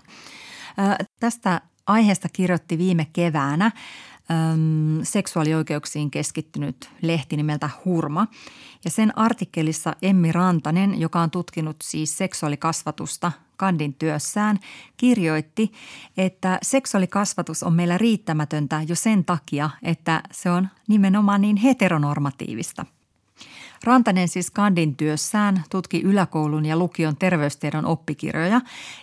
Tästä 1.21 1.61
aiheesta 1.87 2.29
kirjoitti 2.33 2.79
viime 2.79 3.07
keväänä 3.13 3.71
seksuaalioikeuksiin 5.03 6.11
keskittynyt 6.11 6.91
lehti 7.03 7.37
nimeltä 7.37 7.71
Hurma. 7.85 8.27
Ja 8.85 8.91
sen 8.91 9.19
artikkelissa 9.19 9.97
Emmi 10.03 10.33
Rantanen, 10.33 11.01
joka 11.01 11.21
on 11.21 11.31
tutkinut 11.31 11.77
siis 11.83 12.19
seksuaalikasvatusta 12.19 13.33
Kandin 13.57 13.95
työssään, 13.95 14.59
kirjoitti, 14.97 15.73
että 16.17 16.59
seksuaalikasvatus 16.63 17.63
on 17.63 17.73
meillä 17.73 17.99
riittämätöntä 17.99 18.83
jo 18.89 18.95
sen 18.95 19.25
takia, 19.25 19.71
että 19.83 20.23
se 20.33 20.51
on 20.51 20.69
nimenomaan 20.89 21.41
niin 21.41 21.57
heteronormatiivista– 21.57 22.87
Rantanen 23.85 24.29
siis 24.29 24.51
Kandin 24.51 24.97
työssään 24.97 25.63
tutki 25.71 26.01
yläkoulun 26.03 26.65
ja 26.65 26.77
lukion 26.77 27.17
terveystiedon 27.17 27.87
oppikirjoja 27.87 28.61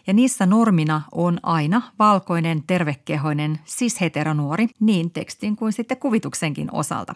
ja 0.08 0.14
niissä 0.14 0.46
normina 0.46 1.02
on 1.12 1.40
aina 1.44 1.82
valkoinen, 2.00 2.64
tervekehoinen, 2.68 3.60
siis 3.66 4.02
heteronuori 4.02 4.68
niin 4.80 5.12
tekstin 5.12 5.56
kuin 5.56 5.74
sitten 5.74 5.98
kuvituksenkin 5.98 6.70
osalta. 6.72 7.16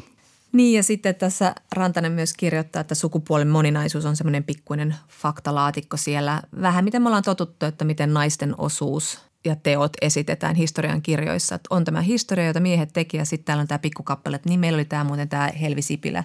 Niin 0.51 0.77
ja 0.77 0.83
sitten 0.83 1.15
tässä 1.15 1.55
Rantanen 1.71 2.11
myös 2.11 2.33
kirjoittaa, 2.33 2.79
että 2.79 2.95
sukupuolen 2.95 3.47
moninaisuus 3.47 4.05
on 4.05 4.15
semmoinen 4.15 4.43
pikkuinen 4.43 4.95
faktalaatikko 5.09 5.97
siellä. 5.97 6.41
Vähän 6.61 6.83
miten 6.83 7.01
me 7.01 7.07
ollaan 7.07 7.23
totuttu, 7.23 7.65
että 7.65 7.85
miten 7.85 8.13
naisten 8.13 8.55
osuus 8.57 9.28
ja 9.45 9.55
teot 9.55 9.93
esitetään 10.01 10.55
historian 10.55 11.01
kirjoissa. 11.01 11.55
Että 11.55 11.67
on 11.69 11.85
tämä 11.85 12.01
historia, 12.01 12.45
jota 12.45 12.59
miehet 12.59 12.93
teki 12.93 13.17
ja 13.17 13.25
sitten 13.25 13.45
täällä 13.45 13.61
on 13.61 13.67
tämä 13.67 13.79
pikkukappale. 13.79 14.39
Niin 14.45 14.59
meillä 14.59 14.77
oli 14.77 14.85
tämä 14.85 15.03
muuten 15.03 15.29
tämä 15.29 15.49
Helvi 15.61 15.81
Sipilä 15.81 16.23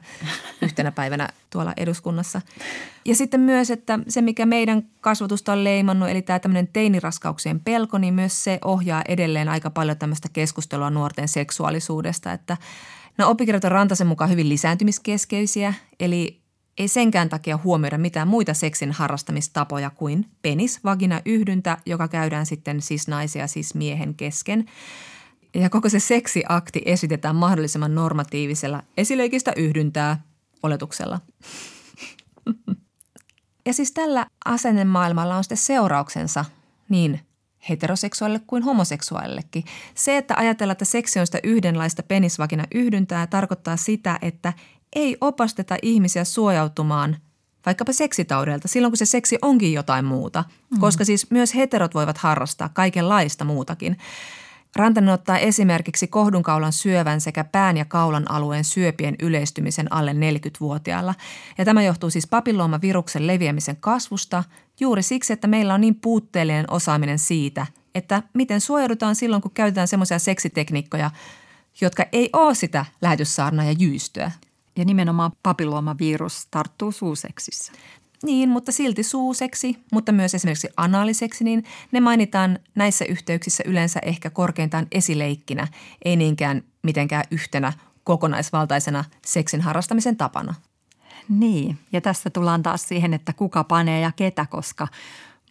yhtenä 0.63 0.93
päivänä 0.93 1.29
tuolla 1.51 1.73
eduskunnassa. 1.77 2.41
Ja 3.05 3.15
sitten 3.15 3.41
myös, 3.41 3.71
että 3.71 3.99
se 4.09 4.23
mikä 4.23 4.47
meidän 4.47 4.83
kasvatusta 5.01 5.53
on 5.53 5.65
leimannut, 5.65 6.09
eli 6.09 6.23
tämä 6.23 6.39
tämmöinen 6.39 6.69
teiniraskauksien 6.69 7.61
pelko, 7.61 7.99
niin 7.99 8.15
myös 8.15 8.45
se 8.45 8.59
ohjaa 8.65 9.03
edelleen 9.09 9.49
aika 9.49 9.71
paljon 9.71 9.99
tämmöistä 9.99 10.29
keskustelua 10.33 10.91
nuorten 10.91 11.29
seksuaalisuudesta. 11.29 12.33
Että 12.33 12.57
no 13.19 13.31
oppikirjat 13.31 13.65
on 13.65 13.73
Rantasen 13.73 14.07
mukaan 14.07 14.31
hyvin 14.31 14.49
lisääntymiskeskeisiä, 14.49 15.75
eli 16.01 16.44
ei 16.79 16.89
senkään 16.89 17.29
takia 17.29 17.59
huomioida 17.65 17.99
mitään 17.99 18.29
muita 18.29 18.55
seksin 18.55 18.93
harrastamistapoja 18.93 19.91
kuin 19.91 20.27
penis, 20.43 20.85
vagina, 20.85 21.21
yhdyntä, 21.25 21.79
joka 21.87 22.09
käydään 22.09 22.47
sitten 22.47 22.83
siis 22.83 23.09
naisia 23.09 23.47
siis 23.47 23.75
miehen 23.75 24.15
kesken. 24.15 24.65
Ja 25.55 25.71
koko 25.71 25.89
se 25.89 26.01
seksiakti 26.01 26.83
esitetään 26.87 27.37
mahdollisimman 27.37 27.95
normatiivisella 27.95 28.83
esileikistä 28.97 29.53
yhdyntää 29.57 30.23
oletuksella. 30.63 31.21
Ja 33.67 33.73
siis 33.73 33.93
tällä 33.93 34.27
asennemaailmalla 34.45 35.37
on 35.37 35.45
sitten 35.45 35.59
seurauksensa 35.59 36.45
niin 36.89 37.21
heteroseksuaalille 37.69 38.45
kuin 38.47 38.63
homoseksuaalillekin. 38.63 39.65
Se, 39.95 40.17
että 40.17 40.35
ajatellaan, 40.37 40.73
että 40.73 40.85
seksi 40.85 41.21
on 41.21 41.27
sitä 41.27 41.39
yhdenlaista 41.43 42.03
penisvagina 42.03 42.65
yhdyntää, 42.75 43.27
tarkoittaa 43.27 43.77
sitä, 43.77 44.19
että 44.23 44.53
ei 44.95 45.17
opasteta 45.21 45.77
ihmisiä 45.83 46.25
suojautumaan 46.25 47.17
vaikkapa 47.67 47.93
seksitaudelta 47.93 48.69
silloin, 48.69 48.93
kun 48.93 48.99
se 48.99 49.07
seksi 49.07 49.39
onkin 49.43 49.73
jotain 49.73 50.05
muuta. 50.05 50.45
Mm. 50.71 50.81
Koska 50.81 51.05
siis 51.05 51.31
myös 51.31 51.55
heterot 51.55 51.95
voivat 51.95 52.19
harrastaa 52.19 52.69
kaikenlaista 52.69 53.45
muutakin. 53.45 53.99
Rantanen 54.77 55.15
ottaa 55.15 55.39
esimerkiksi 55.39 56.07
kohdunkaulan 56.07 56.73
syövän 56.73 57.21
sekä 57.21 57.45
pään 57.45 57.77
ja 57.77 57.85
kaulan 57.85 58.31
alueen 58.31 58.65
syöpien 58.65 59.17
yleistymisen 59.23 59.93
alle 59.93 60.13
40-vuotiailla. 60.13 61.15
Ja 61.59 61.65
tämä 61.65 61.83
johtuu 61.83 62.11
siis 62.11 62.27
papilloomaviruksen 62.27 63.27
leviämisen 63.27 63.77
kasvusta 63.77 64.45
juuri 64.81 65.03
siksi, 65.03 65.33
että 65.33 65.47
meillä 65.47 65.75
on 65.75 65.81
niin 65.81 65.95
puutteellinen 65.95 66.71
osaaminen 66.71 67.19
siitä, 67.19 67.67
että 67.95 68.23
miten 68.33 68.61
suojaudutaan 68.61 69.15
silloin, 69.15 69.43
kun 69.43 69.51
käytetään 69.55 69.89
semmoisia 69.89 70.19
seksitekniikkoja, 70.19 71.11
jotka 71.81 72.05
ei 72.13 72.31
ole 72.33 72.55
sitä 72.55 72.85
lähetyssaarnaa 73.03 73.65
ja 73.65 73.75
jyystöä. 73.79 74.33
Ja 74.77 74.85
nimenomaan 74.85 75.33
papilloomavirus 75.43 76.47
tarttuu 76.51 76.93
suuseksissä. 76.93 77.73
Niin, 78.23 78.49
mutta 78.49 78.73
silti 78.73 79.03
suuseksi, 79.03 79.77
mutta 79.93 80.13
myös 80.13 80.35
esimerkiksi 80.35 80.69
analiseksi, 80.77 81.45
niin 81.45 81.65
ne 81.93 82.01
mainitaan 82.01 82.59
näissä 82.75 83.05
yhteyksissä 83.05 83.65
yleensä 83.67 84.01
ehkä 84.03 84.31
korkeintaan 84.31 84.87
esileikkinä, 84.93 85.69
ei 86.05 86.17
niinkään 86.17 86.63
mitenkään 86.83 87.25
yhtenä 87.31 87.73
kokonaisvaltaisena 88.05 89.05
seksin 89.27 89.61
harrastamisen 89.61 90.17
tapana. 90.17 90.55
Niin, 91.29 91.79
ja 91.93 92.01
tässä 92.01 92.31
tullaan 92.31 92.63
taas 92.63 92.89
siihen, 92.89 93.15
että 93.15 93.33
kuka 93.33 93.65
panee 93.65 94.01
ja 94.01 94.13
ketä, 94.17 94.47
koska 94.51 94.89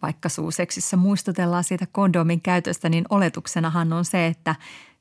vaikka 0.02 0.28
suuseksissä 0.28 0.96
muistutellaan 0.96 1.64
siitä 1.64 1.86
kondomin 1.92 2.40
käytöstä, 2.40 2.88
niin 2.88 3.04
oletuksenahan 3.10 3.92
on 3.92 4.04
se, 4.04 4.26
että 4.26 4.54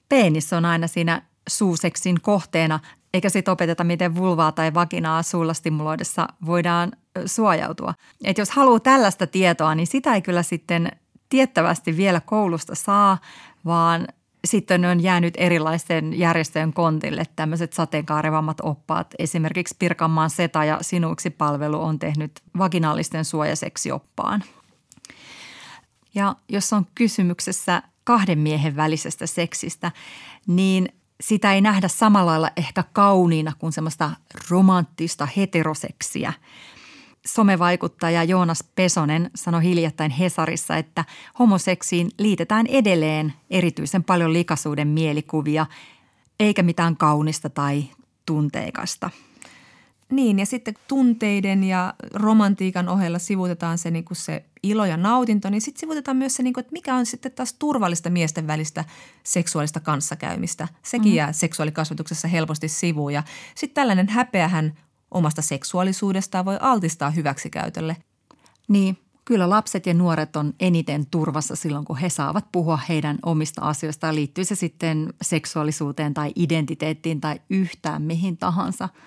penis 0.10 0.54
on 0.54 0.66
aina 0.66 0.88
siinä 0.88 1.22
suuseksin 1.50 2.22
kohteena, 2.22 2.80
eikä 3.14 3.30
sitten 3.30 3.51
opeteta, 3.51 3.84
miten 3.84 4.16
vulvaa 4.16 4.51
tai 4.51 4.74
vaginaa 4.74 5.24
suulla 5.24 5.53
stimuloidessa 5.53 6.28
voidaan 6.45 6.91
suojautua. 7.26 7.93
Et 8.24 8.38
jos 8.38 8.51
haluaa 8.51 8.80
tällaista 8.80 9.28
tietoa, 9.28 9.76
niin 9.76 9.88
sitä 9.88 10.14
ei 10.14 10.22
kyllä 10.22 10.43
sitten 10.43 10.91
tiettävästi 11.30 11.97
vielä 11.97 12.22
koulusta 12.22 12.76
saa, 12.76 13.18
vaan 13.66 14.07
sitten 14.47 14.86
on 14.86 15.03
jäänyt 15.03 15.34
erilaisten 15.38 16.20
järjestöjen 16.20 16.74
kontille 16.74 17.24
tämmöiset 17.36 17.74
sateenkaarevammat 17.74 18.57
oppaat. 18.61 19.07
Esimerkiksi 19.20 19.76
Pirkanmaan 19.80 20.30
Seta 20.30 20.64
ja 20.66 20.78
Sinuiksi 20.82 21.30
palvelu 21.30 21.82
on 21.82 21.99
tehnyt 21.99 22.32
vaginaalisten 22.57 23.26
suojaseksioppaan. 23.26 24.43
Ja 26.16 26.36
jos 26.49 26.74
on 26.74 26.88
kysymyksessä 26.95 27.84
kahden 28.03 28.39
miehen 28.39 28.76
välisestä 28.76 29.28
seksistä, 29.28 29.91
niin 30.47 30.89
sitä 31.22 31.53
ei 31.53 31.61
nähdä 31.61 31.88
samalla 31.88 32.32
lailla 32.32 32.51
ehkä 32.57 32.84
kauniina 32.93 33.53
kuin 33.59 33.74
semmoista 33.74 34.11
romanttista 34.49 35.28
heteroseksiä. 35.38 36.34
Somevaikuttaja 37.26 38.24
Joonas 38.24 38.64
Pesonen 38.76 39.32
sanoi 39.36 39.64
hiljattain 39.64 40.11
Hesarissa, 40.11 40.78
että 40.78 41.05
homoseksiin 41.39 42.11
liitetään 42.20 42.68
edelleen 42.68 43.34
erityisen 43.49 44.03
paljon 44.03 44.34
likaisuuden 44.34 44.88
mielikuvia, 44.88 45.66
eikä 46.39 46.64
mitään 46.64 46.97
kaunista 46.97 47.49
tai 47.49 47.84
tunteikasta– 48.26 49.09
niin, 50.16 50.39
ja 50.39 50.45
sitten 50.45 50.74
tunteiden 50.88 51.64
ja 51.64 51.93
romantiikan 52.14 52.89
ohella 52.89 53.20
sivutetaan 53.20 53.78
se, 53.78 53.91
niin 53.91 54.05
kuin 54.05 54.18
se 54.18 54.45
ilo 54.64 54.86
ja 54.86 54.97
nautinto, 54.97 55.49
niin 55.49 55.61
sitten 55.61 55.80
sivutetaan 55.80 56.18
myös 56.18 56.36
se, 56.36 56.43
niin 56.43 56.53
kuin, 56.53 56.61
että 56.61 56.74
mikä 56.74 56.95
on 56.95 57.05
sitten 57.05 57.32
taas 57.32 57.53
turvallista 57.53 58.09
miesten 58.09 58.47
välistä 58.47 58.86
seksuaalista 59.24 59.80
kanssakäymistä. 59.80 60.68
Sekin 60.84 61.11
mm. 61.11 61.16
jää 61.16 61.32
seksuaalikasvatuksessa 61.32 62.28
helposti 62.28 62.68
sivuun. 62.68 63.14
Ja 63.14 63.24
sitten 63.55 63.76
tällainen 63.76 64.09
häpeähän 64.09 64.74
omasta 65.11 65.41
seksuaalisuudestaan 65.41 66.45
voi 66.45 66.57
altistaa 66.61 67.09
hyväksikäytölle. 67.09 67.97
Niin, 68.68 68.97
kyllä 69.26 69.49
lapset 69.49 69.86
ja 69.86 69.93
nuoret 69.93 70.36
on 70.36 70.53
eniten 70.59 71.05
turvassa 71.05 71.55
silloin, 71.55 71.86
kun 71.86 71.97
he 71.97 72.09
saavat 72.09 72.45
puhua 72.51 72.80
heidän 72.89 73.18
omista 73.26 73.61
asioistaan. 73.61 74.16
Liittyy 74.16 74.45
se 74.45 74.55
sitten 74.55 75.14
seksuaalisuuteen 75.22 76.14
tai 76.14 76.32
identiteettiin 76.36 77.22
tai 77.22 77.41
yhtään 77.49 78.01
mihin 78.01 78.38
tahansa– 78.38 78.89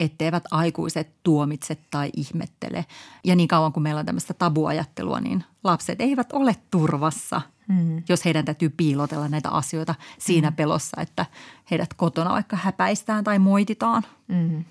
etteivät 0.00 0.44
aikuiset 0.50 1.08
tuomitse 1.22 1.76
tai 1.90 2.10
ihmettele. 2.16 2.86
Ja 3.24 3.36
niin 3.36 3.48
kauan 3.48 3.72
kuin 3.72 3.82
meillä 3.82 3.98
on 3.98 4.06
tämmöistä 4.06 4.34
tabuajattelua, 4.34 5.20
niin 5.20 5.44
lapset 5.64 6.00
eivät 6.00 6.32
ole 6.32 6.56
turvassa, 6.70 7.40
mm. 7.68 8.02
jos 8.08 8.24
heidän 8.24 8.44
täytyy 8.44 8.68
piilotella 8.68 9.28
näitä 9.28 9.50
asioita 9.50 9.94
siinä 10.18 10.50
mm. 10.50 10.56
pelossa, 10.56 11.00
että 11.00 11.26
heidät 11.70 11.94
kotona 11.94 12.30
vaikka 12.30 12.56
häpäistään 12.56 13.24
tai 13.24 13.38
moititaan. 13.38 14.02
Mm. 14.28 14.64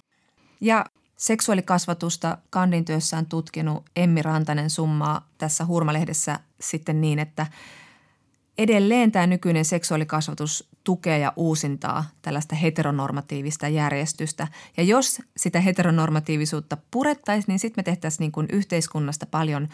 Ja 0.61 0.85
seksuaalikasvatusta 1.17 2.37
Kandin 2.49 2.85
työssään 2.85 3.25
tutkinut 3.25 3.83
Emmi 3.95 4.21
Rantanen 4.21 4.69
summaa 4.69 5.27
tässä 5.37 5.65
Hurmalehdessä 5.65 6.39
sitten 6.59 7.01
niin, 7.01 7.19
että– 7.19 7.47
edelleen 8.57 9.11
tämä 9.11 9.27
nykyinen 9.27 9.65
seksuaalikasvatus 9.65 10.69
tukee 10.87 11.19
ja 11.19 11.33
uusintaa 11.35 12.05
tällaista 12.21 12.55
heteronormatiivista 12.55 13.67
järjestystä. 13.67 14.47
Ja 14.77 14.83
jos 14.83 15.21
sitä 15.37 15.59
heteronormatiivisuutta 15.59 16.77
purettaisiin, 16.91 17.45
niin 17.47 17.59
sitten 17.59 17.79
me 17.79 17.83
tehtäisiin 17.83 18.19
niin 18.19 18.31
kuin 18.31 18.47
yhteiskunnasta 18.51 19.25
paljon 19.25 19.67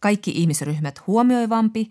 kaikki 0.00 0.30
ihmisryhmät 0.34 1.06
huomioivampi 1.06 1.88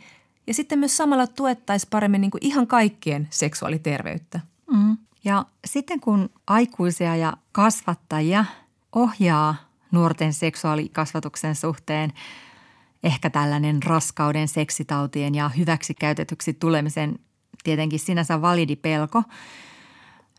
ja 0.48 0.54
sitten 0.54 0.80
myös 0.80 0.98
samalla 0.98 1.28
tuettaisiin 1.28 1.90
paremmin 1.90 2.22
niin 2.22 2.32
kuin 2.32 2.46
ihan 2.46 2.68
kaikkien 2.68 3.28
seksuaaliterveyttä. 3.30 4.40
Mm. 4.72 4.98
Ja 5.24 5.46
sitten 5.66 6.00
kun 6.00 6.30
aikuisia 6.48 7.16
ja 7.16 7.38
kasvattajia 7.52 8.46
ohjaa 8.96 9.56
nuorten 9.92 10.34
seksuaalikasvatuksen 10.34 11.56
suhteen– 11.56 12.14
ehkä 13.04 13.30
tällainen 13.30 13.84
raskauden, 13.84 14.48
seksitautien 14.48 15.36
ja 15.36 15.50
hyväksikäytetyksi 15.50 16.54
tulemisen 16.54 17.20
tietenkin 17.64 18.00
sinänsä 18.00 18.42
validi 18.42 18.76
pelko, 18.76 19.24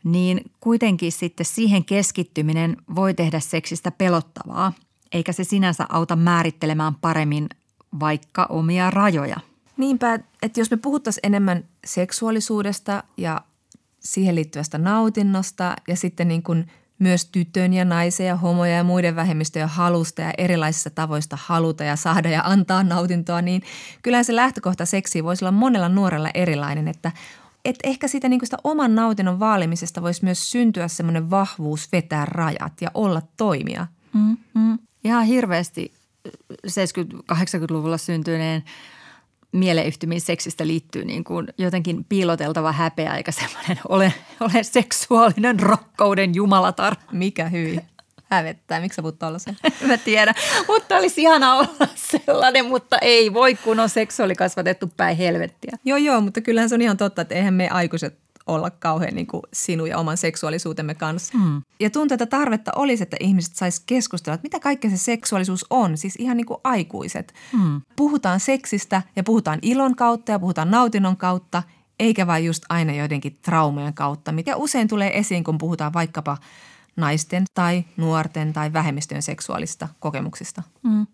niin 0.05 0.51
kuitenkin 0.61 1.13
sitten 1.13 1.47
siihen 1.47 1.85
keskittyminen 1.85 2.77
voi 2.95 3.15
tehdä 3.15 3.41
seksistä 3.41 3.91
pelottavaa, 3.91 4.73
eikä 5.13 5.33
se 5.33 5.45
sinänsä 5.45 5.87
auta 5.89 6.17
määrittelemään 6.17 6.95
paremmin 6.95 7.49
vaikka 8.01 8.47
omia 8.49 8.91
rajoja. 8.91 9.37
Niinpä, 9.77 10.19
että 10.43 10.61
jos 10.61 10.71
me 10.71 10.77
puhuttaisiin 10.77 11.27
enemmän 11.27 11.65
seksuaalisuudesta 11.85 13.05
ja 13.17 13.41
siihen 14.01 14.35
liittyvästä 14.35 14.79
nautinnosta 14.79 15.77
ja 15.89 15.97
sitten 15.97 16.29
niin 16.29 16.43
kuin– 16.43 16.67
myös 16.99 17.25
tytön 17.25 17.75
ja 17.75 17.85
naisen 17.85 18.27
ja 18.27 18.37
homoja 18.37 18.77
ja 18.77 18.85
muiden 18.85 19.17
vähemmistöjen 19.17 19.69
halusta 19.69 20.23
ja 20.23 20.33
erilaisista 20.39 20.91
tavoista 20.91 21.39
haluta 21.41 21.85
ja 21.85 21.97
saada 21.97 22.29
ja 22.29 22.43
antaa 22.45 22.83
nautintoa, 22.83 23.43
niin 23.43 23.63
kyllä 24.03 24.23
se 24.23 24.37
lähtökohta 24.37 24.87
seksiin 24.87 25.25
voisi 25.25 25.45
olla 25.45 25.53
monella 25.53 25.89
nuorella 25.89 26.31
erilainen, 26.35 26.89
että 26.89 27.13
et 27.65 27.79
ehkä 27.85 28.09
siitä, 28.09 28.29
niin 28.29 28.41
sitä 28.45 28.57
oman 28.65 28.95
nautinnon 28.95 29.41
vaalimisesta 29.41 30.03
voisi 30.03 30.25
myös 30.25 30.51
syntyä 30.51 30.89
semmoinen 30.89 31.31
vahvuus 31.31 31.93
vetää 31.93 32.25
rajat 32.25 32.73
ja 32.81 32.91
olla 32.95 33.23
toimia. 33.37 33.87
Mm, 34.13 34.37
mm. 34.55 34.79
Ihan 35.05 35.25
hirveästi 35.25 35.93
70-80-luvulla 36.67 37.99
syntyneen 37.99 38.65
mieleyhtymiin 39.55 40.21
seksistä 40.21 40.67
liittyy 40.67 41.05
niin 41.05 41.25
kuin 41.25 41.49
jotenkin 41.59 42.05
piiloteltava 42.05 42.73
häpeä 42.73 43.17
eikä 43.17 43.33
semmoinen 43.33 43.79
ole, 43.89 44.15
ole 44.41 44.63
seksuaalinen 44.63 45.61
rakkauden 45.61 46.35
jumalatar. 46.35 46.97
Mikä 47.13 47.49
hyi. 47.49 47.81
Hävettää. 48.31 48.81
Miksi 48.81 48.97
sä 48.97 49.03
puhut 49.03 49.19
sen? 49.37 49.57
Mä 49.89 49.97
tiedän. 49.97 50.35
Mutta 50.67 50.97
olisi 50.97 51.23
ihana 51.23 51.55
olla 51.55 51.89
sellainen, 51.95 52.67
mutta 52.67 52.99
ei 52.99 53.35
voi, 53.35 53.55
kun 53.55 53.81
on 53.81 53.89
seksuaalikasvatettu 53.89 54.93
päin 54.97 55.17
helvettiä. 55.17 55.79
Joo, 55.85 55.99
joo, 55.99 56.21
mutta 56.21 56.41
kyllähän 56.41 56.69
se 56.69 56.75
on 56.75 56.83
ihan 56.83 56.97
totta, 56.97 57.23
että 57.23 57.35
eihän 57.35 57.55
me 57.55 57.69
aikuiset 57.69 58.24
olla 58.47 58.71
kauhean 58.71 59.15
niin 59.15 59.27
kuin 59.27 59.43
sinun 59.53 59.89
ja 59.89 59.99
oman 59.99 60.17
seksuaalisuutemme 60.17 60.95
kanssa. 60.95 61.39
Mm. 61.39 61.63
Ja 61.81 61.91
tuntuu, 61.91 62.15
että 62.15 62.27
tarvetta 62.27 62.73
olisi, 62.77 63.03
että 63.03 63.17
ihmiset 63.21 63.55
sais 63.55 63.81
keskustella, 63.81 64.35
että 64.35 64.45
mitä 64.45 64.61
kaikkea 64.61 64.91
se 64.91 64.97
seksuaalisuus 64.97 65.67
on, 65.71 65.99
siis 65.99 66.17
ihan 66.19 66.37
niin 66.37 66.47
kuin 66.47 66.61
aikuiset. 66.65 67.35
Mm. 67.53 67.81
Puhutaan 67.97 68.41
seksistä 68.41 69.03
ja 69.17 69.23
puhutaan 69.23 69.59
ilon 69.63 69.97
kautta 69.97 70.33
ja 70.33 70.39
puhutaan 70.39 70.71
nautinnon 70.71 71.17
kautta, 71.17 71.63
eikä 71.99 72.27
vain 72.27 72.45
just 72.45 72.65
aina 72.69 72.95
joidenkin 72.95 73.39
traumojen 73.43 73.95
kautta, 73.95 74.33
mikä 74.33 74.57
usein 74.57 74.89
tulee 74.89 75.19
esiin, 75.19 75.45
kun 75.45 75.59
puhutaan 75.59 75.93
vaikkapa 75.93 76.37
naisten 76.97 77.45
tai 77.55 77.85
nuorten 77.97 78.53
tai 78.53 78.73
vähemmistöjen 78.73 79.23
seksuaalista 79.23 79.89
kokemuksista. 80.01 80.63
Mm. 80.83 81.07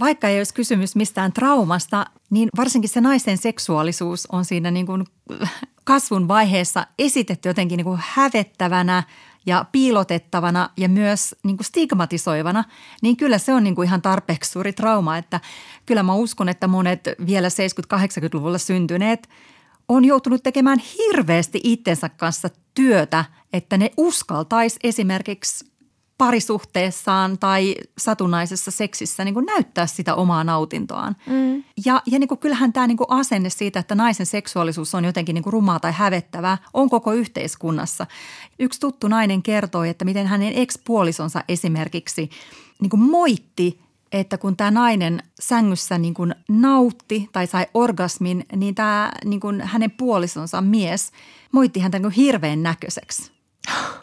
Vaikka 0.00 0.28
ei 0.28 0.38
olisi 0.38 0.54
kysymys 0.54 0.96
mistään 0.96 1.32
traumasta, 1.32 2.06
niin 2.30 2.48
varsinkin 2.56 2.90
se 2.90 3.00
naisen 3.00 3.38
seksuaalisuus 3.38 4.26
on 4.26 4.44
siinä 4.44 4.70
niin 4.70 4.86
kuin 4.86 5.04
kasvun 5.84 6.28
vaiheessa 6.28 6.86
esitetty 6.98 7.48
jotenkin 7.48 7.76
niin 7.76 7.84
kuin 7.84 8.00
hävettävänä 8.02 9.02
ja 9.46 9.64
piilotettavana 9.72 10.70
ja 10.76 10.88
myös 10.88 11.34
niin 11.44 11.56
kuin 11.56 11.64
stigmatisoivana, 11.64 12.64
niin 13.02 13.16
kyllä 13.16 13.38
se 13.38 13.54
on 13.54 13.64
niin 13.64 13.74
kuin 13.74 13.86
ihan 13.86 14.02
tarpeeksi 14.02 14.50
suuri 14.50 14.72
trauma, 14.72 15.18
että 15.18 15.40
kyllä 15.86 16.02
mä 16.02 16.14
uskon, 16.14 16.48
että 16.48 16.68
monet 16.68 17.00
vielä 17.26 17.48
70-80-luvulla 17.48 18.58
syntyneet 18.58 19.28
on 19.88 20.04
joutunut 20.04 20.42
tekemään 20.42 20.78
hirveästi 20.78 21.60
itsensä 21.64 22.08
kanssa 22.08 22.48
työtä, 22.74 23.24
että 23.52 23.76
ne 23.76 23.90
uskaltaisi 23.96 24.78
esimerkiksi 24.82 25.71
parisuhteessaan 26.22 27.38
tai 27.38 27.74
satunnaisessa 27.98 28.70
seksissä 28.70 29.24
niin 29.24 29.34
kuin 29.34 29.46
näyttää 29.46 29.86
sitä 29.86 30.14
omaa 30.14 30.44
nautintoaan. 30.44 31.16
Mm. 31.26 31.64
Ja, 31.84 32.02
ja 32.06 32.18
niin 32.18 32.28
kuin 32.28 32.38
kyllähän 32.38 32.72
tämä 32.72 32.86
niin 32.86 32.96
kuin 32.96 33.10
asenne 33.10 33.50
siitä, 33.50 33.80
että 33.80 33.94
naisen 33.94 34.26
seksuaalisuus 34.26 34.94
on 34.94 35.04
jotenkin 35.04 35.34
niin 35.34 35.42
kuin 35.42 35.52
rumaa 35.52 35.80
tai 35.80 35.92
hävettävää, 35.92 36.58
on 36.74 36.90
koko 36.90 37.12
yhteiskunnassa. 37.12 38.06
Yksi 38.58 38.80
tuttu 38.80 39.08
nainen 39.08 39.42
kertoi, 39.42 39.88
että 39.88 40.04
miten 40.04 40.26
hänen 40.26 40.52
ekspuolisonsa 40.56 41.44
esimerkiksi 41.48 42.30
niin 42.80 42.90
kuin 42.90 43.02
moitti 43.02 43.80
että 44.12 44.38
kun 44.38 44.56
tämä 44.56 44.70
nainen 44.70 45.22
sängyssä 45.40 45.98
niin 45.98 46.14
kuin 46.14 46.34
nautti 46.48 47.28
tai 47.32 47.46
sai 47.46 47.66
orgasmin, 47.74 48.46
niin 48.56 48.74
tämä 48.74 49.12
niin 49.24 49.40
kuin 49.40 49.60
hänen 49.60 49.90
puolisonsa 49.90 50.60
mies 50.60 51.12
moitti 51.52 51.80
häntä 51.80 51.98
niin 51.98 52.02
kuin 52.02 52.14
hirveän 52.14 52.62
näköiseksi. 52.62 53.32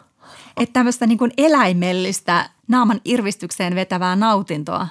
Että 0.56 0.72
tämmöistä 0.72 1.06
niin 1.06 1.18
kuin 1.18 1.32
eläimellistä 1.36 2.50
naaman 2.68 3.00
irvistykseen 3.04 3.74
vetävää 3.74 4.16
nautintoa, 4.16 4.88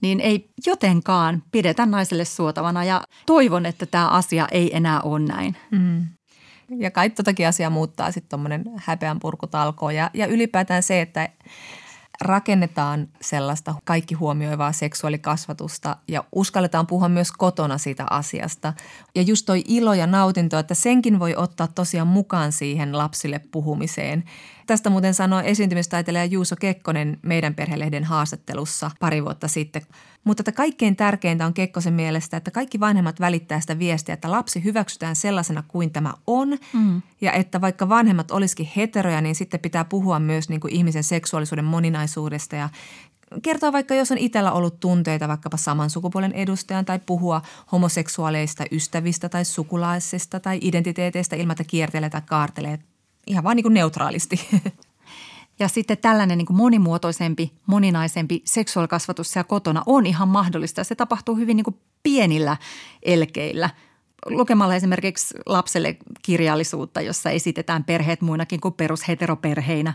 niin 0.00 0.20
ei 0.20 0.50
jotenkaan 0.66 1.42
pidetä 1.52 1.86
naiselle 1.86 2.24
suotavana 2.24 2.84
ja 2.84 3.02
toivon, 3.26 3.66
että 3.66 3.86
tämä 3.86 4.08
asia 4.08 4.48
ei 4.50 4.76
enää 4.76 5.00
ole 5.00 5.18
näin. 5.18 5.56
Mm. 5.70 6.06
Ja 6.78 6.90
kai 6.90 7.10
totakin 7.10 7.48
asiaa 7.48 7.70
muuttaa 7.70 8.12
sitten 8.12 8.28
tuommoinen 8.28 8.64
häpeän 8.76 9.20
purkutalko 9.20 9.90
ja, 9.90 10.10
ja 10.14 10.26
ylipäätään 10.26 10.82
se, 10.82 11.00
että 11.00 11.28
rakennetaan 12.20 13.08
sellaista 13.20 13.74
kaikki 13.84 14.14
huomioivaa 14.14 14.72
seksuaalikasvatusta 14.72 15.96
ja 16.08 16.24
uskalletaan 16.32 16.86
puhua 16.86 17.08
myös 17.08 17.32
kotona 17.32 17.78
siitä 17.78 18.06
asiasta. 18.10 18.72
Ja 19.14 19.22
just 19.22 19.46
toi 19.46 19.64
ilo 19.68 19.94
ja 19.94 20.06
nautinto, 20.06 20.58
että 20.58 20.74
senkin 20.74 21.18
voi 21.18 21.36
ottaa 21.36 21.66
tosiaan 21.66 22.08
mukaan 22.08 22.52
siihen 22.52 22.98
lapsille 22.98 23.38
puhumiseen. 23.38 24.24
Tästä 24.68 24.90
muuten 24.90 25.14
sanoi 25.14 25.42
esiintymistaiteilija 25.44 26.24
Juuso 26.24 26.56
Kekkonen 26.56 27.18
meidän 27.22 27.54
perhelehden 27.54 28.04
haastattelussa 28.04 28.90
pari 29.00 29.24
vuotta 29.24 29.48
sitten. 29.48 29.82
Mutta 30.24 30.40
että 30.40 30.52
kaikkein 30.52 30.96
tärkeintä 30.96 31.46
on 31.46 31.54
Kekkosen 31.54 31.94
mielestä, 31.94 32.36
että 32.36 32.50
kaikki 32.50 32.80
vanhemmat 32.80 33.20
välittää 33.20 33.60
sitä 33.60 33.78
viestiä, 33.78 34.12
että 34.12 34.30
lapsi 34.30 34.64
hyväksytään 34.64 35.16
sellaisena 35.16 35.62
kuin 35.68 35.90
tämä 35.90 36.14
on. 36.26 36.58
Mm. 36.72 37.02
Ja 37.20 37.32
että 37.32 37.60
vaikka 37.60 37.88
vanhemmat 37.88 38.30
olisikin 38.30 38.70
heteroja, 38.76 39.20
niin 39.20 39.34
sitten 39.34 39.60
pitää 39.60 39.84
puhua 39.84 40.20
myös 40.20 40.48
niin 40.48 40.60
kuin 40.60 40.74
ihmisen 40.74 41.04
seksuaalisuuden 41.04 41.64
moninaisuudesta 41.64 42.56
ja 42.56 42.68
kertoa 43.42 43.72
vaikka, 43.72 43.94
jos 43.94 44.12
on 44.12 44.18
itsellä 44.18 44.52
ollut 44.52 44.80
tunteita 44.80 45.28
vaikkapa 45.28 45.56
saman 45.56 45.90
sukupuolen 45.90 46.32
edustajan 46.32 46.84
tai 46.84 47.00
puhua 47.06 47.42
homoseksuaaleista 47.72 48.64
ystävistä 48.72 49.28
tai 49.28 49.44
sukulaisista 49.44 50.40
tai 50.40 50.58
identiteeteistä 50.62 51.36
ilman, 51.36 51.52
että 51.52 51.64
kiertelee 51.64 52.10
tai 52.10 52.22
kaartelee 52.26 52.78
ihan 53.28 53.44
vaan 53.44 53.56
niin 53.56 53.64
kuin 53.64 53.74
neutraalisti. 53.74 54.48
Ja 55.58 55.68
sitten 55.68 55.98
tällainen 55.98 56.38
niin 56.38 56.46
kuin 56.46 56.56
monimuotoisempi, 56.56 57.52
moninaisempi 57.66 58.42
seksuaalikasvatus 58.44 59.32
siellä 59.32 59.48
kotona 59.48 59.82
on 59.86 60.06
ihan 60.06 60.28
mahdollista. 60.28 60.84
Se 60.84 60.94
tapahtuu 60.94 61.36
hyvin 61.36 61.56
niin 61.56 61.64
kuin 61.64 61.76
pienillä 62.02 62.56
elkeillä. 63.02 63.70
Lukemalla 64.26 64.74
esimerkiksi 64.74 65.34
lapselle 65.46 65.96
kirjallisuutta, 66.22 67.00
jossa 67.00 67.30
esitetään 67.30 67.84
perheet 67.84 68.20
muinakin 68.20 68.60
kuin 68.60 68.74
perusheteroperheinä. 68.74 69.94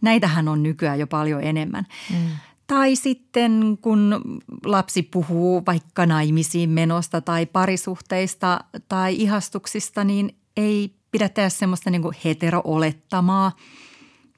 Näitähän 0.00 0.48
on 0.48 0.62
nykyään 0.62 0.98
jo 0.98 1.06
paljon 1.06 1.42
enemmän. 1.42 1.86
Mm. 2.10 2.28
Tai 2.66 2.96
sitten 2.96 3.78
kun 3.82 4.20
lapsi 4.64 5.02
puhuu 5.02 5.62
vaikka 5.66 6.06
naimisiin 6.06 6.70
menosta 6.70 7.20
tai 7.20 7.46
parisuhteista 7.46 8.64
tai 8.88 9.14
ihastuksista, 9.14 10.04
niin 10.04 10.36
ei 10.56 10.99
pidä 11.10 11.28
tehdä 11.28 11.48
semmoista 11.48 11.90
niin 11.90 12.02
kuin 12.02 12.16
hetero-olettamaa. 12.24 13.56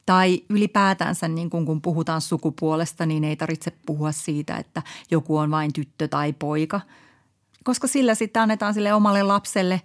Tai 0.06 0.42
ylipäätänsä 0.48 1.28
niin 1.28 1.50
kuin 1.50 1.66
kun 1.66 1.82
puhutaan 1.82 2.20
sukupuolesta, 2.20 3.06
niin 3.06 3.24
ei 3.24 3.36
tarvitse 3.36 3.72
puhua 3.86 4.12
siitä, 4.12 4.56
että 4.56 4.82
joku 5.10 5.36
on 5.38 5.50
vain 5.50 5.72
tyttö 5.72 6.08
tai 6.08 6.32
poika. 6.32 6.80
Koska 7.64 7.86
sillä 7.86 8.14
sitten 8.14 8.42
annetaan 8.42 8.74
sille 8.74 8.94
omalle 8.94 9.22
lapselle 9.22 9.82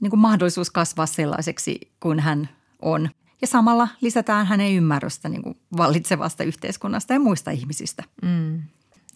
niin 0.00 0.10
kuin 0.10 0.20
mahdollisuus 0.20 0.70
kasvaa 0.70 1.06
sellaiseksi 1.06 1.92
kuin 2.00 2.20
hän 2.20 2.48
on. 2.82 3.08
Ja 3.40 3.46
samalla 3.46 3.88
lisätään 4.00 4.46
hänen 4.46 4.72
ymmärrystä 4.72 5.28
niin 5.28 5.42
kuin 5.42 5.58
vallitsevasta 5.76 6.44
yhteiskunnasta 6.44 7.12
ja 7.12 7.20
muista 7.20 7.50
ihmisistä. 7.50 8.04
Mm. 8.22 8.62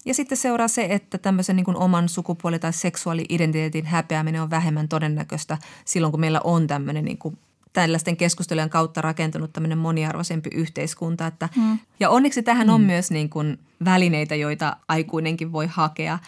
Ja 0.07 0.13
sitten 0.13 0.37
seuraa 0.37 0.67
se, 0.67 0.87
että 0.89 1.17
tämmöisen 1.17 1.55
niin 1.55 1.65
kuin 1.65 1.77
oman 1.77 2.09
sukupuoli- 2.09 2.59
tai 2.59 2.73
seksuaali-identiteetin 2.73 3.85
häpeäminen 3.85 4.41
on 4.41 4.49
vähemmän 4.49 4.87
todennäköistä 4.87 5.57
silloin, 5.85 6.11
kun 6.11 6.19
meillä 6.19 6.41
on 6.43 6.67
tämmöinen 6.67 7.05
niin 7.05 7.17
kuin 7.17 7.37
tällaisten 7.73 8.17
keskustelujen 8.17 8.69
kautta 8.69 9.01
rakentunut 9.01 9.53
tämmöinen 9.53 9.77
moniarvoisempi 9.77 10.49
yhteiskunta. 10.53 11.27
Että, 11.27 11.49
mm. 11.55 11.79
Ja 11.99 12.09
onneksi 12.09 12.43
tähän 12.43 12.69
on 12.69 12.81
mm. 12.81 12.87
myös 12.87 13.11
niin 13.11 13.29
kuin 13.29 13.59
välineitä, 13.85 14.35
joita 14.35 14.77
aikuinenkin 14.87 15.51
voi 15.51 15.67
hakea. 15.67 16.19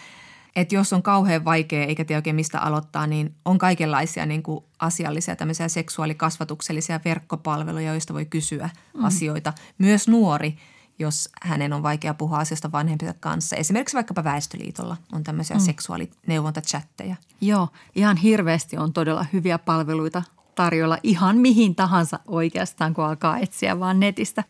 Että 0.55 0.75
jos 0.75 0.93
on 0.93 1.03
kauhean 1.03 1.45
vaikea 1.45 1.85
eikä 1.85 2.05
tiedä 2.05 2.17
oikein 2.17 2.35
mistä 2.35 2.59
aloittaa, 2.59 3.07
niin 3.07 3.35
on 3.45 3.57
kaikenlaisia 3.57 4.25
niin 4.25 4.43
kuin 4.43 4.63
asiallisia 4.79 5.35
tämmöisiä 5.35 5.67
seksuaalikasvatuksellisia 5.67 6.99
verkkopalveluja, 7.05 7.93
joista 7.93 8.13
voi 8.13 8.25
kysyä 8.25 8.69
mm. 8.93 9.05
asioita. 9.05 9.53
Myös 9.77 10.07
nuori– 10.07 10.57
jos 10.99 11.29
hänen 11.41 11.73
on 11.73 11.83
vaikea 11.83 12.13
puhua 12.13 12.37
asiasta 12.37 12.71
vanhempiensa 12.71 13.17
kanssa. 13.19 13.55
Esimerkiksi 13.55 13.95
vaikkapa 13.95 14.23
Väestöliitolla 14.23 14.97
on 15.11 15.23
tämmöisiä 15.23 15.57
mm. 15.57 15.61
seksuaalineuvontachatteja. 15.61 17.15
Joo, 17.41 17.67
ihan 17.95 18.17
hirveästi 18.17 18.77
on 18.77 18.93
todella 18.93 19.25
hyviä 19.33 19.57
palveluita 19.59 20.23
tarjolla 20.55 20.97
ihan 21.03 21.37
mihin 21.37 21.75
tahansa 21.75 22.19
oikeastaan, 22.27 22.93
kun 22.93 23.05
alkaa 23.05 23.37
etsiä 23.37 23.79
vaan 23.79 23.99
netistä. 23.99 24.43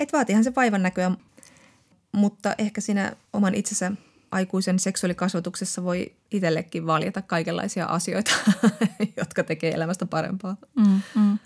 Et 0.00 0.12
vaatihan 0.12 0.44
se 0.44 0.54
vaivan 0.56 0.82
näköä, 0.82 1.10
mutta 2.12 2.54
ehkä 2.58 2.80
siinä 2.80 3.12
oman 3.32 3.54
itsensä 3.54 3.92
aikuisen 4.30 4.78
seksuaalikasvatuksessa 4.78 5.84
voi 5.84 6.12
itsellekin 6.30 6.86
valjata 6.86 7.22
kaikenlaisia 7.22 7.86
asioita, 7.86 8.30
jotka 9.16 9.44
tekee 9.44 9.74
elämästä 9.74 10.06
parempaa. 10.06 10.56
Mm, 10.76 11.00
mm. 11.14 11.38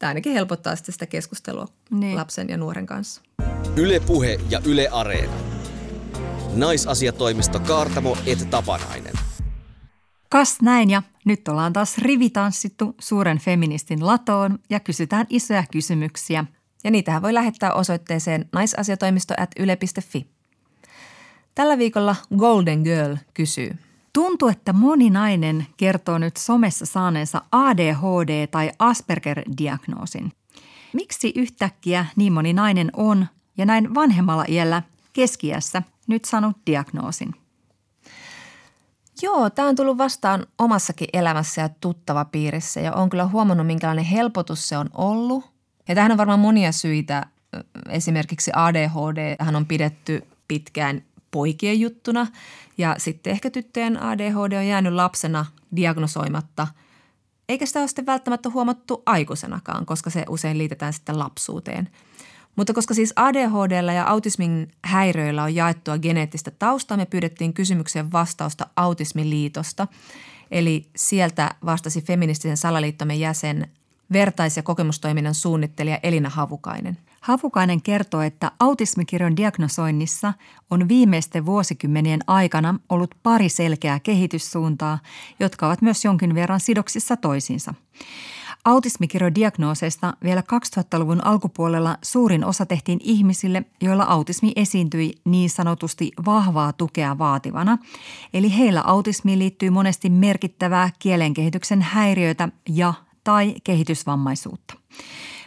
Tämä 0.00 0.08
ainakin 0.08 0.32
helpottaa 0.32 0.76
sitten 0.76 0.92
sitä 0.92 1.06
keskustelua 1.06 1.68
niin. 1.90 2.16
lapsen 2.16 2.48
ja 2.48 2.56
nuoren 2.56 2.86
kanssa. 2.86 3.22
Yle 3.76 4.00
Puhe 4.00 4.40
ja 4.50 4.60
Yle 4.64 4.88
Areena. 4.88 5.32
Naisasiatoimisto 6.54 7.60
Kaartamo 7.60 8.16
et 8.26 8.50
Tapanainen. 8.50 9.12
Kas 10.28 10.62
näin 10.62 10.90
ja 10.90 11.02
nyt 11.24 11.48
ollaan 11.48 11.72
taas 11.72 11.98
rivitanssittu 11.98 12.94
suuren 13.00 13.38
feministin 13.38 14.06
latoon 14.06 14.58
ja 14.70 14.80
kysytään 14.80 15.26
isoja 15.28 15.64
kysymyksiä. 15.72 16.44
Ja 16.84 16.90
niitähän 16.90 17.22
voi 17.22 17.34
lähettää 17.34 17.72
osoitteeseen 17.72 18.48
naisasiatoimisto 18.52 19.34
at 19.38 19.50
yle.fi. 19.58 20.26
Tällä 21.54 21.78
viikolla 21.78 22.16
Golden 22.38 22.82
Girl 22.82 23.16
kysyy– 23.34 23.74
Tuntuu, 24.12 24.48
että 24.48 24.72
moni 24.72 25.10
nainen 25.10 25.66
kertoo 25.76 26.18
nyt 26.18 26.36
somessa 26.36 26.86
saaneensa 26.86 27.42
ADHD- 27.52 28.46
tai 28.50 28.70
Asperger-diagnoosin. 28.78 30.32
Miksi 30.92 31.32
yhtäkkiä 31.36 32.06
niin 32.16 32.32
moni 32.32 32.52
nainen 32.52 32.90
on 32.96 33.26
ja 33.58 33.66
näin 33.66 33.94
vanhemmalla 33.94 34.44
iällä 34.48 34.82
keskiässä 35.12 35.82
nyt 36.06 36.24
saanut 36.24 36.56
diagnoosin? 36.66 37.34
Joo, 39.22 39.50
tämä 39.50 39.68
on 39.68 39.76
tullut 39.76 39.98
vastaan 39.98 40.46
omassakin 40.58 41.08
elämässä 41.12 41.62
ja 41.62 41.68
tuttava 41.68 42.24
piirissä 42.24 42.80
ja 42.80 42.92
on 42.92 43.10
kyllä 43.10 43.26
huomannut, 43.26 43.66
minkälainen 43.66 44.04
helpotus 44.04 44.68
se 44.68 44.78
on 44.78 44.90
ollut. 44.94 45.50
Ja 45.88 45.94
tähän 45.94 46.12
on 46.12 46.18
varmaan 46.18 46.40
monia 46.40 46.72
syitä. 46.72 47.26
Esimerkiksi 47.88 48.50
ADHD 48.54 49.36
hän 49.40 49.56
on 49.56 49.66
pidetty 49.66 50.26
pitkään 50.48 51.02
poikien 51.30 51.80
juttuna 51.80 52.26
ja 52.78 52.94
sitten 52.98 53.30
ehkä 53.30 53.50
tyttöjen 53.50 54.02
ADHD 54.02 54.52
on 54.52 54.66
jäänyt 54.66 54.92
lapsena 54.92 55.46
diagnosoimatta, 55.76 56.66
eikä 57.48 57.66
sitä 57.66 57.80
ole 57.80 57.88
sitten 57.88 58.06
välttämättä 58.06 58.50
huomattu 58.50 59.02
aikuisenakaan, 59.06 59.86
koska 59.86 60.10
se 60.10 60.24
usein 60.28 60.58
liitetään 60.58 60.92
sitten 60.92 61.18
lapsuuteen. 61.18 61.88
Mutta 62.56 62.72
koska 62.72 62.94
siis 62.94 63.12
ADHDlla 63.16 63.92
ja 63.92 64.06
autismin 64.06 64.70
häiriöillä 64.84 65.42
on 65.42 65.54
jaettua 65.54 65.98
geneettistä 65.98 66.50
taustaa, 66.50 66.96
me 66.96 67.06
pyydettiin 67.06 67.54
kysymykseen 67.54 68.12
vastausta 68.12 68.66
Autismiliitosta. 68.76 69.86
Eli 70.50 70.90
sieltä 70.96 71.54
vastasi 71.64 72.02
feministisen 72.02 72.56
salaliittomme 72.56 73.14
jäsen, 73.14 73.70
vertais- 74.12 74.56
ja 74.56 74.62
kokemustoiminnan 74.62 75.34
suunnittelija 75.34 76.00
Elina 76.02 76.28
Havukainen– 76.28 76.98
Havukainen 77.20 77.82
kertoo, 77.82 78.20
että 78.20 78.52
autismikirjon 78.60 79.36
diagnosoinnissa 79.36 80.32
on 80.70 80.88
viimeisten 80.88 81.46
vuosikymmenien 81.46 82.20
aikana 82.26 82.78
ollut 82.88 83.14
pari 83.22 83.48
selkeää 83.48 84.00
kehityssuuntaa, 84.00 84.98
jotka 85.40 85.66
ovat 85.66 85.82
myös 85.82 86.04
jonkin 86.04 86.34
verran 86.34 86.60
sidoksissa 86.60 87.16
toisiinsa. 87.16 87.74
Autismikirjodiagnooseista 88.64 90.14
vielä 90.24 90.42
2000-luvun 90.76 91.26
alkupuolella 91.26 91.96
suurin 92.02 92.44
osa 92.44 92.66
tehtiin 92.66 92.98
ihmisille, 93.02 93.64
joilla 93.80 94.04
autismi 94.04 94.52
esiintyi 94.56 95.12
niin 95.24 95.50
sanotusti 95.50 96.10
vahvaa 96.24 96.72
tukea 96.72 97.18
vaativana. 97.18 97.78
Eli 98.34 98.58
heillä 98.58 98.80
autismiin 98.80 99.38
liittyy 99.38 99.70
monesti 99.70 100.10
merkittävää 100.10 100.90
kielenkehityksen 100.98 101.82
häiriöitä 101.82 102.48
ja 102.68 102.94
tai 103.24 103.54
kehitysvammaisuutta. 103.64 104.74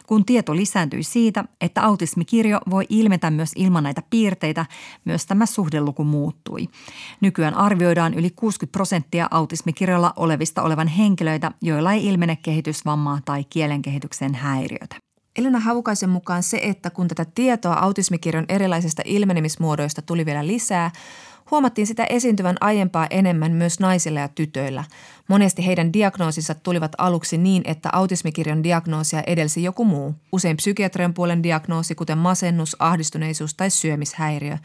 Kun 0.06 0.24
tieto 0.24 0.56
lisääntyi 0.56 1.02
siitä, 1.02 1.44
että 1.60 1.82
autismikirjo 1.82 2.60
voi 2.70 2.86
ilmetä 2.88 3.30
myös 3.30 3.52
ilman 3.56 3.82
näitä 3.82 4.02
piirteitä, 4.10 4.66
myös 5.04 5.26
tämä 5.26 5.46
suhdeluku 5.46 6.04
muuttui. 6.04 6.68
Nykyään 7.20 7.54
arvioidaan 7.54 8.14
yli 8.14 8.30
60 8.30 8.72
prosenttia 8.72 9.28
autismikirjolla 9.30 10.12
olevista 10.16 10.62
olevan 10.62 10.88
henkilöitä, 10.88 11.52
joilla 11.62 11.92
ei 11.92 12.06
ilmene 12.06 12.36
kehitysvammaa 12.36 13.18
tai 13.24 13.44
kielenkehityksen 13.44 14.34
häiriötä. 14.34 14.96
Elina 15.36 15.60
Havukaisen 15.60 16.10
mukaan 16.10 16.42
se, 16.42 16.60
että 16.62 16.90
kun 16.90 17.08
tätä 17.08 17.24
tietoa 17.34 17.74
autismikirjon 17.74 18.44
erilaisista 18.48 19.02
ilmenemismuodoista 19.04 20.02
tuli 20.02 20.26
vielä 20.26 20.46
lisää, 20.46 20.90
Huomattiin 21.50 21.86
sitä 21.86 22.04
esiintyvän 22.04 22.56
aiempaa 22.60 23.06
enemmän 23.10 23.52
myös 23.52 23.80
naisilla 23.80 24.20
ja 24.20 24.28
tytöillä. 24.28 24.84
Monesti 25.28 25.66
heidän 25.66 25.92
diagnoosinsa 25.92 26.54
tulivat 26.54 26.92
aluksi 26.98 27.38
niin, 27.38 27.62
että 27.64 27.88
autismikirjon 27.92 28.62
diagnoosia 28.62 29.22
edelsi 29.26 29.62
joku 29.62 29.84
muu, 29.84 30.14
usein 30.32 30.56
psykiatrian 30.56 31.14
puolen 31.14 31.42
diagnoosi, 31.42 31.94
kuten 31.94 32.18
masennus, 32.18 32.76
ahdistuneisuus 32.78 33.54
tai 33.54 33.70
syömishäiriö. 33.70 34.58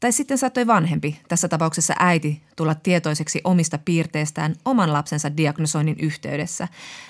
Tai 0.00 0.12
sitten 0.12 0.38
saattoi 0.38 0.66
vanhempi, 0.66 1.20
tässä 1.28 1.48
tapauksessa 1.48 1.94
äiti, 1.98 2.42
tulla 2.56 2.74
tietoiseksi 2.74 3.40
omista 3.44 3.78
piirteistään 3.78 4.54
oman 4.64 4.92
lapsensa 4.92 5.36
diagnosoinnin 5.36 5.96
yhteydessä. 6.00 6.68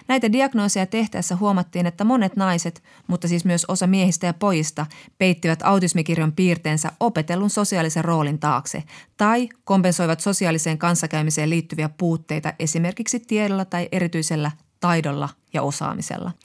Näitä 0.08 0.32
diagnooseja 0.32 0.86
tehtäessä 0.86 1.36
huomattiin, 1.36 1.86
että 1.86 2.04
monet 2.04 2.36
naiset, 2.36 2.82
mutta 3.06 3.28
siis 3.28 3.44
myös 3.44 3.64
osa 3.64 3.86
miehistä 3.86 4.26
ja 4.26 4.34
pojista, 4.34 4.86
peittivät 5.18 5.62
autismikirjon 5.62 6.32
piirteensä 6.32 6.92
opetellun 7.00 7.50
sosiaalisen 7.50 8.04
roolin 8.04 8.38
taakse 8.38 8.82
tai 9.16 9.48
kompensoivat 9.64 10.20
sosiaaliseen 10.20 10.78
kanssakäymiseen 10.78 11.50
liittyviä 11.50 11.90
puutteita 11.98 12.52
esimerkiksi 12.58 13.20
tiedolla 13.20 13.64
tai 13.64 13.88
erityisellä 13.92 14.50
taidolla 14.80 15.28
ja 15.52 15.62
osaamisella– 15.62 16.32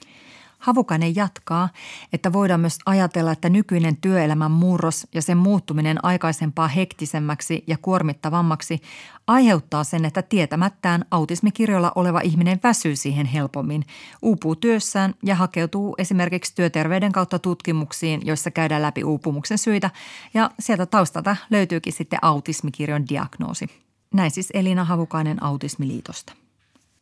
Havukainen 0.62 1.16
jatkaa, 1.16 1.68
että 2.12 2.32
voidaan 2.32 2.60
myös 2.60 2.78
ajatella, 2.86 3.32
että 3.32 3.48
nykyinen 3.48 3.96
työelämän 3.96 4.50
murros 4.50 5.06
ja 5.14 5.22
sen 5.22 5.36
muuttuminen 5.36 6.04
aikaisempaa 6.04 6.68
hektisemmäksi 6.68 7.64
ja 7.66 7.76
kuormittavammaksi 7.82 8.82
aiheuttaa 9.26 9.84
sen, 9.84 10.04
että 10.04 10.22
tietämättään 10.22 11.04
autismikirjoilla 11.10 11.92
oleva 11.94 12.20
ihminen 12.20 12.60
väsyy 12.62 12.96
siihen 12.96 13.26
helpommin, 13.26 13.84
uupuu 14.22 14.56
työssään 14.56 15.14
ja 15.22 15.34
hakeutuu 15.34 15.94
esimerkiksi 15.98 16.54
työterveyden 16.54 17.12
kautta 17.12 17.38
tutkimuksiin, 17.38 18.20
joissa 18.24 18.50
käydään 18.50 18.82
läpi 18.82 19.04
uupumuksen 19.04 19.58
syitä 19.58 19.90
ja 20.34 20.50
sieltä 20.58 20.86
taustalta 20.86 21.36
löytyykin 21.50 21.92
sitten 21.92 22.18
autismikirjon 22.22 23.08
diagnoosi. 23.08 23.66
Näin 24.14 24.30
siis 24.30 24.48
Elina 24.54 24.84
Havukainen 24.84 25.42
Autismiliitosta. 25.42 26.32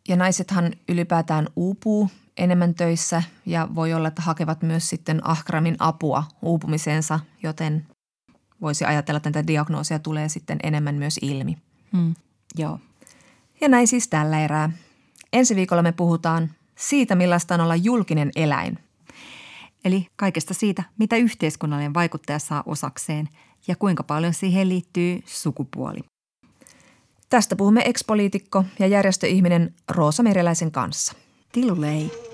Ja 0.09 0.17
naisethan 0.17 0.73
ylipäätään 0.89 1.47
uupuu 1.57 2.11
enemmän 2.41 2.75
töissä 2.75 3.23
ja 3.47 3.69
voi 3.75 3.95
olla, 3.95 4.09
että 4.09 4.23
hakevat 4.23 4.63
myös 4.63 4.89
sitten 4.89 5.27
ahkramin 5.27 5.77
apua 5.79 6.25
uupumiseensa, 6.43 7.21
joten 7.43 7.87
voisi 8.61 8.85
ajatella, 8.85 9.17
että 9.17 9.31
näitä 9.31 9.47
diagnoosia 9.47 9.99
tulee 9.99 10.29
sitten 10.29 10.59
enemmän 10.63 10.95
myös 10.95 11.19
ilmi. 11.23 11.59
Hmm. 11.97 12.15
Joo. 12.59 12.79
Ja 13.61 13.69
näin 13.69 13.89
siis 13.89 14.09
tällä 14.09 14.41
erää. 14.41 14.71
Ensi 15.33 15.57
viikolla 15.57 15.83
me 15.83 15.93
puhutaan 15.93 16.51
siitä, 16.77 17.15
millaista 17.15 17.55
on 17.55 17.61
olla 17.61 17.77
julkinen 17.77 18.31
eläin. 18.37 18.79
Eli 19.85 20.07
kaikesta 20.17 20.55
siitä, 20.55 20.85
mitä 20.99 21.17
yhteiskunnallinen 21.17 21.95
vaikuttaja 21.95 22.39
saa 22.39 22.63
osakseen 22.67 23.29
ja 23.69 23.77
kuinka 23.77 24.03
paljon 24.03 24.35
siihen 24.35 24.69
liittyy 24.69 25.23
sukupuoli. 25.27 26.01
Tästä 27.29 27.57
puhumme 27.57 27.83
ekspoliitikko 27.85 28.65
ja 28.79 28.87
järjestöihminen 28.87 29.75
Roosa 29.89 30.23
Meriläisen 30.23 30.71
kanssa. 30.71 31.13
Tilulei. 31.53 32.30